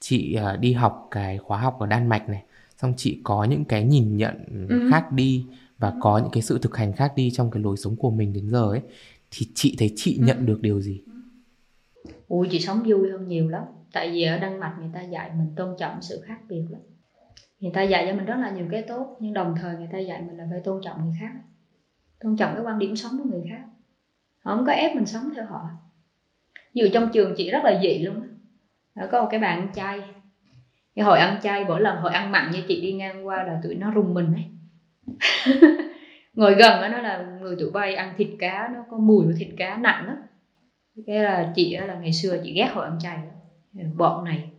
chị 0.00 0.34
à, 0.34 0.56
đi 0.56 0.72
học 0.72 1.08
cái 1.10 1.38
khóa 1.38 1.60
học 1.60 1.76
ở 1.80 1.86
Đan 1.86 2.08
Mạch 2.08 2.28
này 2.28 2.42
xong 2.76 2.94
chị 2.96 3.20
có 3.24 3.44
những 3.44 3.64
cái 3.64 3.84
nhìn 3.84 4.16
nhận 4.16 4.66
ừ. 4.68 4.88
khác 4.90 5.12
đi 5.12 5.46
và 5.78 5.94
có 6.00 6.18
những 6.18 6.30
cái 6.32 6.42
sự 6.42 6.58
thực 6.58 6.76
hành 6.76 6.92
khác 6.92 7.12
đi 7.16 7.30
trong 7.30 7.50
cái 7.50 7.62
lối 7.62 7.76
sống 7.76 7.96
của 7.96 8.10
mình 8.10 8.32
đến 8.32 8.50
giờ 8.50 8.70
ấy 8.70 8.80
thì 9.30 9.46
chị 9.54 9.76
thấy 9.78 9.92
chị 9.96 10.18
nhận 10.20 10.36
ừ. 10.36 10.44
được 10.46 10.58
điều 10.62 10.80
gì? 10.80 11.02
Ui 12.28 12.48
chị 12.50 12.60
sống 12.60 12.82
vui 12.86 13.10
hơn 13.10 13.28
nhiều 13.28 13.48
lắm. 13.48 13.62
Tại 13.92 14.10
vì 14.10 14.22
ở 14.22 14.38
Đan 14.38 14.60
Mạch 14.60 14.76
người 14.80 14.90
ta 14.94 15.02
dạy 15.02 15.30
mình 15.38 15.54
tôn 15.56 15.76
trọng 15.78 16.02
sự 16.02 16.22
khác 16.26 16.38
biệt 16.48 16.64
lắm. 16.70 16.80
Người 17.60 17.72
ta 17.74 17.82
dạy 17.82 18.06
cho 18.08 18.16
mình 18.16 18.24
rất 18.24 18.36
là 18.36 18.50
nhiều 18.50 18.66
cái 18.70 18.82
tốt 18.82 19.16
nhưng 19.20 19.32
đồng 19.32 19.54
thời 19.60 19.76
người 19.76 19.88
ta 19.92 19.98
dạy 19.98 20.22
mình 20.22 20.36
là 20.36 20.46
phải 20.50 20.60
tôn 20.64 20.80
trọng 20.84 21.04
người 21.04 21.14
khác. 21.20 21.32
Tôn 22.20 22.36
trọng 22.36 22.54
cái 22.54 22.64
quan 22.64 22.78
điểm 22.78 22.96
sống 22.96 23.12
của 23.18 23.30
người 23.30 23.42
khác. 23.50 23.64
Họ 24.40 24.56
không 24.56 24.66
có 24.66 24.72
ép 24.72 24.96
mình 24.96 25.06
sống 25.06 25.30
theo 25.36 25.46
họ. 25.46 25.60
Dù 26.74 26.86
trong 26.92 27.08
trường 27.12 27.34
chị 27.36 27.50
rất 27.50 27.64
là 27.64 27.80
dị 27.82 27.98
luôn 27.98 28.29
có 29.10 29.22
một 29.22 29.28
cái 29.30 29.40
bạn 29.40 29.60
ăn 29.60 29.68
chay. 29.74 30.00
Cái 30.94 31.04
hồi 31.04 31.18
ăn 31.18 31.40
chay, 31.42 31.64
mỗi 31.64 31.80
lần 31.80 31.96
hồi 31.96 32.12
ăn 32.12 32.32
mặn 32.32 32.50
như 32.50 32.62
chị 32.68 32.80
đi 32.80 32.92
ngang 32.92 33.26
qua 33.26 33.42
là 33.42 33.60
tụi 33.62 33.74
nó 33.74 33.90
rùng 33.90 34.14
mình 34.14 34.32
ấy. 34.34 34.44
Ngồi 36.34 36.54
gần 36.54 36.80
đó 36.80 36.88
nó 36.88 36.98
là 36.98 37.26
người 37.40 37.56
tụi 37.60 37.70
bay 37.70 37.94
ăn 37.94 38.14
thịt 38.16 38.28
cá, 38.38 38.70
nó 38.74 38.84
có 38.90 38.98
mùi 38.98 39.24
của 39.24 39.32
thịt 39.38 39.48
cá 39.56 39.76
nặng 39.76 40.06
lắm. 40.06 40.16
Cái 41.06 41.16
là 41.16 41.52
chị 41.54 41.76
là 41.76 41.94
ngày 41.94 42.12
xưa 42.12 42.36
chị 42.44 42.52
ghét 42.52 42.68
hồi 42.72 42.84
ăn 42.84 42.98
chay 43.00 43.16
đó. 43.16 43.82
bọn 43.96 44.24
này 44.24 44.50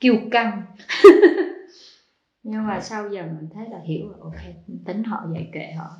kiêu 0.00 0.14
căng. 0.30 0.62
Nhưng 2.42 2.66
mà 2.66 2.80
sau 2.80 3.08
giờ 3.08 3.22
mình 3.22 3.48
thấy 3.54 3.68
là 3.70 3.78
hiểu 3.84 4.10
là 4.10 4.16
ok, 4.20 4.54
tính 4.86 5.04
họ 5.04 5.22
dạy 5.34 5.48
kệ 5.52 5.72
họ. 5.72 5.90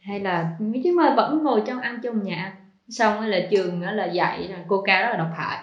Hay 0.00 0.20
là 0.20 0.56
chứ 0.84 0.92
mà 0.96 1.14
vẫn 1.16 1.42
ngồi 1.42 1.62
trong 1.66 1.80
ăn 1.80 1.98
trong 2.02 2.22
nhà. 2.22 2.56
Xong 2.88 3.20
là 3.20 3.38
trường 3.50 3.82
là 3.82 4.06
dạy 4.06 4.48
là 4.48 4.64
cô 4.68 4.82
ca 4.82 5.02
đó 5.02 5.08
là 5.08 5.16
độc 5.16 5.30
hại 5.34 5.58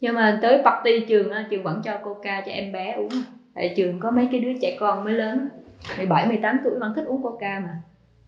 nhưng 0.00 0.14
mà 0.14 0.38
tới 0.42 0.62
party 0.64 1.06
trường 1.08 1.30
trường 1.50 1.62
vẫn 1.62 1.80
cho 1.84 1.98
coca 2.04 2.40
cho 2.40 2.52
em 2.52 2.72
bé 2.72 2.92
uống. 2.92 3.12
Tại 3.54 3.74
trường 3.76 4.00
có 4.00 4.10
mấy 4.10 4.28
cái 4.32 4.40
đứa 4.40 4.52
trẻ 4.60 4.76
con 4.80 5.04
mới 5.04 5.14
lớn 5.14 5.48
17, 5.96 6.26
18 6.26 6.58
tuổi 6.64 6.78
vẫn 6.80 6.92
thích 6.96 7.04
uống 7.04 7.22
coca 7.22 7.60
mà. 7.60 7.82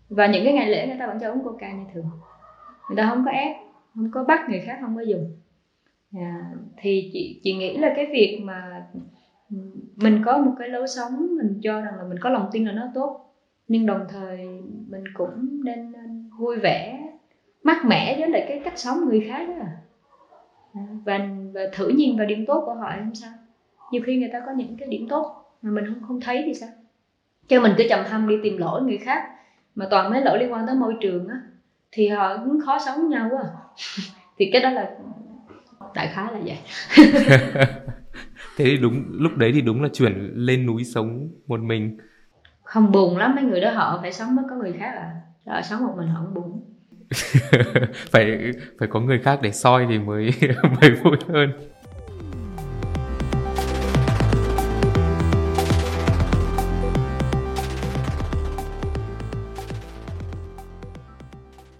Và 0.09 0.27
những 0.27 0.43
cái 0.43 0.53
ngày 0.53 0.69
lễ 0.69 0.87
người 0.87 0.97
ta 0.99 1.07
vẫn 1.07 1.19
cho 1.21 1.31
uống 1.31 1.43
coca 1.43 1.71
như 1.71 1.83
thường. 1.93 2.05
Người 2.89 2.97
ta 2.97 3.09
không 3.09 3.25
có 3.25 3.31
ép 3.31 3.55
không 3.95 4.11
có 4.11 4.23
bắt 4.23 4.49
người 4.49 4.59
khác 4.65 4.77
không 4.81 4.95
có 4.95 5.01
dùng. 5.01 5.37
À, 6.13 6.51
thì 6.77 7.09
chị 7.13 7.39
chị 7.43 7.53
nghĩ 7.53 7.77
là 7.77 7.93
cái 7.95 8.05
việc 8.05 8.39
mà 8.43 8.85
ừ, 9.49 9.57
mình 9.95 10.21
có 10.25 10.37
một 10.37 10.51
cái 10.59 10.69
lối 10.69 10.87
sống 10.87 11.27
mình 11.37 11.59
cho 11.63 11.81
rằng 11.81 11.93
là 11.97 12.03
mình 12.09 12.19
có 12.21 12.29
lòng 12.29 12.49
tin 12.51 12.65
là 12.65 12.71
nó 12.71 12.87
tốt. 12.93 13.19
Nhưng 13.67 13.85
đồng 13.85 14.05
thời 14.09 14.37
mình 14.89 15.03
cũng 15.13 15.63
nên, 15.63 15.91
nên 15.91 16.29
vui 16.39 16.57
vẻ 16.59 17.09
mát 17.63 17.85
mẻ 17.85 18.19
với 18.19 18.29
lại 18.29 18.45
cái 18.47 18.61
cách 18.63 18.79
sống 18.79 18.97
người 19.05 19.25
khác 19.27 19.47
đó. 19.47 19.53
à, 19.59 19.82
và, 20.73 21.29
và 21.53 21.61
thử 21.73 21.87
nhìn 21.87 22.17
vào 22.17 22.25
điểm 22.25 22.45
tốt 22.47 22.63
của 22.65 22.73
họ 22.73 22.91
không 22.99 23.15
sao. 23.15 23.31
Nhiều 23.91 24.01
khi 24.05 24.17
người 24.17 24.29
ta 24.33 24.39
có 24.45 24.51
những 24.51 24.77
cái 24.77 24.87
điểm 24.87 25.07
tốt 25.09 25.45
mà 25.61 25.71
mình 25.71 25.85
không 25.85 26.07
không 26.07 26.21
thấy 26.21 26.43
thì 26.45 26.53
sao? 26.53 26.69
Cho 27.47 27.61
mình 27.61 27.73
cứ 27.77 27.83
chầm 27.89 28.05
hâm 28.05 28.27
đi 28.27 28.35
tìm 28.43 28.57
lỗi 28.57 28.81
người 28.81 28.97
khác 28.97 29.23
mà 29.75 29.87
toàn 29.91 30.11
mấy 30.11 30.21
lỗi 30.21 30.39
liên 30.39 30.53
quan 30.53 30.67
tới 30.67 30.75
môi 30.75 30.95
trường 31.01 31.27
á 31.27 31.35
thì 31.91 32.07
họ 32.07 32.37
cũng 32.37 32.59
khó 32.65 32.79
sống 32.85 33.09
nhau 33.09 33.29
quá. 33.31 33.43
Thì 34.37 34.49
cái 34.53 34.61
đó 34.61 34.69
là 34.69 34.91
đại 35.95 36.07
khái 36.07 36.33
là 36.33 36.39
vậy. 36.45 36.57
Thế 38.57 38.65
thì 38.65 38.77
đúng 38.77 39.03
lúc 39.09 39.37
đấy 39.37 39.51
thì 39.53 39.61
đúng 39.61 39.83
là 39.83 39.89
chuyển 39.93 40.31
lên 40.35 40.65
núi 40.65 40.83
sống 40.83 41.29
một 41.47 41.59
mình. 41.59 41.97
Không 42.63 42.91
buồn 42.91 43.17
lắm 43.17 43.35
mấy 43.35 43.43
người 43.43 43.61
đó 43.61 43.71
họ 43.71 43.99
phải 44.01 44.13
sống 44.13 44.35
với 44.35 44.45
có 44.49 44.55
người 44.55 44.73
khác 44.73 44.93
à. 44.95 45.11
Họ 45.47 45.61
sống 45.61 45.85
một 45.85 45.93
mình 45.97 46.07
họ 46.07 46.21
không 46.23 46.33
buồn 46.33 46.72
phải 48.11 48.51
phải 48.79 48.87
có 48.87 48.99
người 48.99 49.19
khác 49.19 49.39
để 49.41 49.51
soi 49.51 49.85
thì 49.89 49.99
mới 49.99 50.31
mới 50.81 50.91
vui 50.91 51.17
hơn. 51.27 51.51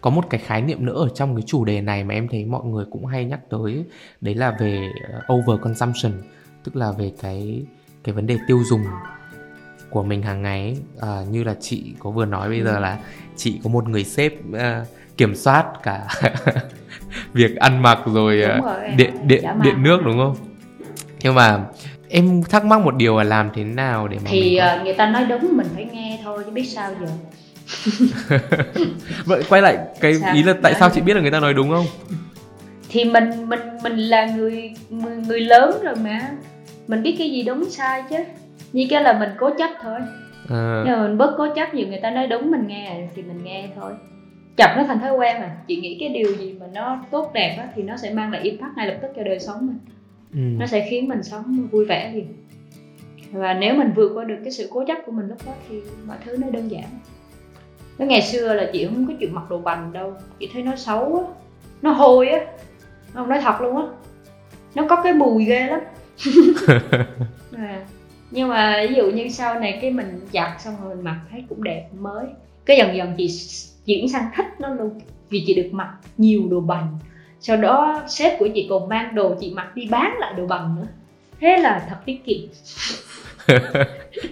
Có 0.01 0.09
một 0.09 0.29
cái 0.29 0.41
khái 0.45 0.61
niệm 0.61 0.85
nữa 0.85 1.03
ở 1.03 1.09
trong 1.09 1.35
cái 1.35 1.43
chủ 1.47 1.65
đề 1.65 1.81
này 1.81 2.03
mà 2.03 2.13
em 2.13 2.27
thấy 2.27 2.45
mọi 2.45 2.65
người 2.65 2.85
cũng 2.91 3.05
hay 3.05 3.25
nhắc 3.25 3.39
tới 3.49 3.85
đấy 4.21 4.35
là 4.35 4.57
về 4.59 4.89
ờ, 5.11 5.35
over 5.35 5.61
consumption 5.61 6.11
tức 6.63 6.75
là 6.75 6.91
về 6.91 7.11
cái 7.21 7.65
cái 8.03 8.15
vấn 8.15 8.27
đề 8.27 8.37
tiêu 8.47 8.63
dùng 8.65 8.83
của 9.89 10.03
mình 10.03 10.21
hàng 10.21 10.41
ngày 10.41 10.77
à, 10.99 11.23
như 11.29 11.43
là 11.43 11.55
chị 11.59 11.93
có 11.99 12.11
vừa 12.11 12.25
nói 12.25 12.49
bây 12.49 12.63
giờ 12.63 12.79
là 12.79 12.99
chị 13.35 13.59
có 13.63 13.69
một 13.69 13.89
người 13.89 14.03
sếp 14.03 14.33
uh, 14.33 14.87
kiểm 15.17 15.35
soát 15.35 15.65
cả 15.83 16.07
việc 17.33 17.55
ăn 17.55 17.81
mặc 17.81 17.99
rồi, 18.05 18.37
rồi 18.37 18.89
điện 18.97 19.13
điện 19.27 19.43
điện 19.63 19.83
nước 19.83 19.99
đúng 20.05 20.17
không? 20.17 20.35
Nhưng 21.19 21.35
mà 21.35 21.59
em 22.09 22.43
thắc 22.43 22.65
mắc 22.65 22.81
một 22.81 22.95
điều 22.95 23.17
là 23.17 23.23
làm 23.23 23.49
thế 23.55 23.63
nào 23.63 24.07
để 24.07 24.17
mà 24.17 24.23
thì 24.29 24.57
có... 24.59 24.83
người 24.83 24.93
ta 24.93 25.05
nói 25.05 25.25
đúng 25.25 25.49
mình 25.51 25.67
phải 25.75 25.87
nghe 25.91 26.19
thôi 26.23 26.43
chứ 26.45 26.51
biết 26.51 26.63
sao 26.63 26.91
giờ? 27.01 27.07
Vậy 29.25 29.43
quay 29.49 29.61
lại 29.61 29.77
cái 29.99 30.15
sao? 30.15 30.35
ý 30.35 30.43
là 30.43 30.53
tại 30.61 30.73
sao 30.79 30.89
chị 30.89 31.01
biết 31.01 31.13
là 31.13 31.21
người 31.21 31.31
ta 31.31 31.39
nói 31.39 31.53
đúng 31.53 31.69
không? 31.69 31.85
Thì 32.89 33.05
mình 33.05 33.49
mình 33.49 33.59
mình 33.83 33.97
là 33.97 34.25
người 34.25 34.71
người 35.27 35.39
lớn 35.39 35.71
rồi 35.83 35.95
mà. 36.03 36.29
Mình 36.87 37.03
biết 37.03 37.15
cái 37.19 37.31
gì 37.31 37.43
đúng 37.43 37.69
sai 37.69 38.03
chứ. 38.09 38.17
Như 38.73 38.87
cái 38.89 39.03
là 39.03 39.19
mình 39.19 39.29
cố 39.39 39.49
chấp 39.57 39.69
thôi. 39.83 39.99
À. 40.49 40.83
nhưng 40.85 40.93
mà 40.93 41.07
mình 41.07 41.17
bớt 41.17 41.35
cố 41.37 41.47
chấp 41.55 41.73
nhiều 41.73 41.87
người 41.87 41.99
ta 41.99 42.11
nói 42.11 42.27
đúng 42.27 42.51
mình 42.51 42.67
nghe 42.67 43.07
thì 43.15 43.21
mình 43.21 43.43
nghe 43.43 43.67
thôi 43.75 43.91
chập 44.57 44.73
nó 44.77 44.83
thành 44.83 44.99
thói 44.99 45.11
quen 45.11 45.39
mà. 45.39 45.55
Chị 45.67 45.75
nghĩ 45.75 45.97
cái 45.99 46.09
điều 46.09 46.35
gì 46.35 46.55
mà 46.59 46.65
nó 46.73 47.03
tốt 47.11 47.31
đẹp 47.33 47.55
á, 47.59 47.67
thì 47.75 47.83
nó 47.83 47.97
sẽ 47.97 48.13
mang 48.13 48.31
lại 48.31 48.41
impact 48.41 48.77
ngay 48.77 48.87
lập 48.87 48.97
tức 49.01 49.07
cho 49.15 49.23
đời 49.23 49.39
sống 49.39 49.67
mình. 49.67 49.79
Ừ. 50.33 50.39
nó 50.59 50.65
sẽ 50.65 50.87
khiến 50.89 51.07
mình 51.07 51.23
sống 51.23 51.67
vui 51.71 51.85
vẻ 51.85 52.11
liền. 52.13 52.27
Và 53.31 53.53
nếu 53.53 53.75
mình 53.75 53.91
vượt 53.95 54.11
qua 54.15 54.23
được 54.23 54.37
cái 54.43 54.51
sự 54.51 54.67
cố 54.71 54.83
chấp 54.87 54.97
của 55.05 55.11
mình 55.11 55.27
lúc 55.27 55.37
đó 55.45 55.53
thì 55.69 55.81
mọi 56.07 56.17
thứ 56.25 56.37
nó 56.37 56.49
đơn 56.49 56.71
giản. 56.71 56.83
Cái 57.97 58.07
ngày 58.07 58.21
xưa 58.21 58.53
là 58.53 58.69
chị 58.73 58.85
không 58.85 59.07
có 59.07 59.13
chịu 59.19 59.29
mặc 59.31 59.43
đồ 59.49 59.57
bành 59.57 59.93
đâu. 59.93 60.13
Chị 60.39 60.49
thấy 60.53 60.63
nó 60.63 60.75
xấu 60.75 61.15
á. 61.15 61.23
Nó 61.81 61.91
hôi 61.91 62.29
á. 62.29 62.39
Không 63.13 63.29
nói 63.29 63.39
thật 63.41 63.61
luôn 63.61 63.77
á. 63.77 63.83
Nó 64.75 64.85
có 64.89 65.03
cái 65.03 65.13
mùi 65.13 65.45
ghê 65.45 65.67
lắm. 65.67 65.79
À. 67.57 67.85
nhưng 68.31 68.49
mà 68.49 68.85
ví 68.89 68.95
dụ 68.95 69.11
như 69.11 69.29
sau 69.29 69.59
này 69.59 69.79
cái 69.81 69.91
mình 69.91 70.19
giặt 70.33 70.61
xong 70.61 70.75
rồi 70.83 70.95
mình 70.95 71.03
mặc 71.03 71.19
thấy 71.31 71.43
cũng 71.49 71.63
đẹp 71.63 71.87
mới. 71.99 72.25
Cái 72.65 72.77
dần 72.77 72.95
dần 72.95 73.13
chị 73.17 73.27
chuyển 73.85 74.07
sang 74.07 74.25
thích 74.35 74.45
nó 74.59 74.73
luôn. 74.73 74.99
Vì 75.29 75.43
chị 75.47 75.53
được 75.53 75.69
mặc 75.71 75.93
nhiều 76.17 76.41
đồ 76.49 76.59
bằng 76.59 76.99
sau 77.43 77.57
đó 77.57 78.03
sếp 78.07 78.39
của 78.39 78.47
chị 78.55 78.67
còn 78.69 78.89
mang 78.89 79.15
đồ 79.15 79.35
chị 79.39 79.53
mặc 79.55 79.75
đi 79.75 79.87
bán 79.91 80.13
lại 80.19 80.33
đồ 80.37 80.47
bằng 80.47 80.75
nữa. 80.75 80.87
Thế 81.39 81.57
là 81.57 81.85
thật 81.89 81.95
tiết 82.05 82.25
kiệm. 82.25 82.39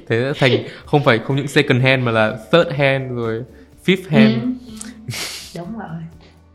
Thế 0.08 0.32
thành 0.40 0.52
không 0.86 1.04
phải 1.04 1.20
không 1.20 1.36
những 1.36 1.48
second 1.48 1.84
hand 1.84 2.04
mà 2.04 2.12
là 2.12 2.38
third 2.52 2.70
hand 2.78 3.12
rồi 3.12 3.44
fifth 3.86 4.10
hand. 4.10 4.36
Ừ. 4.42 4.50
đúng 5.58 5.80
rồi. 5.80 6.02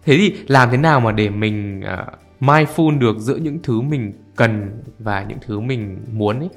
Thế 0.05 0.17
thì 0.19 0.35
làm 0.49 0.71
thế 0.71 0.77
nào 0.77 1.01
mà 1.01 1.13
để 1.13 1.31
mình 1.31 1.81
uh, 1.81 2.43
mindful 2.43 2.99
được 2.99 3.19
giữa 3.19 3.37
những 3.37 3.59
thứ 3.63 3.81
mình 3.81 4.13
cần 4.37 4.83
và 4.99 5.25
những 5.29 5.39
thứ 5.47 5.61
mình 5.61 5.99
muốn 6.13 6.39
ấy? 6.39 6.51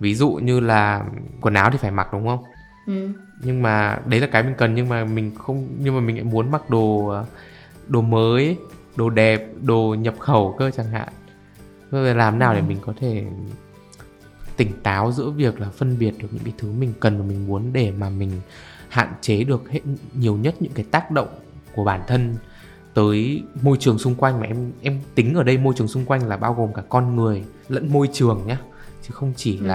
Ví 0.00 0.14
dụ 0.14 0.30
như 0.30 0.60
là 0.60 1.04
quần 1.40 1.54
áo 1.54 1.70
thì 1.70 1.78
phải 1.78 1.90
mặc 1.90 2.08
đúng 2.12 2.26
không? 2.26 2.44
Ừ. 2.86 3.08
nhưng 3.40 3.62
mà 3.62 3.98
đấy 4.06 4.20
là 4.20 4.26
cái 4.26 4.42
mình 4.42 4.54
cần 4.58 4.74
nhưng 4.74 4.88
mà 4.88 5.04
mình 5.04 5.34
không 5.34 5.68
nhưng 5.78 5.94
mà 5.94 6.00
mình 6.00 6.16
lại 6.16 6.24
muốn 6.24 6.50
mặc 6.50 6.70
đồ 6.70 7.14
đồ 7.88 8.00
mới 8.00 8.56
đồ 8.96 9.10
đẹp 9.10 9.48
đồ 9.62 9.96
nhập 9.98 10.14
khẩu 10.18 10.54
cơ 10.58 10.70
chẳng 10.70 10.90
hạn 10.90 11.08
rồi 11.90 12.14
làm 12.14 12.38
nào 12.38 12.54
để 12.54 12.60
ừ. 12.60 12.64
mình 12.68 12.78
có 12.86 12.92
thể 13.00 13.24
tỉnh 14.56 14.72
táo 14.82 15.12
giữa 15.12 15.30
việc 15.30 15.60
là 15.60 15.70
phân 15.70 15.98
biệt 15.98 16.14
được 16.18 16.28
những 16.32 16.44
cái 16.44 16.54
thứ 16.58 16.72
mình 16.72 16.92
cần 17.00 17.18
và 17.18 17.24
mình 17.24 17.46
muốn 17.46 17.72
để 17.72 17.92
mà 17.98 18.10
mình 18.10 18.30
hạn 18.88 19.14
chế 19.20 19.44
được 19.44 19.70
hết 19.70 19.80
nhiều 20.14 20.36
nhất 20.36 20.54
những 20.60 20.72
cái 20.72 20.84
tác 20.90 21.10
động 21.10 21.28
của 21.74 21.84
bản 21.84 22.00
thân 22.06 22.36
tới 22.94 23.42
môi 23.62 23.76
trường 23.80 23.98
xung 23.98 24.14
quanh 24.14 24.40
mà 24.40 24.46
em 24.46 24.72
em 24.82 25.00
tính 25.14 25.34
ở 25.34 25.42
đây 25.42 25.58
môi 25.58 25.74
trường 25.76 25.88
xung 25.88 26.04
quanh 26.04 26.28
là 26.28 26.36
bao 26.36 26.54
gồm 26.54 26.72
cả 26.74 26.82
con 26.88 27.16
người 27.16 27.44
lẫn 27.68 27.92
môi 27.92 28.08
trường 28.12 28.46
nhé 28.46 28.56
chứ 29.02 29.10
không 29.12 29.32
chỉ 29.36 29.58
ừ. 29.58 29.66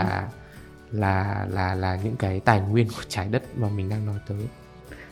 Là 0.94 1.46
là 1.50 1.76
là 1.76 1.76
là 1.76 2.00
những 2.04 2.16
cái 2.16 2.40
tài 2.40 2.62
nguyên 2.62 2.88
của 2.88 3.04
trái 3.08 3.28
đất 3.32 3.44
mà 3.58 3.70
mình 3.70 3.90
đang 3.90 4.06
nói 4.06 4.16
tới. 4.28 4.38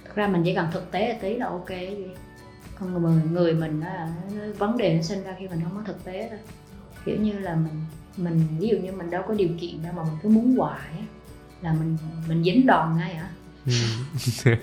Thực 0.05 0.15
ra 0.15 0.27
mình 0.27 0.41
chỉ 0.45 0.55
cần 0.55 0.67
thực 0.71 0.91
tế 0.91 1.17
tí 1.21 1.35
là 1.35 1.45
ok 1.45 1.69
gì? 1.69 2.07
Con 2.79 3.03
người 3.03 3.21
người 3.31 3.53
mình 3.53 3.81
á 3.81 4.07
vấn 4.57 4.77
đề 4.77 4.95
nó 4.95 5.01
sinh 5.01 5.23
ra 5.23 5.35
khi 5.39 5.47
mình 5.47 5.59
không 5.63 5.73
có 5.75 5.81
thực 5.85 6.03
tế 6.03 6.27
thôi. 6.29 6.39
Kiểu 7.05 7.17
như 7.19 7.39
là 7.39 7.55
mình 7.55 7.85
mình 8.17 8.47
ví 8.59 8.67
dụ 8.67 8.77
như 8.77 8.91
mình 8.91 9.09
đâu 9.09 9.23
có 9.27 9.33
điều 9.33 9.49
kiện 9.59 9.83
đâu 9.83 9.93
mà 9.95 10.03
mình 10.03 10.17
cứ 10.23 10.29
muốn 10.29 10.55
hoài 10.57 10.89
là 11.61 11.73
mình 11.73 11.97
mình 12.27 12.43
dính 12.43 12.65
đòn 12.65 12.97
ngay 12.97 13.15
hả? 13.15 13.29
Ừ. 13.65 13.71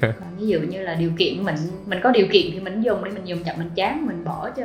ví 0.38 0.46
dụ 0.46 0.60
như 0.60 0.82
là 0.82 0.94
điều 0.94 1.10
kiện 1.18 1.44
mình 1.44 1.56
mình 1.86 1.98
có 2.02 2.10
điều 2.10 2.26
kiện 2.32 2.46
thì 2.52 2.60
mình 2.60 2.82
dùng 2.82 3.04
đi 3.04 3.10
mình 3.10 3.24
dùng 3.24 3.44
chậm 3.44 3.58
mình 3.58 3.70
chán 3.74 4.06
mình 4.06 4.24
bỏ 4.24 4.50
chứ. 4.50 4.62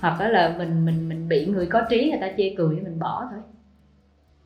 Hoặc 0.00 0.20
đó 0.20 0.28
là 0.28 0.54
mình 0.58 0.84
mình 0.84 1.08
mình 1.08 1.28
bị 1.28 1.46
người 1.46 1.66
có 1.66 1.82
trí 1.90 2.10
người 2.10 2.20
ta 2.20 2.28
chê 2.36 2.54
cười 2.58 2.76
mình 2.76 2.98
bỏ 2.98 3.28
thôi 3.30 3.40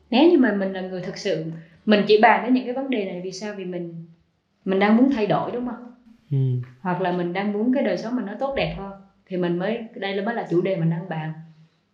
nếu 0.09 0.29
như 0.31 0.37
mà 0.37 0.53
mình 0.53 0.73
là 0.73 0.81
người 0.81 1.01
thực 1.01 1.17
sự 1.17 1.45
mình 1.85 2.03
chỉ 2.07 2.21
bàn 2.21 2.43
đến 2.43 2.53
những 2.53 2.65
cái 2.65 2.73
vấn 2.73 2.89
đề 2.89 3.05
này 3.05 3.21
vì 3.23 3.31
sao? 3.31 3.53
Vì 3.57 3.65
mình 3.65 4.05
mình 4.65 4.79
đang 4.79 4.97
muốn 4.97 5.11
thay 5.11 5.27
đổi 5.27 5.51
đúng 5.51 5.65
không? 5.65 5.91
Ừ. 6.31 6.37
hoặc 6.81 7.01
là 7.01 7.11
mình 7.11 7.33
đang 7.33 7.53
muốn 7.53 7.73
cái 7.73 7.83
đời 7.83 7.97
sống 7.97 8.15
mình 8.15 8.25
nó 8.25 8.33
tốt 8.39 8.53
đẹp 8.55 8.73
hơn 8.77 8.93
thì 9.25 9.37
mình 9.37 9.57
mới 9.57 9.79
đây 9.95 10.13
là 10.13 10.23
mới 10.23 10.35
là 10.35 10.47
chủ 10.49 10.61
đề 10.61 10.75
mình 10.75 10.89
đang 10.89 11.09
bàn. 11.09 11.33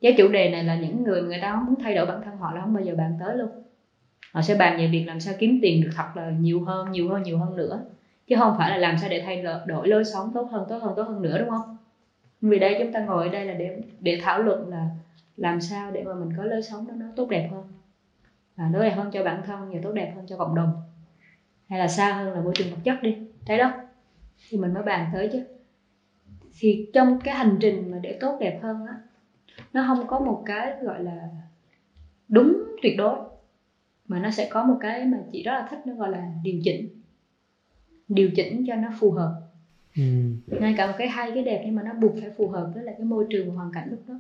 Chứ 0.02 0.12
chủ 0.18 0.28
đề 0.28 0.50
này 0.50 0.64
là 0.64 0.76
những 0.76 1.04
người 1.04 1.22
người 1.22 1.40
ta 1.42 1.52
không 1.52 1.66
muốn 1.66 1.80
thay 1.84 1.96
đổi 1.96 2.06
bản 2.06 2.22
thân 2.26 2.38
họ 2.38 2.54
là 2.54 2.62
không 2.62 2.74
bao 2.74 2.84
giờ 2.84 2.96
bàn 2.96 3.18
tới 3.20 3.36
luôn. 3.36 3.50
Họ 4.32 4.42
sẽ 4.42 4.56
bàn 4.56 4.78
về 4.78 4.88
việc 4.88 5.04
làm 5.08 5.20
sao 5.20 5.34
kiếm 5.40 5.60
tiền 5.62 5.82
được 5.82 5.90
thật 5.96 6.06
là 6.16 6.30
nhiều 6.30 6.62
hơn 6.62 6.92
nhiều 6.92 7.10
hơn 7.10 7.24
nhiều 7.24 7.38
hơn 7.38 7.56
nữa. 7.56 7.84
Chứ 8.28 8.36
không 8.40 8.56
phải 8.58 8.70
là 8.70 8.78
làm 8.78 8.98
sao 8.98 9.10
để 9.10 9.22
thay 9.26 9.44
đổi 9.66 9.88
lối 9.88 10.06
sống 10.06 10.32
tốt 10.34 10.48
hơn 10.52 10.66
tốt 10.70 10.78
hơn 10.78 10.94
tốt 10.96 11.04
hơn 11.04 11.22
nữa 11.22 11.38
đúng 11.40 11.50
không? 11.50 11.78
Vì 12.42 12.60
đây 12.60 12.76
chúng 12.80 12.92
ta 12.92 13.00
ngồi 13.00 13.28
ở 13.28 13.34
đây 13.34 13.46
là 13.46 13.54
để 13.54 13.78
để 14.00 14.20
thảo 14.24 14.40
luận 14.40 14.70
là 14.70 14.90
làm 15.38 15.62
sao 15.62 15.92
để 15.92 16.04
mà 16.04 16.14
mình 16.14 16.30
có 16.38 16.44
lối 16.44 16.62
sống 16.62 16.88
đó 16.88 16.94
nó 16.98 17.06
tốt 17.16 17.30
đẹp 17.30 17.48
hơn 17.52 17.65
à, 18.56 18.70
tốt 18.74 18.80
đẹp 18.80 18.96
hơn 18.96 19.12
cho 19.14 19.24
bản 19.24 19.42
thân 19.46 19.70
và 19.74 19.80
tốt 19.84 19.92
đẹp 19.92 20.14
hơn 20.16 20.26
cho 20.28 20.38
cộng 20.38 20.56
đồng. 20.56 20.74
Hay 21.68 21.80
là 21.80 21.88
xa 21.88 22.14
hơn 22.14 22.34
là 22.34 22.42
môi 22.42 22.54
trường 22.56 22.70
vật 22.70 22.78
chất 22.84 23.04
đi 23.04 23.18
thấy 23.46 23.58
đó. 23.58 23.72
Thì 24.50 24.58
mình 24.58 24.74
mới 24.74 24.84
bàn 24.84 25.10
tới 25.14 25.30
chứ. 25.34 25.40
Thì 26.60 26.90
trong 26.94 27.20
cái 27.24 27.36
hành 27.36 27.58
trình 27.62 27.92
mà 27.92 28.00
để 28.02 28.18
tốt 28.22 28.38
đẹp 28.40 28.60
hơn 28.64 28.86
á 28.86 28.94
nó 29.74 29.84
không 29.88 30.08
có 30.08 30.20
một 30.20 30.44
cái 30.46 30.74
gọi 30.82 31.04
là 31.04 31.30
đúng 32.28 32.64
tuyệt 32.82 32.96
đối 32.98 33.20
mà 34.08 34.20
nó 34.20 34.32
sẽ 34.32 34.48
có 34.52 34.64
một 34.64 34.78
cái 34.80 35.06
mà 35.06 35.18
chị 35.32 35.44
rất 35.44 35.52
là 35.52 35.68
thích 35.70 35.80
nó 35.86 35.94
gọi 35.94 36.10
là 36.10 36.32
điều 36.44 36.60
chỉnh. 36.64 36.88
Điều 38.08 38.30
chỉnh 38.36 38.64
cho 38.68 38.76
nó 38.76 38.90
phù 39.00 39.12
hợp. 39.12 39.42
Ừ. 39.96 40.04
ngay 40.48 40.76
cả 40.78 40.88
một 40.88 40.94
cái 40.98 41.08
hay 41.08 41.32
cái 41.34 41.44
đẹp 41.44 41.62
nhưng 41.66 41.76
mà 41.76 41.84
nó 41.84 41.94
buộc 41.94 42.12
phải 42.22 42.30
phù 42.38 42.48
hợp 42.48 42.72
với 42.74 42.84
lại 42.84 42.96
cái 42.98 43.06
môi 43.06 43.26
trường 43.30 43.48
và 43.50 43.56
hoàn 43.56 43.72
cảnh 43.74 43.88
lúc 43.90 44.00
đó. 44.08 44.14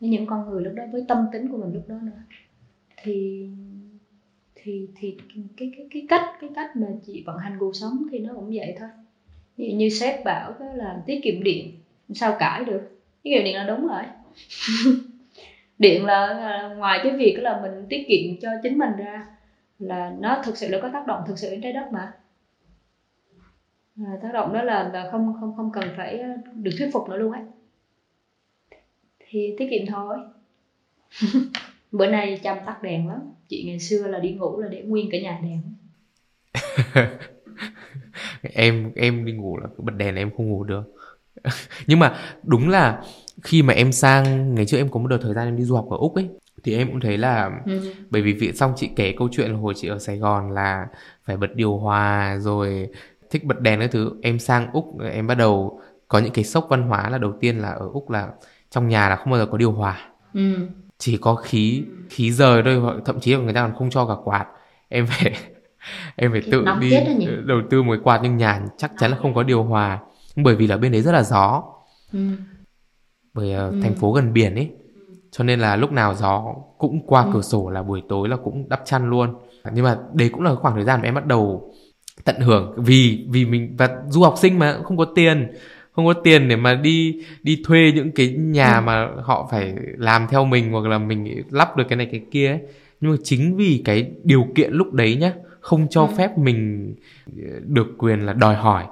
Với 0.00 0.08
những 0.08 0.26
con 0.26 0.46
người 0.46 0.62
lúc 0.62 0.74
đó 0.74 0.84
với 0.92 1.04
tâm 1.08 1.26
tính 1.32 1.48
của 1.48 1.56
mình 1.56 1.72
lúc 1.72 1.84
đó 1.88 1.94
nữa 2.02 2.22
thì 3.02 3.46
thì 4.54 4.88
thì 4.94 5.16
cái 5.56 5.70
cái 5.76 5.86
cái 5.90 6.06
cách 6.08 6.22
cái 6.40 6.50
cách 6.54 6.76
mà 6.76 6.86
chị 7.06 7.22
vận 7.26 7.36
hành 7.36 7.56
cuộc 7.58 7.76
sống 7.76 8.02
thì 8.10 8.18
nó 8.18 8.34
cũng 8.34 8.50
vậy 8.54 8.74
thôi. 8.78 8.88
Ví 9.56 9.68
dụ 9.70 9.76
như 9.76 9.88
sếp 9.88 10.24
bảo 10.24 10.52
đó 10.60 10.66
là 10.74 11.02
tiết 11.06 11.22
kiệm 11.22 11.42
điện 11.42 11.72
sao 12.14 12.36
cãi 12.38 12.64
được? 12.64 12.80
Tiết 13.22 13.30
kiệm 13.34 13.44
điện 13.44 13.56
là 13.56 13.64
đúng 13.64 13.86
rồi. 13.86 14.02
Điện 15.78 16.04
là 16.04 16.26
à, 16.28 16.74
ngoài 16.76 17.00
cái 17.02 17.12
việc 17.12 17.38
là 17.38 17.60
mình 17.62 17.86
tiết 17.88 18.04
kiệm 18.08 18.40
cho 18.40 18.50
chính 18.62 18.78
mình 18.78 18.96
ra 18.96 19.26
là 19.78 20.10
nó 20.18 20.40
thực 20.44 20.56
sự 20.56 20.68
là 20.68 20.78
có 20.82 20.88
tác 20.92 21.06
động 21.06 21.22
thực 21.26 21.38
sự 21.38 21.50
đến 21.50 21.60
trái 21.60 21.72
đất 21.72 21.92
mà. 21.92 22.12
À, 23.96 24.16
tác 24.22 24.32
động 24.32 24.52
đó 24.52 24.62
là 24.62 24.82
là 24.82 25.08
không 25.10 25.32
không 25.40 25.52
không 25.56 25.70
cần 25.72 25.84
phải 25.96 26.18
à, 26.18 26.36
được 26.54 26.70
thuyết 26.78 26.92
phục 26.92 27.08
nữa 27.08 27.16
luôn 27.16 27.32
ấy. 27.32 27.42
Thì 29.18 29.54
tiết 29.56 29.66
kiệm 29.70 29.86
thôi. 29.86 30.18
bữa 31.92 32.06
nay 32.06 32.40
chăm 32.42 32.58
tắt 32.66 32.82
đèn 32.82 33.08
lắm. 33.08 33.18
Chị 33.48 33.64
ngày 33.66 33.78
xưa 33.78 34.06
là 34.06 34.18
đi 34.18 34.32
ngủ 34.32 34.60
là 34.60 34.68
để 34.68 34.82
nguyên 34.82 35.08
cả 35.12 35.18
nhà 35.18 35.40
đèn. 35.42 35.62
Em 38.42 38.92
em 38.94 39.24
đi 39.24 39.32
ngủ 39.32 39.56
là 39.56 39.66
bật 39.78 39.92
đèn 39.96 40.16
em 40.16 40.30
không 40.36 40.48
ngủ 40.48 40.64
được. 40.64 40.82
Nhưng 41.86 41.98
mà 41.98 42.16
đúng 42.42 42.68
là 42.68 43.02
khi 43.42 43.62
mà 43.62 43.74
em 43.74 43.92
sang 43.92 44.54
ngày 44.54 44.66
trước 44.66 44.76
em 44.76 44.88
có 44.88 45.00
một 45.00 45.08
đợt 45.08 45.18
thời 45.22 45.34
gian 45.34 45.48
em 45.48 45.56
đi 45.56 45.64
du 45.64 45.74
học 45.74 45.86
ở 45.90 45.96
úc 45.96 46.14
ấy 46.14 46.28
thì 46.62 46.76
em 46.76 46.88
cũng 46.88 47.00
thấy 47.00 47.18
là 47.18 47.50
ừ. 47.66 47.80
bởi 48.10 48.22
vì 48.22 48.32
vị 48.32 48.52
xong 48.52 48.72
chị 48.76 48.90
kể 48.96 49.14
câu 49.18 49.28
chuyện 49.32 49.54
hồi 49.54 49.74
chị 49.76 49.88
ở 49.88 49.98
sài 49.98 50.18
gòn 50.18 50.50
là 50.50 50.86
phải 51.24 51.36
bật 51.36 51.54
điều 51.54 51.76
hòa 51.76 52.36
rồi 52.38 52.88
thích 53.30 53.44
bật 53.44 53.60
đèn 53.60 53.78
cái 53.78 53.88
thứ. 53.88 54.10
Em 54.22 54.38
sang 54.38 54.72
úc 54.72 55.00
em 55.12 55.26
bắt 55.26 55.34
đầu 55.34 55.80
có 56.08 56.18
những 56.18 56.32
cái 56.32 56.44
sốc 56.44 56.66
văn 56.70 56.82
hóa 56.82 57.10
là 57.10 57.18
đầu 57.18 57.32
tiên 57.40 57.58
là 57.58 57.70
ở 57.70 57.88
úc 57.92 58.10
là 58.10 58.28
trong 58.70 58.88
nhà 58.88 59.08
là 59.08 59.16
không 59.16 59.30
bao 59.30 59.40
giờ 59.40 59.46
có 59.46 59.58
điều 59.58 59.72
hòa. 59.72 60.08
Ừ. 60.34 60.68
chỉ 61.02 61.16
có 61.16 61.34
khí 61.34 61.84
khí 62.10 62.32
rời 62.32 62.62
thôi 62.62 62.76
hoặc 62.76 62.96
thậm 63.04 63.20
chí 63.20 63.32
là 63.32 63.38
người 63.38 63.52
ta 63.52 63.62
còn 63.62 63.74
không 63.78 63.90
cho 63.90 64.06
cả 64.06 64.14
quạt. 64.24 64.46
Em 64.88 65.06
phải 65.06 65.32
em 66.16 66.32
phải 66.32 66.42
tự 66.50 66.64
đi 66.80 66.92
đầu 67.46 67.60
tư 67.70 67.82
một 67.82 67.92
cái 67.92 68.00
quạt 68.04 68.20
nhưng 68.22 68.36
nhà 68.36 68.62
chắc 68.76 68.92
chắn 68.98 69.10
là 69.10 69.16
không 69.16 69.34
có 69.34 69.42
điều 69.42 69.62
hòa. 69.62 69.98
Bởi 70.36 70.56
vì 70.56 70.66
là 70.66 70.76
bên 70.76 70.92
đấy 70.92 71.02
rất 71.02 71.12
là 71.12 71.22
gió. 71.22 71.62
Ừ. 72.12 72.18
bởi 73.34 73.54
uh, 73.54 73.72
ừ. 73.72 73.80
thành 73.82 73.94
phố 73.94 74.12
gần 74.12 74.32
biển 74.32 74.54
ấy. 74.54 74.70
Cho 75.30 75.44
nên 75.44 75.60
là 75.60 75.76
lúc 75.76 75.92
nào 75.92 76.14
gió 76.14 76.54
cũng 76.78 77.06
qua 77.06 77.22
ừ. 77.24 77.30
cửa 77.34 77.42
sổ 77.42 77.70
là 77.70 77.82
buổi 77.82 78.02
tối 78.08 78.28
là 78.28 78.36
cũng 78.36 78.68
đắp 78.68 78.82
chăn 78.84 79.10
luôn. 79.10 79.34
Nhưng 79.72 79.84
mà 79.84 79.98
đấy 80.12 80.30
cũng 80.32 80.42
là 80.42 80.54
khoảng 80.54 80.74
thời 80.74 80.84
gian 80.84 81.00
mà 81.00 81.08
em 81.08 81.14
bắt 81.14 81.26
đầu 81.26 81.74
tận 82.24 82.40
hưởng. 82.40 82.74
Vì 82.76 83.26
vì 83.30 83.44
mình 83.44 83.74
và 83.78 83.88
du 84.08 84.22
học 84.22 84.34
sinh 84.36 84.58
mà 84.58 84.78
không 84.84 84.96
có 84.96 85.04
tiền 85.14 85.52
không 85.92 86.06
có 86.06 86.12
tiền 86.12 86.48
để 86.48 86.56
mà 86.56 86.74
đi 86.74 87.24
đi 87.42 87.62
thuê 87.64 87.92
những 87.94 88.12
cái 88.12 88.28
nhà 88.28 88.76
ừ. 88.76 88.80
mà 88.80 89.08
họ 89.22 89.48
phải 89.50 89.74
làm 89.96 90.26
theo 90.30 90.44
mình 90.44 90.72
hoặc 90.72 90.86
là 90.86 90.98
mình 90.98 91.42
lắp 91.50 91.76
được 91.76 91.84
cái 91.88 91.96
này 91.96 92.08
cái 92.10 92.22
kia 92.30 92.48
ấy. 92.48 92.60
nhưng 93.00 93.10
mà 93.10 93.16
chính 93.24 93.56
vì 93.56 93.82
cái 93.84 94.10
điều 94.24 94.46
kiện 94.54 94.72
lúc 94.72 94.92
đấy 94.92 95.16
nhá 95.16 95.32
không 95.60 95.86
cho 95.90 96.02
ừ. 96.02 96.08
phép 96.16 96.38
mình 96.38 96.94
được 97.62 97.86
quyền 97.98 98.26
là 98.26 98.32
đòi 98.32 98.54
hỏi 98.54 98.86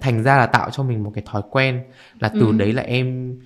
thành 0.00 0.22
ra 0.22 0.36
là 0.36 0.46
tạo 0.46 0.70
cho 0.70 0.82
mình 0.82 1.04
một 1.04 1.12
cái 1.14 1.24
thói 1.26 1.42
quen 1.50 1.82
là 2.20 2.28
từ 2.28 2.46
ừ. 2.46 2.52
đấy 2.52 2.72
là 2.72 2.82
em 2.82 3.36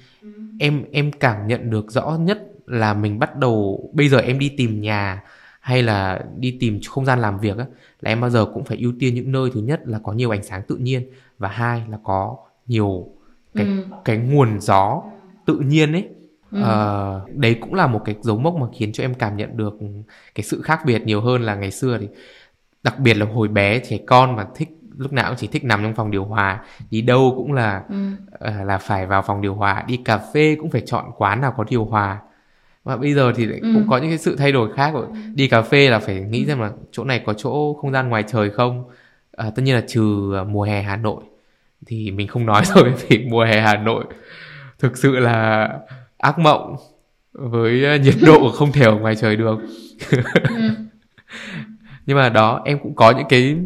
em 0.59 0.85
em 0.93 1.13
cảm 1.13 1.47
nhận 1.47 1.71
được 1.71 1.91
rõ 1.91 2.17
nhất 2.21 2.39
là 2.67 2.95
mình 2.95 3.19
bắt 3.19 3.37
đầu 3.37 3.81
bây 3.95 4.09
giờ 4.09 4.19
em 4.19 4.39
đi 4.39 4.49
tìm 4.49 4.81
nhà 4.81 5.23
hay 5.61 5.83
là 5.83 6.25
đi 6.37 6.57
tìm 6.61 6.81
không 6.89 7.05
gian 7.05 7.21
làm 7.21 7.39
việc 7.39 7.59
á 7.59 7.65
là 8.01 8.11
em 8.11 8.21
bao 8.21 8.31
giờ 8.31 8.47
cũng 8.55 8.65
phải 8.65 8.77
ưu 8.79 8.93
tiên 9.01 9.15
những 9.15 9.33
nơi 9.33 9.51
thứ 9.55 9.61
nhất 9.61 9.81
là 9.85 9.99
có 10.03 10.13
nhiều 10.13 10.31
ánh 10.31 10.43
sáng 10.43 10.63
tự 10.69 10.77
nhiên 10.77 11.11
và 11.39 11.49
hai 11.49 11.83
là 11.89 11.99
có 12.05 12.37
nhiều 12.67 13.09
cái 13.55 13.67
ừ. 13.67 13.85
cái 14.05 14.17
nguồn 14.17 14.61
gió 14.61 15.03
tự 15.47 15.59
nhiên 15.59 15.93
ấy 15.93 16.09
ừ. 16.51 16.63
à, 16.63 16.75
đấy 17.29 17.57
cũng 17.61 17.75
là 17.75 17.87
một 17.87 18.03
cái 18.05 18.15
dấu 18.21 18.39
mốc 18.39 18.55
mà 18.55 18.67
khiến 18.75 18.93
cho 18.93 19.05
em 19.05 19.15
cảm 19.15 19.37
nhận 19.37 19.57
được 19.57 19.79
cái 20.35 20.45
sự 20.45 20.63
khác 20.63 20.81
biệt 20.87 21.07
nhiều 21.07 21.21
hơn 21.21 21.43
là 21.43 21.55
ngày 21.55 21.71
xưa 21.71 21.99
thì 22.01 22.09
đặc 22.83 22.99
biệt 22.99 23.15
là 23.15 23.27
hồi 23.27 23.49
bé 23.49 23.79
trẻ 23.79 23.99
con 24.07 24.37
mà 24.37 24.47
thích 24.55 24.69
lúc 24.99 25.13
nào 25.13 25.29
cũng 25.29 25.37
chỉ 25.37 25.47
thích 25.47 25.65
nằm 25.65 25.83
trong 25.83 25.95
phòng 25.95 26.11
điều 26.11 26.25
hòa 26.25 26.61
đi 26.91 27.03
đâu 27.03 27.33
cũng 27.37 27.53
là 27.53 27.85
ừ. 27.89 27.97
uh, 28.35 28.67
là 28.67 28.79
phải 28.79 29.07
vào 29.07 29.23
phòng 29.23 29.41
điều 29.41 29.55
hòa 29.55 29.85
đi 29.87 29.97
cà 29.97 30.19
phê 30.19 30.57
cũng 30.61 30.71
phải 30.71 30.81
chọn 30.81 31.05
quán 31.17 31.41
nào 31.41 31.55
có 31.57 31.65
điều 31.69 31.85
hòa 31.85 32.21
và 32.85 32.97
bây 32.97 33.15
giờ 33.15 33.33
thì 33.37 33.47
ừ. 33.47 33.71
cũng 33.75 33.87
có 33.91 33.99
những 33.99 34.09
cái 34.09 34.19
sự 34.19 34.37
thay 34.37 34.53
đổi 34.53 34.73
khác 34.73 34.95
rồi 34.95 35.07
đi 35.35 35.49
cà 35.49 35.63
phê 35.63 35.91
là 35.91 35.99
phải 35.99 36.21
nghĩ 36.21 36.47
xem 36.47 36.61
là 36.61 36.71
chỗ 36.93 37.05
này 37.05 37.23
có 37.27 37.33
chỗ 37.33 37.75
không 37.75 37.93
gian 37.93 38.09
ngoài 38.09 38.25
trời 38.27 38.51
không 38.51 38.85
à, 39.37 39.51
tất 39.57 39.63
nhiên 39.63 39.75
là 39.75 39.83
trừ 39.89 40.33
mùa 40.49 40.63
hè 40.63 40.83
hà 40.83 40.97
nội 40.97 41.23
thì 41.87 42.11
mình 42.11 42.29
không 42.29 42.47
nói 42.47 42.63
rồi 42.75 42.95
vì 43.09 43.27
mùa 43.31 43.45
hè 43.45 43.61
hà 43.61 43.77
nội 43.77 44.05
thực 44.79 44.97
sự 44.97 45.19
là 45.19 45.69
ác 46.19 46.39
mộng 46.39 46.77
với 47.33 47.85
ờ, 47.85 47.97
nhiệt 47.97 48.15
độ 48.27 48.51
không 48.55 48.73
thể 48.73 48.85
ở 48.85 48.95
ngoài 48.95 49.17
trời 49.17 49.37
được 49.37 49.59
ừ. 50.11 50.19
nhưng 52.07 52.17
mà 52.17 52.29
đó 52.29 52.63
em 52.65 52.79
cũng 52.83 52.95
có 52.95 53.11
những 53.11 53.27
cái 53.29 53.57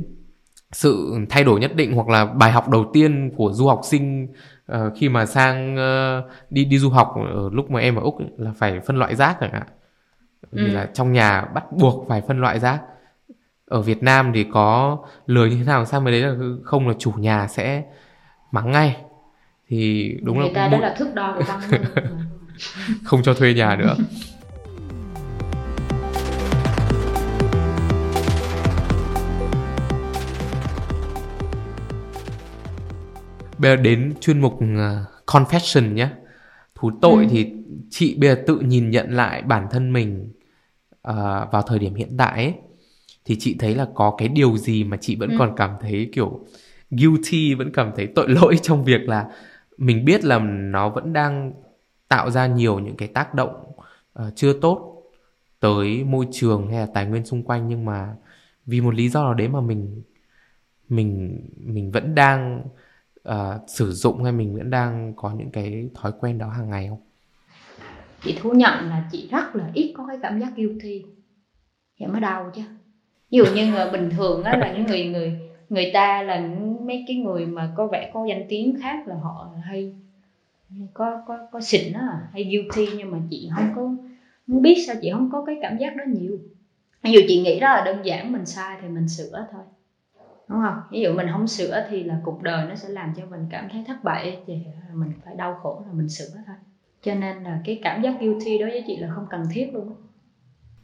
sự 0.72 1.18
thay 1.30 1.44
đổi 1.44 1.60
nhất 1.60 1.76
định 1.76 1.92
hoặc 1.92 2.08
là 2.08 2.24
bài 2.24 2.52
học 2.52 2.68
đầu 2.68 2.90
tiên 2.92 3.30
của 3.36 3.52
du 3.52 3.66
học 3.66 3.80
sinh 3.84 4.28
uh, 4.72 4.76
khi 4.96 5.08
mà 5.08 5.26
sang 5.26 5.74
uh, 5.74 6.30
đi 6.50 6.64
đi 6.64 6.78
du 6.78 6.90
học 6.90 7.14
ở 7.34 7.50
lúc 7.52 7.70
mà 7.70 7.80
em 7.80 7.96
ở 7.96 8.02
úc 8.02 8.14
là 8.38 8.52
phải 8.58 8.80
phân 8.80 8.96
loại 8.96 9.16
rác 9.16 9.36
chẳng 9.40 9.52
hạn 9.52 9.66
vì 10.52 10.64
Ừ. 10.64 10.72
là 10.74 10.88
trong 10.94 11.12
nhà 11.12 11.44
bắt 11.54 11.72
buộc 11.72 12.08
phải 12.08 12.20
phân 12.20 12.40
loại 12.40 12.58
rác 12.58 12.80
ở 13.70 13.82
Việt 13.82 14.02
Nam 14.02 14.32
thì 14.34 14.44
có 14.52 14.98
lười 15.26 15.50
như 15.50 15.56
thế 15.56 15.64
nào 15.64 15.84
sang 15.86 16.04
bên 16.04 16.12
đấy 16.12 16.20
là 16.22 16.34
không 16.64 16.88
là 16.88 16.94
chủ 16.98 17.12
nhà 17.12 17.46
sẽ 17.48 17.82
mắng 18.52 18.70
ngay. 18.70 18.96
Thì 19.68 20.10
đúng 20.22 20.38
người 20.38 20.46
là 20.48 20.52
ta 20.54 20.68
đó 20.68 20.70
mỗi- 20.70 20.80
là 20.80 20.94
thước 20.98 21.14
đo 21.14 21.34
của 21.38 21.44
mà. 21.48 21.78
không 23.04 23.22
cho 23.22 23.34
thuê 23.34 23.54
nhà 23.54 23.76
nữa. 23.76 23.94
Bây 33.58 33.70
giờ 33.76 33.82
đến 33.82 34.14
chuyên 34.20 34.40
mục 34.40 34.54
uh, 34.54 34.60
confession 35.26 35.92
nhé. 35.94 36.08
Thú 36.74 36.90
tội 37.02 37.22
Ừ. 37.24 37.28
thì 37.30 37.52
chị 37.90 38.16
bây 38.20 38.28
giờ 38.30 38.42
tự 38.46 38.58
nhìn 38.60 38.90
nhận 38.90 39.10
lại 39.16 39.42
bản 39.42 39.66
thân 39.70 39.92
mình 39.92 40.32
uh, 41.08 41.14
vào 41.52 41.62
thời 41.66 41.78
điểm 41.78 41.94
hiện 41.94 42.16
tại 42.18 42.32
ấy, 42.44 42.54
thì 43.24 43.36
chị 43.38 43.56
thấy 43.58 43.74
là 43.74 43.86
có 43.94 44.14
cái 44.18 44.28
điều 44.28 44.56
gì 44.58 44.84
mà 44.84 44.96
chị 45.00 45.16
vẫn 45.16 45.30
Ừ. 45.30 45.36
còn 45.38 45.52
cảm 45.56 45.70
thấy 45.80 46.10
kiểu 46.12 46.46
guilty 46.90 47.54
vẫn 47.54 47.70
cảm 47.72 47.92
thấy 47.96 48.06
tội 48.14 48.28
lỗi 48.30 48.56
trong 48.62 48.84
việc 48.84 49.00
là 49.08 49.28
mình 49.76 50.04
biết 50.04 50.24
là 50.24 50.38
nó 50.38 50.88
vẫn 50.88 51.12
đang 51.12 51.52
tạo 52.08 52.30
ra 52.30 52.46
nhiều 52.46 52.78
những 52.78 52.96
cái 52.96 53.08
tác 53.08 53.34
động 53.34 53.72
ờ, 54.12 54.30
chưa 54.36 54.52
tốt 54.60 55.02
tới 55.60 56.04
môi 56.04 56.28
trường 56.32 56.68
hay 56.70 56.80
là 56.80 56.86
tài 56.94 57.06
nguyên 57.06 57.24
xung 57.24 57.42
quanh 57.42 57.68
nhưng 57.68 57.84
mà 57.84 58.16
vì 58.66 58.80
một 58.80 58.94
lý 58.94 59.08
do 59.08 59.22
nào 59.24 59.34
đấy 59.34 59.48
mà 59.48 59.60
mình 59.60 60.02
mình 60.88 61.40
mình 61.58 61.90
vẫn 61.90 62.14
đang 62.14 62.62
ờ, 63.22 63.60
sử 63.68 63.92
dụng 63.92 64.24
hay 64.24 64.32
mình 64.32 64.56
vẫn 64.56 64.70
đang 64.70 65.14
có 65.16 65.30
những 65.32 65.50
cái 65.50 65.90
thói 65.94 66.12
quen 66.20 66.38
đó 66.38 66.48
hàng 66.50 66.70
ngày 66.70 66.88
không? 66.88 67.00
chị 68.24 68.38
thú 68.42 68.52
nhận 68.52 68.88
là 68.88 69.08
chị 69.12 69.28
rất 69.30 69.56
là 69.56 69.70
ít 69.74 69.94
có 69.96 70.06
cái 70.08 70.18
cảm 70.22 70.40
giác 70.40 70.52
guilty 70.56 71.02
thì 71.98 72.06
mới 72.06 72.20
đau 72.20 72.50
chứ 72.54 72.62
ví 73.30 73.38
dụ 73.38 73.44
như 73.54 73.74
là 73.74 73.90
bình 73.90 74.10
thường 74.16 74.44
á, 74.44 74.56
là 74.56 74.72
những 74.72 74.86
người 74.86 75.04
người 75.04 75.40
người 75.68 75.90
ta 75.94 76.22
là 76.22 76.40
những 76.40 76.86
mấy 76.86 77.04
cái 77.08 77.16
người 77.16 77.46
mà 77.46 77.72
có 77.76 77.86
vẻ 77.86 78.10
có 78.14 78.26
danh 78.28 78.44
tiếng 78.48 78.76
khác 78.82 79.08
là 79.08 79.14
họ 79.14 79.48
hay, 79.62 79.92
có 80.94 81.22
có 81.26 81.38
có 81.52 81.60
xịn 81.60 81.92
á, 81.92 82.28
hay 82.32 82.44
guilty, 82.44 82.96
nhưng 82.96 83.10
mà 83.10 83.18
chị 83.30 83.50
không 83.54 83.72
có, 83.76 83.82
không 84.48 84.62
biết 84.62 84.84
sao 84.86 84.96
chị 85.00 85.10
không 85.12 85.30
có 85.32 85.44
cái 85.44 85.56
cảm 85.62 85.78
giác 85.78 85.96
đó 85.96 86.04
nhiều. 86.08 86.38
Ví 87.02 87.12
dụ 87.12 87.20
chị 87.28 87.40
nghĩ 87.40 87.60
đó 87.60 87.68
là 87.68 87.82
đơn 87.84 87.98
giản, 88.04 88.32
mình 88.32 88.46
sai 88.46 88.78
thì 88.82 88.88
mình 88.88 89.08
sửa 89.08 89.46
thôi. 89.52 89.62
Đúng 90.48 90.60
không? 90.62 90.80
Ví 90.90 91.00
dụ 91.00 91.12
mình 91.12 91.26
không 91.32 91.46
sửa 91.46 91.86
thì 91.90 92.02
là 92.02 92.20
cuộc 92.24 92.42
đời 92.42 92.66
nó 92.68 92.74
sẽ 92.74 92.88
làm 92.88 93.12
cho 93.16 93.26
mình 93.26 93.46
cảm 93.50 93.68
thấy 93.72 93.84
thất 93.86 94.04
bại 94.04 94.38
thì 94.46 94.54
mình 94.94 95.12
phải 95.24 95.34
đau 95.34 95.54
khổ 95.62 95.82
là 95.86 95.92
mình 95.92 96.08
sửa 96.08 96.30
thôi. 96.46 96.56
Cho 97.02 97.14
nên 97.14 97.42
là 97.42 97.60
cái 97.64 97.80
cảm 97.82 98.02
giác 98.02 98.14
guilty 98.20 98.58
đối 98.58 98.70
với 98.70 98.84
chị 98.86 98.96
là 98.96 99.08
không 99.14 99.26
cần 99.30 99.46
thiết 99.52 99.70
luôn 99.74 99.92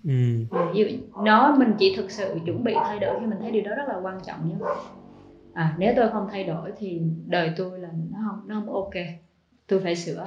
Ừ. 0.04 0.44
Ờ, 0.50 0.72
ví 0.72 0.80
dụ 0.80 0.98
nó 1.24 1.56
mình 1.58 1.72
chỉ 1.78 1.94
thực 1.96 2.10
sự 2.10 2.38
chuẩn 2.46 2.64
bị 2.64 2.74
thay 2.84 2.98
đổi 2.98 3.20
khi 3.20 3.26
mình 3.26 3.38
thấy 3.40 3.50
điều 3.50 3.62
đó 3.62 3.70
rất 3.76 3.88
là 3.88 3.96
quan 4.02 4.18
trọng 4.26 4.48
nhé. 4.48 4.54
à 5.54 5.74
nếu 5.78 5.92
tôi 5.96 6.08
không 6.08 6.28
thay 6.30 6.44
đổi 6.44 6.72
thì 6.78 7.00
đời 7.26 7.52
tôi 7.56 7.78
là 7.78 7.88
nó 8.12 8.18
không 8.30 8.48
nó 8.48 8.54
không 8.54 8.74
ok 8.74 8.94
tôi 9.66 9.80
phải 9.80 9.96
sửa 9.96 10.24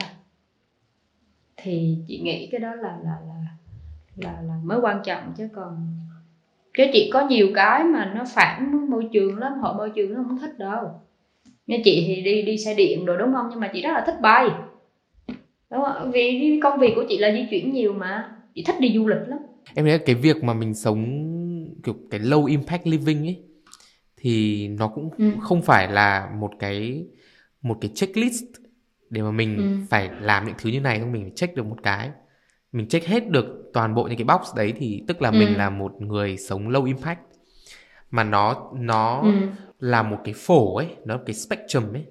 thì 1.57 1.97
chị 2.07 2.19
nghĩ 2.19 2.49
cái 2.51 2.59
đó 2.59 2.75
là 2.75 2.97
là 3.03 3.17
là 3.27 3.45
là, 4.15 4.41
là 4.41 4.53
mới 4.63 4.79
quan 4.79 5.01
trọng 5.05 5.33
chứ 5.37 5.49
còn 5.53 5.87
chứ 6.77 6.83
chị 6.93 7.09
có 7.13 7.27
nhiều 7.27 7.47
cái 7.55 7.83
mà 7.83 8.13
nó 8.15 8.23
phản 8.27 8.89
môi 8.89 9.07
trường 9.13 9.37
lắm 9.37 9.53
họ 9.61 9.73
môi 9.73 9.89
trường 9.95 10.13
nó 10.13 10.23
không 10.27 10.39
thích 10.39 10.59
đâu 10.59 11.01
như 11.67 11.77
chị 11.83 12.03
thì 12.07 12.21
đi 12.21 12.41
đi 12.41 12.57
xe 12.57 12.73
điện 12.73 13.05
rồi 13.05 13.17
đúng 13.17 13.33
không 13.33 13.47
nhưng 13.49 13.59
mà 13.59 13.69
chị 13.73 13.81
rất 13.81 13.91
là 13.93 14.03
thích 14.05 14.21
bay 14.21 14.49
đúng 15.71 15.83
không? 15.83 16.11
vì 16.11 16.59
công 16.63 16.79
việc 16.79 16.91
của 16.95 17.03
chị 17.09 17.17
là 17.17 17.31
di 17.31 17.47
chuyển 17.49 17.73
nhiều 17.73 17.93
mà 17.93 18.35
chị 18.55 18.63
thích 18.67 18.75
đi 18.79 18.91
du 18.95 19.07
lịch 19.07 19.17
lắm 19.27 19.39
Em 19.75 19.85
thấy 19.85 19.99
cái 19.99 20.15
việc 20.15 20.43
mà 20.43 20.53
mình 20.53 20.73
sống 20.73 21.05
kiểu 21.83 21.95
cái 22.11 22.19
low 22.19 22.45
impact 22.45 22.87
living 22.87 23.27
ấy 23.27 23.43
thì 24.17 24.67
nó 24.67 24.87
cũng 24.87 25.09
Ừ. 25.17 25.31
không 25.41 25.61
phải 25.61 25.91
là 25.91 26.29
một 26.39 26.51
cái 26.59 27.05
một 27.61 27.77
cái 27.81 27.91
checklist 27.95 28.43
để 29.09 29.21
mà 29.21 29.31
mình 29.31 29.57
Ừ. 29.57 29.85
phải 29.89 30.09
làm 30.21 30.45
những 30.45 30.55
thứ 30.57 30.69
như 30.69 30.79
này 30.79 30.99
xong 30.99 31.11
mình 31.11 31.21
phải 31.23 31.31
check 31.35 31.55
được 31.55 31.65
một 31.65 31.77
cái 31.83 32.11
mình 32.71 32.87
check 32.87 33.07
hết 33.07 33.29
được 33.29 33.69
toàn 33.73 33.95
bộ 33.95 34.03
những 34.07 34.17
cái 34.17 34.37
box 34.37 34.55
đấy 34.55 34.73
thì 34.77 35.03
tức 35.07 35.21
là 35.21 35.29
Ừ. 35.31 35.35
mình 35.35 35.57
là 35.57 35.69
một 35.69 36.01
người 36.01 36.37
sống 36.37 36.69
low 36.69 36.83
impact 36.85 37.19
mà 38.11 38.23
nó 38.23 38.71
nó 38.79 39.21
ừ. 39.21 39.31
là 39.79 40.03
một 40.03 40.17
cái 40.23 40.33
phổ 40.37 40.75
ấy 40.75 40.87
nó 41.05 41.15
là 41.15 41.21
cái 41.25 41.33
spectrum 41.33 41.93
ấy 41.93 42.05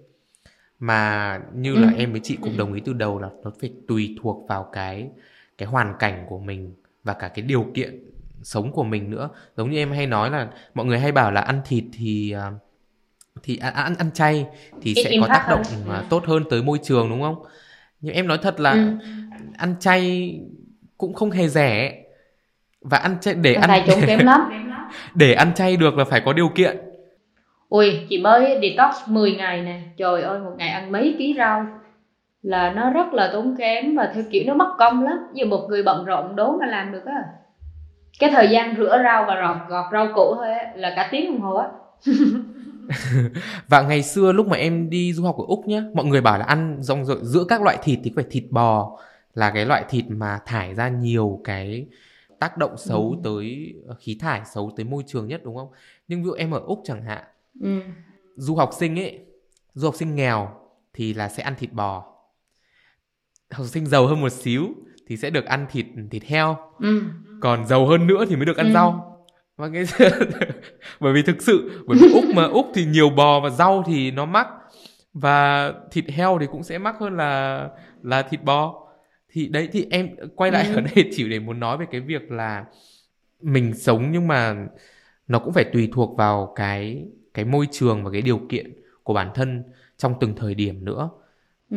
mà 0.79 1.41
như 1.55 1.77
là 1.77 1.89
Ừ. 1.89 1.95
em 1.97 2.13
với 2.13 2.21
chị 2.25 2.37
cũng 2.43 2.57
đồng 2.57 2.73
ý 2.75 2.81
từ 2.85 2.93
đầu 2.93 3.19
là 3.19 3.29
nó 3.45 3.53
phải 3.61 3.73
tùy 3.89 4.17
thuộc 4.23 4.49
vào 4.49 4.69
cái 4.73 5.11
cái 5.59 5.69
hoàn 5.69 5.95
cảnh 5.99 6.25
của 6.29 6.39
mình 6.39 6.75
và 7.05 7.13
cả 7.13 7.29
cái 7.29 7.43
điều 7.43 7.67
kiện 7.75 7.99
sống 8.43 8.73
của 8.73 8.85
mình 8.85 9.11
nữa. 9.11 9.29
Giống 9.57 9.71
như 9.71 9.79
em 9.79 9.91
hay 9.93 10.07
nói 10.07 10.31
là 10.31 10.49
mọi 10.75 10.87
người 10.87 10.99
hay 10.99 11.13
bảo 11.13 11.31
là 11.31 11.41
ăn 11.41 11.61
thịt 11.67 11.85
thì 11.93 12.31
à, 12.33 12.51
thì 13.43 13.57
ăn 13.57 13.75
ăn, 13.75 13.95
ăn 13.99 14.11
chay 14.15 14.47
thì 14.83 14.95
sẽ 14.95 15.11
có 15.21 15.27
tác 15.29 15.47
động 15.51 15.63
hơn. 15.87 15.95
à, 15.95 16.03
tốt 16.11 16.25
hơn 16.27 16.45
tới 16.51 16.63
môi 16.63 16.79
trường 16.83 17.11
đúng 17.11 17.23
không? 17.23 17.43
Nhưng 18.01 18.15
em 18.15 18.27
nói 18.27 18.39
thật 18.43 18.61
là 18.61 18.71
Ừ. 18.73 18.97
ăn 19.57 19.75
chay 19.81 20.35
cũng 20.99 21.15
không 21.15 21.31
hề 21.31 21.49
rẻ. 21.49 22.03
Và 22.81 22.99
ăn 22.99 23.17
chay 23.21 23.35
để 23.35 23.55
ăn 23.55 23.83
trốn 23.87 24.01
kém 24.07 24.19
lắm. 24.27 24.41
để 25.15 25.33
ăn 25.35 25.55
chay 25.55 25.77
được 25.77 25.97
là 25.97 26.05
phải 26.05 26.21
có 26.25 26.33
điều 26.33 26.49
kiện. 26.49 26.77
Ui 27.69 28.01
chị 28.09 28.19
mới 28.23 28.59
detox 28.63 28.95
10 29.09 29.33
ngày 29.33 29.63
nè. 29.63 29.81
Trời 29.97 30.23
ơi 30.23 30.41
một 30.41 30.53
ngày 30.59 30.69
ăn 30.69 30.93
mấy 30.93 31.15
ký 31.19 31.35
rau 31.39 31.67
là 32.43 32.73
nó 32.73 32.91
rất 32.91 33.13
là 33.13 33.31
tốn 33.33 33.57
kém 33.59 33.97
và 33.97 34.13
theo 34.15 34.25
kiểu 34.31 34.43
nó 34.47 34.55
mất 34.55 34.75
công 34.79 35.05
lắm 35.05 35.19
như 35.33 35.45
một 35.47 35.67
người 35.69 35.83
bận 35.83 36.05
rộn 36.05 36.37
đố 36.37 36.57
mà 36.61 36.67
làm 36.67 36.93
được 36.93 37.05
á 37.07 37.25
cái 38.19 38.31
thời 38.31 38.49
gian 38.51 38.75
rửa 38.79 39.01
rau 39.05 39.25
và 39.29 39.35
gọt 39.41 39.57
gọt 39.69 39.85
rau 39.93 40.09
củ 40.15 40.35
thôi 40.35 40.51
á 40.53 40.73
là 40.77 40.93
cả 40.97 41.09
tiếng 41.13 41.27
đồng 41.33 41.41
hồ 41.41 41.55
á 41.55 41.69
Và 43.69 43.83
ngày 43.83 44.03
xưa 44.03 44.33
lúc 44.33 44.47
mà 44.49 44.57
em 44.57 44.91
đi 44.91 45.13
du 45.13 45.25
học 45.25 45.37
ở 45.39 45.45
Úc 45.49 45.67
nhá, 45.69 45.83
mọi 45.95 46.05
người 46.07 46.21
bảo 46.21 46.39
là 46.39 46.45
ăn 46.45 46.77
rong 46.81 47.05
rồi 47.05 47.19
giữa 47.23 47.45
các 47.49 47.63
loại 47.63 47.79
thịt 47.83 47.99
thì 48.05 48.13
phải 48.17 48.25
thịt 48.31 48.45
bò 48.51 48.99
là 49.35 49.51
cái 49.51 49.67
loại 49.67 49.85
thịt 49.89 50.05
mà 50.09 50.39
thải 50.47 50.75
ra 50.75 50.89
nhiều 50.89 51.41
cái 51.45 51.87
tác 52.39 52.57
động 52.57 52.77
xấu 52.77 53.11
Ừ. 53.11 53.21
tới 53.25 53.75
khí 53.99 54.19
thải 54.21 54.41
xấu 54.55 54.71
tới 54.77 54.85
môi 54.85 55.03
trường 55.07 55.29
nhất 55.29 55.41
đúng 55.45 55.57
không? 55.57 55.69
Nhưng 56.09 56.23
ví 56.23 56.27
dụ 56.27 56.33
em 56.33 56.51
ở 56.51 56.61
Úc 56.67 56.81
chẳng 56.85 57.03
hạn, 57.03 57.25
ừ. 57.61 57.81
du 58.37 58.55
học 58.57 58.71
sinh 58.79 58.99
ấy, 58.99 59.21
du 59.75 59.87
học 59.89 59.95
sinh 59.95 60.15
nghèo 60.17 60.49
thì 60.93 61.15
là 61.15 61.29
sẽ 61.29 61.43
ăn 61.43 61.55
thịt 61.59 61.73
bò. 61.73 62.05
Học 63.51 63.67
sinh 63.67 63.87
giàu 63.87 64.07
hơn 64.07 64.21
một 64.21 64.29
xíu 64.33 64.69
thì 65.07 65.17
sẽ 65.17 65.31
được 65.31 65.45
ăn 65.45 65.67
thịt 65.71 65.87
thịt 66.11 66.25
heo, 66.25 66.57
Ừ. 66.79 67.03
còn 67.41 67.67
giàu 67.67 67.87
hơn 67.87 68.07
nữa 68.07 68.25
thì 68.29 68.37
mới 68.37 68.45
được 68.45 68.57
ăn 68.57 68.67
Ừ. 68.67 68.73
rau. 68.73 69.05
Và 69.57 69.71
cái 69.73 69.85
bởi 71.01 71.13
vì 71.13 71.23
thực 71.23 71.43
sự 71.43 71.85
bởi 71.87 71.99
vì 72.01 72.13
úc 72.13 72.25
mà 72.35 72.45
úc 72.45 72.67
thì 72.75 72.85
nhiều 72.85 73.11
bò 73.11 73.41
và 73.41 73.51
rau 73.51 73.83
thì 73.87 74.11
nó 74.11 74.25
mắc 74.27 74.47
và 75.13 75.73
thịt 75.91 76.05
heo 76.11 76.39
thì 76.41 76.47
cũng 76.53 76.63
sẽ 76.63 76.79
mắc 76.79 76.97
hơn 77.01 77.17
là 77.17 77.69
là 78.03 78.23
thịt 78.23 78.43
bò 78.45 78.89
thì 79.33 79.49
đấy 79.49 79.69
thì 79.73 79.87
em 79.91 80.09
quay 80.37 80.51
lại 80.51 80.67
Ừ. 80.69 80.75
ở 80.75 80.81
đây 80.81 81.11
chỉ 81.17 81.29
để 81.29 81.39
muốn 81.39 81.61
nói 81.61 81.79
về 81.79 81.87
cái 81.91 82.01
việc 82.01 82.31
là 82.31 82.65
mình 83.43 83.75
sống 83.75 84.09
nhưng 84.13 84.27
mà 84.29 84.67
nó 85.29 85.39
cũng 85.39 85.53
phải 85.53 85.65
tùy 85.65 85.89
thuộc 85.93 86.17
vào 86.19 86.53
cái 86.57 87.05
cái 87.35 87.45
môi 87.45 87.69
trường 87.73 88.05
và 88.05 88.11
cái 88.11 88.23
điều 88.23 88.41
kiện 88.49 88.73
của 89.03 89.15
bản 89.15 89.31
thân 89.35 89.63
trong 89.97 90.15
từng 90.21 90.35
thời 90.37 90.55
điểm 90.55 90.85
nữa 90.85 91.11
Ừ. 91.71 91.77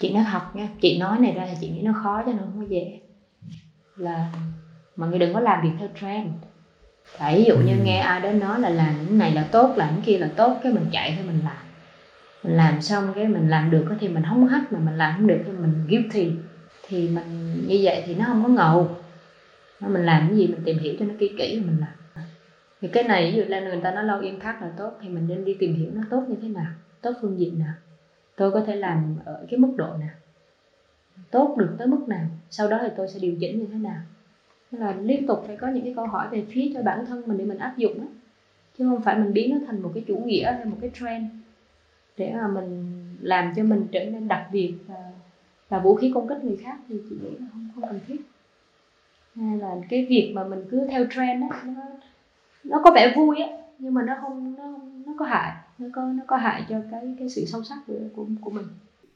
chị 0.00 0.12
nói 0.12 0.24
thật 0.30 0.42
nha 0.54 0.68
chị 0.80 0.98
nói 0.98 1.18
này 1.18 1.32
ra 1.32 1.46
thì 1.50 1.56
chị 1.60 1.68
nghĩ 1.68 1.82
nó 1.82 1.92
khó 2.02 2.22
cho 2.26 2.32
nó 2.32 2.38
không 2.38 2.60
có 2.60 2.66
dễ 2.68 3.00
là 3.96 4.32
mọi 4.96 5.08
người 5.08 5.18
đừng 5.18 5.34
có 5.34 5.40
làm 5.40 5.62
việc 5.62 5.70
theo 5.78 5.88
trend. 6.00 6.28
Tại 7.18 7.36
ví 7.36 7.44
dụ 7.44 7.56
như 7.56 7.76
Ừ. 7.76 7.82
nghe 7.84 7.98
ai 7.98 8.20
đó 8.20 8.32
nói 8.32 8.60
là 8.60 8.68
làm 8.70 8.94
cái 8.94 9.16
này 9.18 9.32
là 9.32 9.48
tốt 9.52 9.74
làm 9.76 9.88
cái 9.88 10.02
kia 10.04 10.18
là 10.18 10.30
tốt 10.36 10.58
cái 10.62 10.72
mình 10.72 10.86
chạy 10.92 11.12
theo 11.16 11.24
mình 11.24 11.40
làm. 11.44 11.56
Mình 12.42 12.56
làm 12.56 12.82
xong 12.82 13.12
cái 13.14 13.28
mình 13.28 13.48
làm 13.48 13.70
được 13.70 13.86
thì 14.00 14.08
mình 14.08 14.22
không 14.28 14.46
hết 14.46 14.72
mà 14.72 14.78
mình 14.78 14.94
làm 14.94 15.14
không 15.16 15.26
được 15.26 15.42
thì 15.46 15.52
mình 15.52 15.86
guilty. 15.88 16.30
Thì 16.88 17.08
mình 17.08 17.54
như 17.66 17.80
vậy 17.82 18.02
thì 18.06 18.14
nó 18.14 18.24
không 18.24 18.42
có 18.42 18.48
ngầu. 18.48 18.96
Mình 19.80 20.06
làm 20.06 20.28
cái 20.28 20.38
gì 20.38 20.46
mình 20.46 20.60
tìm 20.64 20.78
hiểu 20.78 20.94
cho 20.98 21.04
nó 21.04 21.14
kỹ 21.18 21.32
kỹ 21.38 21.56
rồi 21.56 21.64
mình 21.66 21.80
làm. 21.80 22.26
Thì 22.80 22.88
cái 22.88 23.02
này 23.02 23.30
ví 23.30 23.36
dụ 23.36 23.44
là 23.44 23.60
người 23.60 23.80
ta 23.82 23.90
nói 23.90 24.04
low 24.04 24.20
impact 24.20 24.62
là 24.62 24.70
tốt 24.76 24.92
thì 25.00 25.08
mình 25.08 25.28
nên 25.28 25.44
đi 25.44 25.54
tìm 25.54 25.74
hiểu 25.74 25.90
nó 25.94 26.02
tốt 26.10 26.24
như 26.28 26.36
thế 26.42 26.48
nào 26.48 26.72
tốt 27.00 27.12
phương 27.20 27.40
diện 27.40 27.58
nào 27.58 27.74
tôi 28.36 28.52
có 28.52 28.60
thể 28.60 28.76
làm 28.76 29.16
ở 29.24 29.46
cái 29.50 29.58
mức 29.60 29.72
độ 29.76 29.94
nào? 30.00 30.14
Tốt 31.30 31.54
được 31.58 31.74
tới 31.78 31.86
mức 31.86 32.08
nào? 32.08 32.26
Sau 32.50 32.68
đó 32.68 32.78
thì 32.82 32.88
tôi 32.96 33.08
sẽ 33.08 33.18
điều 33.18 33.34
chỉnh 33.40 33.58
như 33.58 33.66
thế 33.72 33.78
nào? 33.78 34.00
Tức 34.70 34.78
là 34.78 34.96
liên 35.00 35.26
tục 35.26 35.44
phải 35.46 35.56
có 35.56 35.68
những 35.68 35.84
cái 35.84 35.92
câu 35.96 36.06
hỏi 36.06 36.28
về 36.30 36.44
phía 36.48 36.70
cho 36.74 36.82
bản 36.82 37.06
thân 37.06 37.22
mình 37.26 37.38
để 37.38 37.44
mình 37.44 37.58
áp 37.58 37.76
dụng 37.76 38.00
á. 38.00 38.06
Chứ 38.78 38.84
không 38.88 39.02
phải 39.02 39.18
mình 39.18 39.32
biến 39.32 39.50
nó 39.50 39.66
thành 39.66 39.80
một 39.80 39.90
cái 39.94 40.04
chủ 40.08 40.16
nghĩa 40.16 40.52
hay 40.52 40.64
một 40.64 40.76
cái 40.80 40.90
trend 41.00 41.26
để 42.16 42.32
mà 42.34 42.48
mình 42.48 43.04
làm 43.20 43.52
cho 43.56 43.62
mình 43.64 43.86
trở 43.92 44.04
nên 44.04 44.28
đặc 44.28 44.46
biệt 44.52 44.74
và, 44.86 45.12
là 45.70 45.78
vũ 45.78 45.94
khí 45.94 46.12
công 46.14 46.28
kích 46.28 46.44
người 46.44 46.56
khác 46.56 46.76
thì 46.88 46.96
chị 47.10 47.16
nghĩ 47.22 47.30
là 47.30 47.46
không 47.52 47.68
không 47.74 47.84
cần 47.88 48.00
thiết. 48.06 48.20
Hay 49.36 49.58
là 49.58 49.76
cái 49.88 50.06
việc 50.08 50.32
mà 50.34 50.44
mình 50.44 50.64
cứ 50.70 50.86
theo 50.90 51.04
trend 51.10 51.42
á 51.50 51.62
nó 51.64 51.82
nó 52.64 52.80
có 52.84 52.90
vẻ 52.94 53.14
vui 53.16 53.40
á 53.40 53.48
nhưng 53.78 53.94
mà 53.94 54.02
nó 54.02 54.16
không 54.20 54.56
nó 54.56 54.64
nó 55.06 55.12
có 55.18 55.24
hại 55.24 55.52
nó 55.82 55.88
có 55.92 56.02
nó 56.02 56.24
có 56.26 56.36
hại 56.36 56.64
cho 56.68 56.76
cái 56.90 57.14
cái 57.18 57.28
sự 57.28 57.44
sâu 57.44 57.62
sắc 57.62 57.78
của 57.86 57.94
của, 58.16 58.26
của 58.40 58.50
mình. 58.50 58.64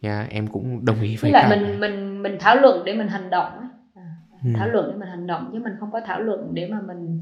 Yeah, 0.01 0.31
em 0.31 0.47
cũng 0.47 0.85
đồng 0.85 1.01
ý 1.01 1.17
với 1.17 1.31
lại 1.33 1.57
mình 1.59 1.81
mình 1.81 2.23
mình 2.23 2.37
thảo 2.41 2.57
luận 2.57 2.85
để 2.85 2.95
mình 2.95 3.09
hành 3.09 3.31
động 3.31 3.53
á. 3.61 3.69
À, 3.95 4.03
Ừ. 4.45 4.51
thảo 4.55 4.69
luận 4.69 4.91
để 4.91 4.97
mình 4.99 5.09
hành 5.09 5.27
động 5.27 5.51
chứ 5.53 5.59
mình 5.59 5.73
không 5.81 5.91
có 5.93 6.01
thảo 6.07 6.21
luận 6.21 6.51
để 6.55 6.69
mà 6.71 6.81
mình 6.81 7.21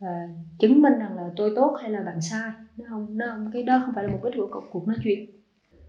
à, 0.00 0.28
chứng 0.58 0.82
minh 0.82 0.98
rằng 0.98 1.16
là 1.16 1.30
tôi 1.36 1.52
tốt 1.56 1.76
hay 1.80 1.90
là 1.90 2.02
bạn 2.02 2.20
sai. 2.20 2.50
Nó 2.76 2.84
không 2.88 3.18
nó 3.18 3.26
không 3.30 3.50
cái 3.52 3.62
đó 3.62 3.82
không 3.86 3.94
phải 3.94 4.04
là 4.04 4.10
mục 4.10 4.24
đích 4.24 4.34
của 4.36 4.48
cuộc, 4.50 4.64
cuộc 4.70 4.88
nói 4.88 4.96
chuyện. 5.04 5.26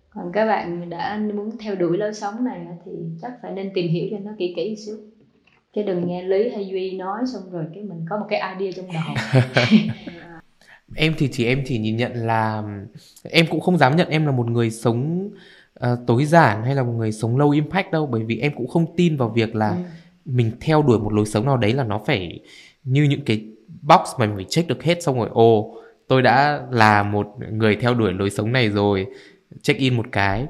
Còn 0.10 0.32
các 0.32 0.46
bạn 0.46 0.90
đã 0.90 1.20
muốn 1.34 1.58
theo 1.58 1.76
đuổi 1.76 1.98
lối 1.98 2.14
sống 2.14 2.44
này 2.44 2.68
thì 2.86 2.92
chắc 3.22 3.34
phải 3.42 3.52
nên 3.52 3.72
tìm 3.74 3.88
hiểu 3.92 4.08
cho 4.12 4.18
nó 4.20 4.32
kỹ 4.38 4.54
kỹ 4.56 4.76
xíu. 4.76 4.98
Chứ 5.76 5.84
đừng 5.84 6.08
nghe 6.08 6.24
lý 6.24 6.50
hay 6.50 6.68
duy 6.68 6.98
nói 6.98 7.22
xong 7.34 7.52
rồi 7.52 7.66
cái 7.74 7.84
mình 7.84 8.06
có 8.10 8.18
một 8.18 8.26
cái 8.30 8.56
idea 8.60 8.72
trong 8.76 8.86
đầu 8.94 9.16
em 10.96 11.14
thì 11.18 11.30
chỉ 11.32 11.46
em 11.46 11.64
chỉ 11.66 11.78
nhìn 11.78 11.98
nhận 11.98 12.14
là 12.14 12.64
em 13.24 13.46
cũng 13.50 13.60
không 13.60 13.78
dám 13.78 13.96
nhận 13.96 14.10
em 14.10 14.26
là 14.26 14.32
một 14.32 14.48
người 14.48 14.72
sống 14.72 15.30
ờ, 15.74 15.98
tối 16.08 16.26
giản 16.26 16.64
hay 16.64 16.76
là 16.76 16.84
một 16.84 16.92
người 16.92 17.12
sống 17.12 17.38
low 17.38 17.50
impact 17.52 17.92
đâu. 17.92 18.06
Bởi 18.06 18.24
vì 18.24 18.38
em 18.40 18.52
cũng 18.56 18.68
không 18.68 18.96
tin 18.98 19.18
vào 19.18 19.30
việc 19.30 19.56
là 19.56 19.70
Ừ. 19.70 19.76
mình 20.26 20.52
theo 20.62 20.82
đuổi 20.82 21.00
một 21.00 21.14
lối 21.14 21.26
sống 21.26 21.46
nào 21.46 21.58
đấy 21.58 21.74
là 21.74 21.84
nó 21.84 22.02
phải 22.06 22.40
như 22.84 23.04
những 23.04 23.22
cái 23.26 23.46
box 23.82 24.00
mà 24.18 24.26
mình 24.26 24.36
phải 24.36 24.46
check 24.50 24.68
được 24.70 24.84
hết 24.84 25.04
xong 25.04 25.20
rồi 25.20 25.30
ồ 25.32 25.76
tôi 26.08 26.22
đã 26.22 26.62
là 26.72 27.04
một 27.04 27.28
người 27.52 27.76
theo 27.76 27.94
đuổi 27.94 28.14
lối 28.14 28.30
sống 28.30 28.52
này 28.52 28.70
rồi 28.70 29.06
check 29.62 29.80
in 29.80 29.94
một 29.98 30.06
cái. 30.12 30.46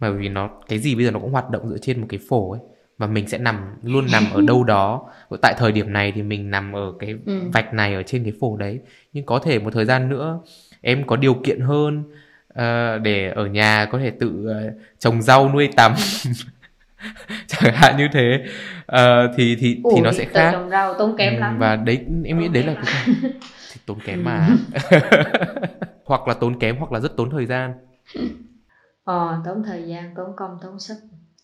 Mà 0.00 0.10
vì 0.10 0.28
nó 0.28 0.50
cái 0.68 0.78
gì 0.78 0.94
bây 0.94 1.04
giờ 1.04 1.10
nó 1.10 1.18
cũng 1.18 1.32
hoạt 1.32 1.50
động 1.50 1.68
dựa 1.68 1.78
trên 1.78 2.00
một 2.00 2.06
cái 2.10 2.20
phổ 2.28 2.50
ấy 2.52 2.60
và 2.98 3.06
mình 3.06 3.28
sẽ 3.28 3.38
nằm 3.38 3.56
luôn 3.82 4.10
nằm 4.10 4.30
ở 4.30 4.42
đâu 4.42 4.64
đó. 4.64 5.10
Tại 5.42 5.54
thời 5.58 5.72
điểm 5.72 5.92
này 5.92 6.12
thì 6.14 6.22
mình 6.22 6.50
nằm 6.50 6.72
ở 6.72 6.92
cái 6.98 7.14
Ừ. 7.26 7.32
vạch 7.52 7.74
này 7.74 7.94
ở 7.94 8.02
trên 8.02 8.24
cái 8.24 8.32
phổ 8.40 8.56
đấy. 8.56 8.80
Nhưng 9.12 9.26
có 9.26 9.38
thể 9.38 9.58
một 9.58 9.70
thời 9.74 9.84
gian 9.84 10.08
nữa 10.08 10.40
em 10.80 11.06
có 11.06 11.16
điều 11.16 11.34
kiện 11.34 11.60
hơn 11.60 12.04
ờ, 12.48 12.98
để 12.98 13.30
ở 13.30 13.46
nhà 13.46 13.86
có 13.92 13.98
thể 13.98 14.10
tự 14.10 14.46
ờ, 14.48 14.70
trồng 14.98 15.22
rau 15.22 15.48
nuôi 15.52 15.68
tầm 15.76 15.94
chẳng 17.46 17.74
hạn 17.74 17.96
như 17.96 18.08
thế. 18.12 18.44
Ờ, 18.86 19.32
thì 19.36 19.56
thì 19.60 19.76
thì 19.94 20.00
nó 20.00 20.12
sẽ 20.12 20.24
khác. 20.24 20.52
trồng 20.52 20.70
rau 20.70 20.94
tốn 20.98 21.14
kém 21.18 21.34
Ừ, 21.34 21.40
lắm. 21.40 21.58
và 21.58 21.76
đấy 21.76 21.96
em 22.24 22.38
nghĩ 22.38 22.44
Tốn 22.46 22.52
đấy 22.52 22.62
là 22.62 22.74
cái 22.74 23.04
thì 23.74 23.80
tốn 23.86 24.00
kém 24.00 24.24
mà. 24.24 24.56
Hoặc 26.04 26.28
là 26.28 26.34
tốn 26.34 26.58
kém 26.60 26.76
hoặc 26.76 26.92
là 26.92 27.00
rất 27.00 27.16
tốn 27.16 27.30
thời 27.30 27.46
gian. 27.46 27.72
Ờ, 29.04 29.42
tốn 29.44 29.62
thời 29.66 29.88
gian 29.88 30.14
tốn 30.16 30.36
công 30.36 30.58
tốn 30.62 30.80
sức 30.80 30.96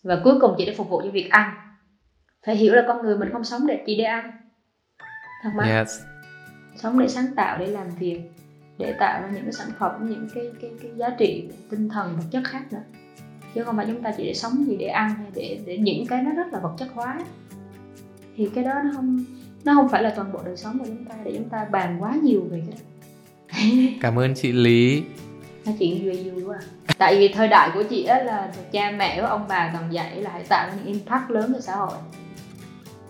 và 0.03 0.21
cuối 0.23 0.39
cùng 0.41 0.55
chỉ 0.57 0.65
để 0.65 0.73
phục 0.77 0.89
vụ 0.89 1.01
cho 1.03 1.11
việc 1.11 1.29
ăn. 1.29 1.53
Phải 2.45 2.55
hiểu 2.55 2.73
là 2.73 2.83
con 2.87 3.01
người 3.01 3.17
mình 3.17 3.29
không 3.31 3.43
sống 3.43 3.67
để 3.67 3.83
chỉ 3.85 3.97
để 3.97 4.03
ăn. 4.03 4.31
Thật 5.43 5.49
mà. 5.55 5.63
Yes. 5.63 5.99
Sống 6.75 6.99
để 6.99 7.07
sáng 7.07 7.35
tạo 7.35 7.57
để 7.57 7.67
làm 7.67 7.89
việc 7.99 8.21
để 8.77 8.93
tạo 8.99 9.21
ra 9.21 9.29
những 9.33 9.43
cái 9.43 9.53
sản 9.53 9.67
phẩm 9.79 10.09
những 10.09 10.27
cái 10.35 10.43
cái 10.61 10.71
cái 10.81 10.91
giá 10.95 11.09
trị 11.09 11.49
tinh 11.69 11.89
thần 11.89 12.15
vật 12.17 12.23
chất 12.31 12.43
khác 12.45 12.73
nữa. 12.73 12.83
Chứ 13.55 13.63
không 13.63 13.77
phải 13.77 13.85
chúng 13.85 14.01
ta 14.01 14.11
chỉ 14.17 14.25
để 14.25 14.33
sống 14.33 14.65
gì 14.67 14.77
để 14.77 14.87
ăn 14.87 15.15
hay 15.15 15.27
để 15.35 15.59
để 15.65 15.77
những 15.77 16.05
cái 16.07 16.23
nó 16.23 16.31
rất 16.31 16.53
là 16.53 16.59
vật 16.59 16.73
chất 16.77 16.87
hóa. 16.93 17.19
Thì 18.35 18.49
cái 18.55 18.63
đó 18.63 18.73
nó 18.83 18.91
không 18.95 19.25
nó 19.63 19.73
không 19.73 19.89
phải 19.89 20.03
là 20.03 20.13
toàn 20.15 20.31
bộ 20.31 20.39
đời 20.45 20.57
sống 20.57 20.79
của 20.79 20.85
chúng 20.85 21.05
ta 21.05 21.15
để 21.23 21.33
chúng 21.37 21.49
ta 21.49 21.65
bàn 21.71 21.97
quá 21.99 22.15
nhiều 22.23 22.47
về 22.51 22.63
cái 22.67 22.77
đó. 22.77 22.83
Cảm 24.01 24.19
ơn 24.19 24.33
chị 24.35 24.51
lý 24.51 25.03
nói 25.65 25.75
chuyện 25.79 26.05
vui 26.05 26.29
vui 26.29 26.43
quá 26.43 26.57
à. 26.59 26.93
tại 26.97 27.15
vì 27.15 27.27
thời 27.27 27.47
đại 27.47 27.69
của 27.73 27.83
chị 27.83 28.03
á 28.03 28.23
là 28.23 28.51
cha 28.71 28.91
mẹ 28.91 29.21
của 29.21 29.27
ông 29.27 29.45
bà 29.49 29.69
toàn 29.73 29.93
dạy 29.93 30.21
là 30.21 30.29
hãy 30.33 30.43
tạo 30.43 30.69
những 30.75 30.85
impact 30.85 31.29
lớn 31.29 31.51
cho 31.53 31.59
xã 31.59 31.75
hội. 31.75 31.97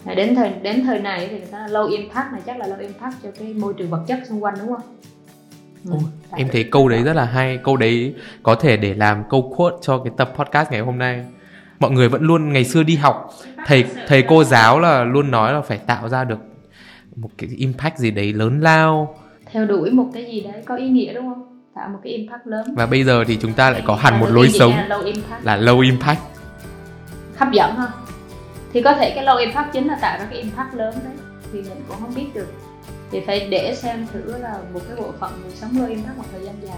Và 0.04 0.14
đến 0.14 0.36
thời 0.36 0.50
đến 0.62 0.84
thời 0.84 1.00
này 1.00 1.28
thì 1.32 1.38
người 1.38 1.48
ta 1.52 1.68
low 1.68 1.88
impact 1.90 2.32
này 2.32 2.42
chắc 2.46 2.58
là 2.58 2.68
low 2.68 2.80
impact 2.80 3.16
cho 3.24 3.30
cái 3.40 3.54
môi 3.54 3.74
trường 3.74 3.90
vật 3.90 4.04
chất 4.08 4.20
xung 4.30 4.44
quanh 4.44 4.56
đúng 4.60 4.68
không? 4.68 4.82
Ừ, 5.86 5.98
em 6.36 6.48
thấy 6.52 6.64
câu 6.64 6.90
đấy 6.90 7.04
rất 7.04 7.14
là 7.14 7.26
hay. 7.26 7.60
Câu 7.64 7.78
đấy 7.78 8.16
có 8.44 8.56
thể 8.56 8.78
để 8.78 8.94
làm 8.94 9.24
câu 9.30 9.54
quote 9.58 9.76
cho 9.82 9.98
cái 9.98 10.14
tập 10.18 10.34
podcast 10.36 10.72
ngày 10.72 10.82
hôm 10.82 10.98
nay. 10.98 11.26
Mọi 11.80 11.92
người 11.92 12.10
vẫn 12.10 12.22
luôn 12.22 12.54
ngày 12.54 12.66
xưa 12.66 12.84
đi 12.84 12.96
học 12.96 13.34
thầy 13.66 13.86
thầy 14.08 14.24
cô 14.28 14.44
giáo 14.44 14.80
là 14.80 15.04
luôn 15.04 15.32
nói 15.32 15.54
là 15.54 15.62
phải 15.62 15.78
tạo 15.78 16.10
ra 16.10 16.24
được 16.24 16.40
một 17.16 17.30
cái 17.38 17.50
impact 17.58 17.98
gì 17.98 18.12
đấy 18.12 18.34
lớn 18.34 18.62
lao. 18.62 19.16
Theo 19.52 19.66
đuổi 19.66 19.92
một 19.92 20.10
cái 20.14 20.26
gì 20.26 20.42
đấy 20.42 20.64
có 20.66 20.76
ý 20.76 20.90
nghĩa 20.90 21.14
đúng 21.14 21.26
không 21.26 21.51
tạo 21.76 21.90
một 21.90 22.00
cái 22.04 22.14
impact 22.14 22.48
lớn. 22.48 22.74
Và 22.76 22.86
bây 22.86 23.04
giờ 23.04 23.24
thì 23.28 23.38
chúng 23.42 23.54
ta 23.54 23.70
lại 23.70 23.84
có 23.86 23.96
hẳn 23.96 24.14
Và 24.14 24.20
một 24.20 24.28
lối 24.32 24.50
sống 24.50 24.72
là 24.72 24.88
low 24.88 25.04
impact. 25.06 25.46
là 25.46 25.58
low 25.58 25.80
impact. 25.82 26.20
Hấp 27.38 27.52
dẫn 27.52 27.76
hơn. 27.76 27.92
Thì 28.74 28.82
có 28.82 28.94
thể 28.94 29.12
cái 29.16 29.26
low 29.26 29.38
impact 29.38 29.74
chính 29.74 29.88
là 29.88 29.98
tạo 30.02 30.20
ra 30.20 30.26
cái 30.30 30.40
impact 30.40 30.74
lớn 30.74 30.96
đấy. 31.04 31.14
Thì 31.54 31.62
mình 31.62 31.84
cũng 31.88 31.98
không 32.02 32.16
biết 32.16 32.28
được. 32.34 32.48
Thì 33.12 33.20
phải 33.20 33.48
để 33.50 33.76
xem 33.76 34.08
thử 34.14 34.38
là 34.38 34.58
một 34.74 34.80
cái 34.88 34.98
bộ 34.98 35.12
phận 35.20 35.32
người 35.42 35.52
sống 35.56 35.72
low 35.72 35.88
impact 35.88 36.18
một 36.18 36.24
thời 36.32 36.46
gian 36.46 36.56
dài 36.62 36.78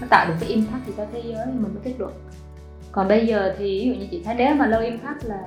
nó 0.00 0.06
tạo 0.10 0.26
được 0.28 0.34
cái 0.40 0.48
impact 0.48 0.86
gì 0.86 0.92
cho 0.96 1.06
thế 1.12 1.22
giới 1.24 1.46
mình 1.46 1.62
mới 1.74 1.82
kết 1.84 1.94
luận. 1.98 2.12
Còn 2.92 3.08
bây 3.08 3.26
giờ 3.26 3.54
thì 3.58 3.80
ví 3.80 3.88
dụ 3.88 3.94
như 4.00 4.06
chị 4.10 4.22
thấy 4.24 4.34
nếu 4.34 4.54
mà 4.54 4.66
low 4.66 4.84
impact 4.84 5.24
là 5.24 5.38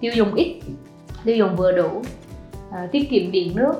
tiêu 0.00 0.12
dùng 0.14 0.34
ít 0.34 0.60
tiêu 1.24 1.36
dùng 1.36 1.56
vừa 1.56 1.72
đủ 1.72 2.02
à, 2.72 2.88
tiết 2.92 3.10
kiệm 3.10 3.30
điện 3.30 3.52
nước 3.56 3.74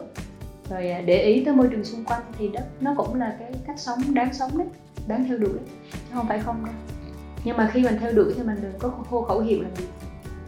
rồi 0.71 0.91
à, 0.91 1.01
để 1.01 1.23
ý 1.23 1.45
tới 1.45 1.55
môi 1.55 1.69
trường 1.71 1.85
xung 1.85 2.05
quanh 2.05 2.23
thì 2.39 2.49
đó 2.49 2.61
nó 2.81 2.95
cũng 2.97 3.15
là 3.15 3.37
cái 3.39 3.53
cách 3.67 3.79
sống 3.79 4.15
đáng 4.15 4.35
sống 4.35 4.59
đấy 4.59 4.67
đáng 5.07 5.25
theo 5.29 5.39
đuổi 5.39 5.59
chứ 5.93 5.99
không? 6.13 6.29
Phải 6.29 6.41
không? 6.41 6.65
Đâu 6.65 6.75
nhưng 7.45 7.57
mà 7.57 7.71
khi 7.73 7.83
mình 7.83 7.99
theo 8.01 8.13
đuổi 8.13 8.33
thì 8.37 8.43
mình 8.43 8.57
đừng 8.63 8.79
có 8.79 8.93
hô 9.09 9.23
khẩu 9.23 9.41
hiệu 9.41 9.63
làm 9.63 9.77
gì 9.77 9.85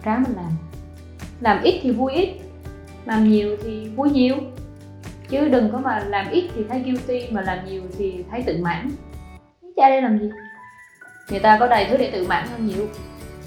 ráng 0.03 0.23
mình 0.23 0.37
làm. 0.37 0.53
Làm 1.41 1.63
ít 1.63 1.81
thì 1.83 1.91
vui 1.91 2.13
ít 2.13 2.29
làm 3.05 3.31
nhiều 3.31 3.57
thì 3.63 3.89
vui 3.89 4.11
nhiều. 4.11 4.37
Chứ 5.29 5.49
đừng 5.49 5.73
có 5.73 5.79
mà 5.79 5.99
làm 5.99 6.31
ít 6.31 6.51
thì 6.55 6.65
thấy 6.69 6.83
guilty 6.83 7.31
mà 7.31 7.43
làm 7.43 7.67
nhiều 7.67 7.83
thì 7.99 8.25
thấy 8.31 8.43
tự 8.43 8.59
mãn. 8.63 8.91
Cha 9.77 9.89
đây 9.89 10.03
làm 10.03 10.19
gì? 10.19 10.31
Người 11.31 11.41
ta 11.41 11.57
có 11.59 11.67
đầy 11.67 11.87
thứ 11.91 11.97
để 11.97 12.11
tự 12.11 12.27
mãn 12.27 12.49
hơn 12.49 12.67
nhiều. 12.67 12.89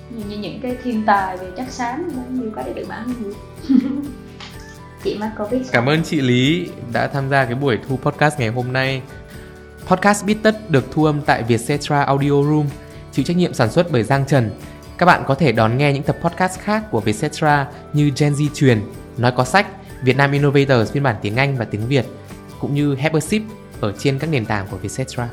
Như, 0.10 0.24
như 0.30 0.38
những 0.38 0.60
cái 0.62 0.78
thiên 0.84 1.04
tài 1.06 1.38
về 1.38 1.48
chất 1.58 1.70
xám 1.70 2.12
nhiều 2.30 2.52
cái 2.56 2.64
để 2.68 2.74
tự 2.76 2.86
mãn 2.90 3.04
hơn 3.04 3.16
nhiều. 3.24 3.34
chị 5.06 5.18
Markovic. 5.20 5.62
Cảm 5.72 5.90
ơn 5.90 6.04
chị 6.04 6.22
Lý 6.22 6.70
đã 6.94 7.08
tham 7.08 7.30
gia 7.30 7.46
cái 7.46 7.56
buổi 7.56 7.80
thu 7.88 7.98
podcast 7.98 8.40
ngày 8.40 8.50
hôm 8.50 8.74
nay. 8.74 9.02
Podcast 9.88 10.26
Bít 10.26 10.38
Tất 10.44 10.70
được 10.70 10.86
thu 10.92 11.06
âm 11.06 11.22
tại 11.22 11.44
Vietcetera 11.44 12.04
Audio 12.04 12.30
Room, 12.30 12.66
chịu 13.12 13.26
trách 13.26 13.38
nhiệm 13.38 13.54
sản 13.54 13.72
xuất 13.72 13.92
bởi 13.92 14.04
Giang 14.04 14.26
Trần. 14.26 14.52
Các 14.98 15.06
bạn 15.06 15.24
có 15.28 15.36
thể 15.36 15.52
đón 15.52 15.78
nghe 15.78 15.94
những 15.94 16.04
tập 16.04 16.18
podcast 16.22 16.60
khác 16.60 16.84
của 16.92 17.00
Vietcetera 17.00 17.68
như 17.94 18.12
Gen 18.18 18.34
Z 18.34 18.48
Truyền, 18.54 18.82
Nói 19.18 19.34
Có 19.36 19.44
Sách, 19.44 19.68
Việt 20.04 20.18
Nam 20.18 20.32
Innovators 20.32 20.92
phiên 20.92 21.04
bản 21.04 21.16
tiếng 21.22 21.36
Anh 21.36 21.58
và 21.58 21.66
tiếng 21.66 21.88
Việt, 21.88 22.06
cũng 22.60 22.76
như 22.76 22.96
Have 22.96 23.20
ở 23.82 23.94
trên 23.98 24.20
các 24.20 24.30
nền 24.30 24.46
tảng 24.46 24.68
của 24.72 24.78
Vietcetera. 24.78 25.30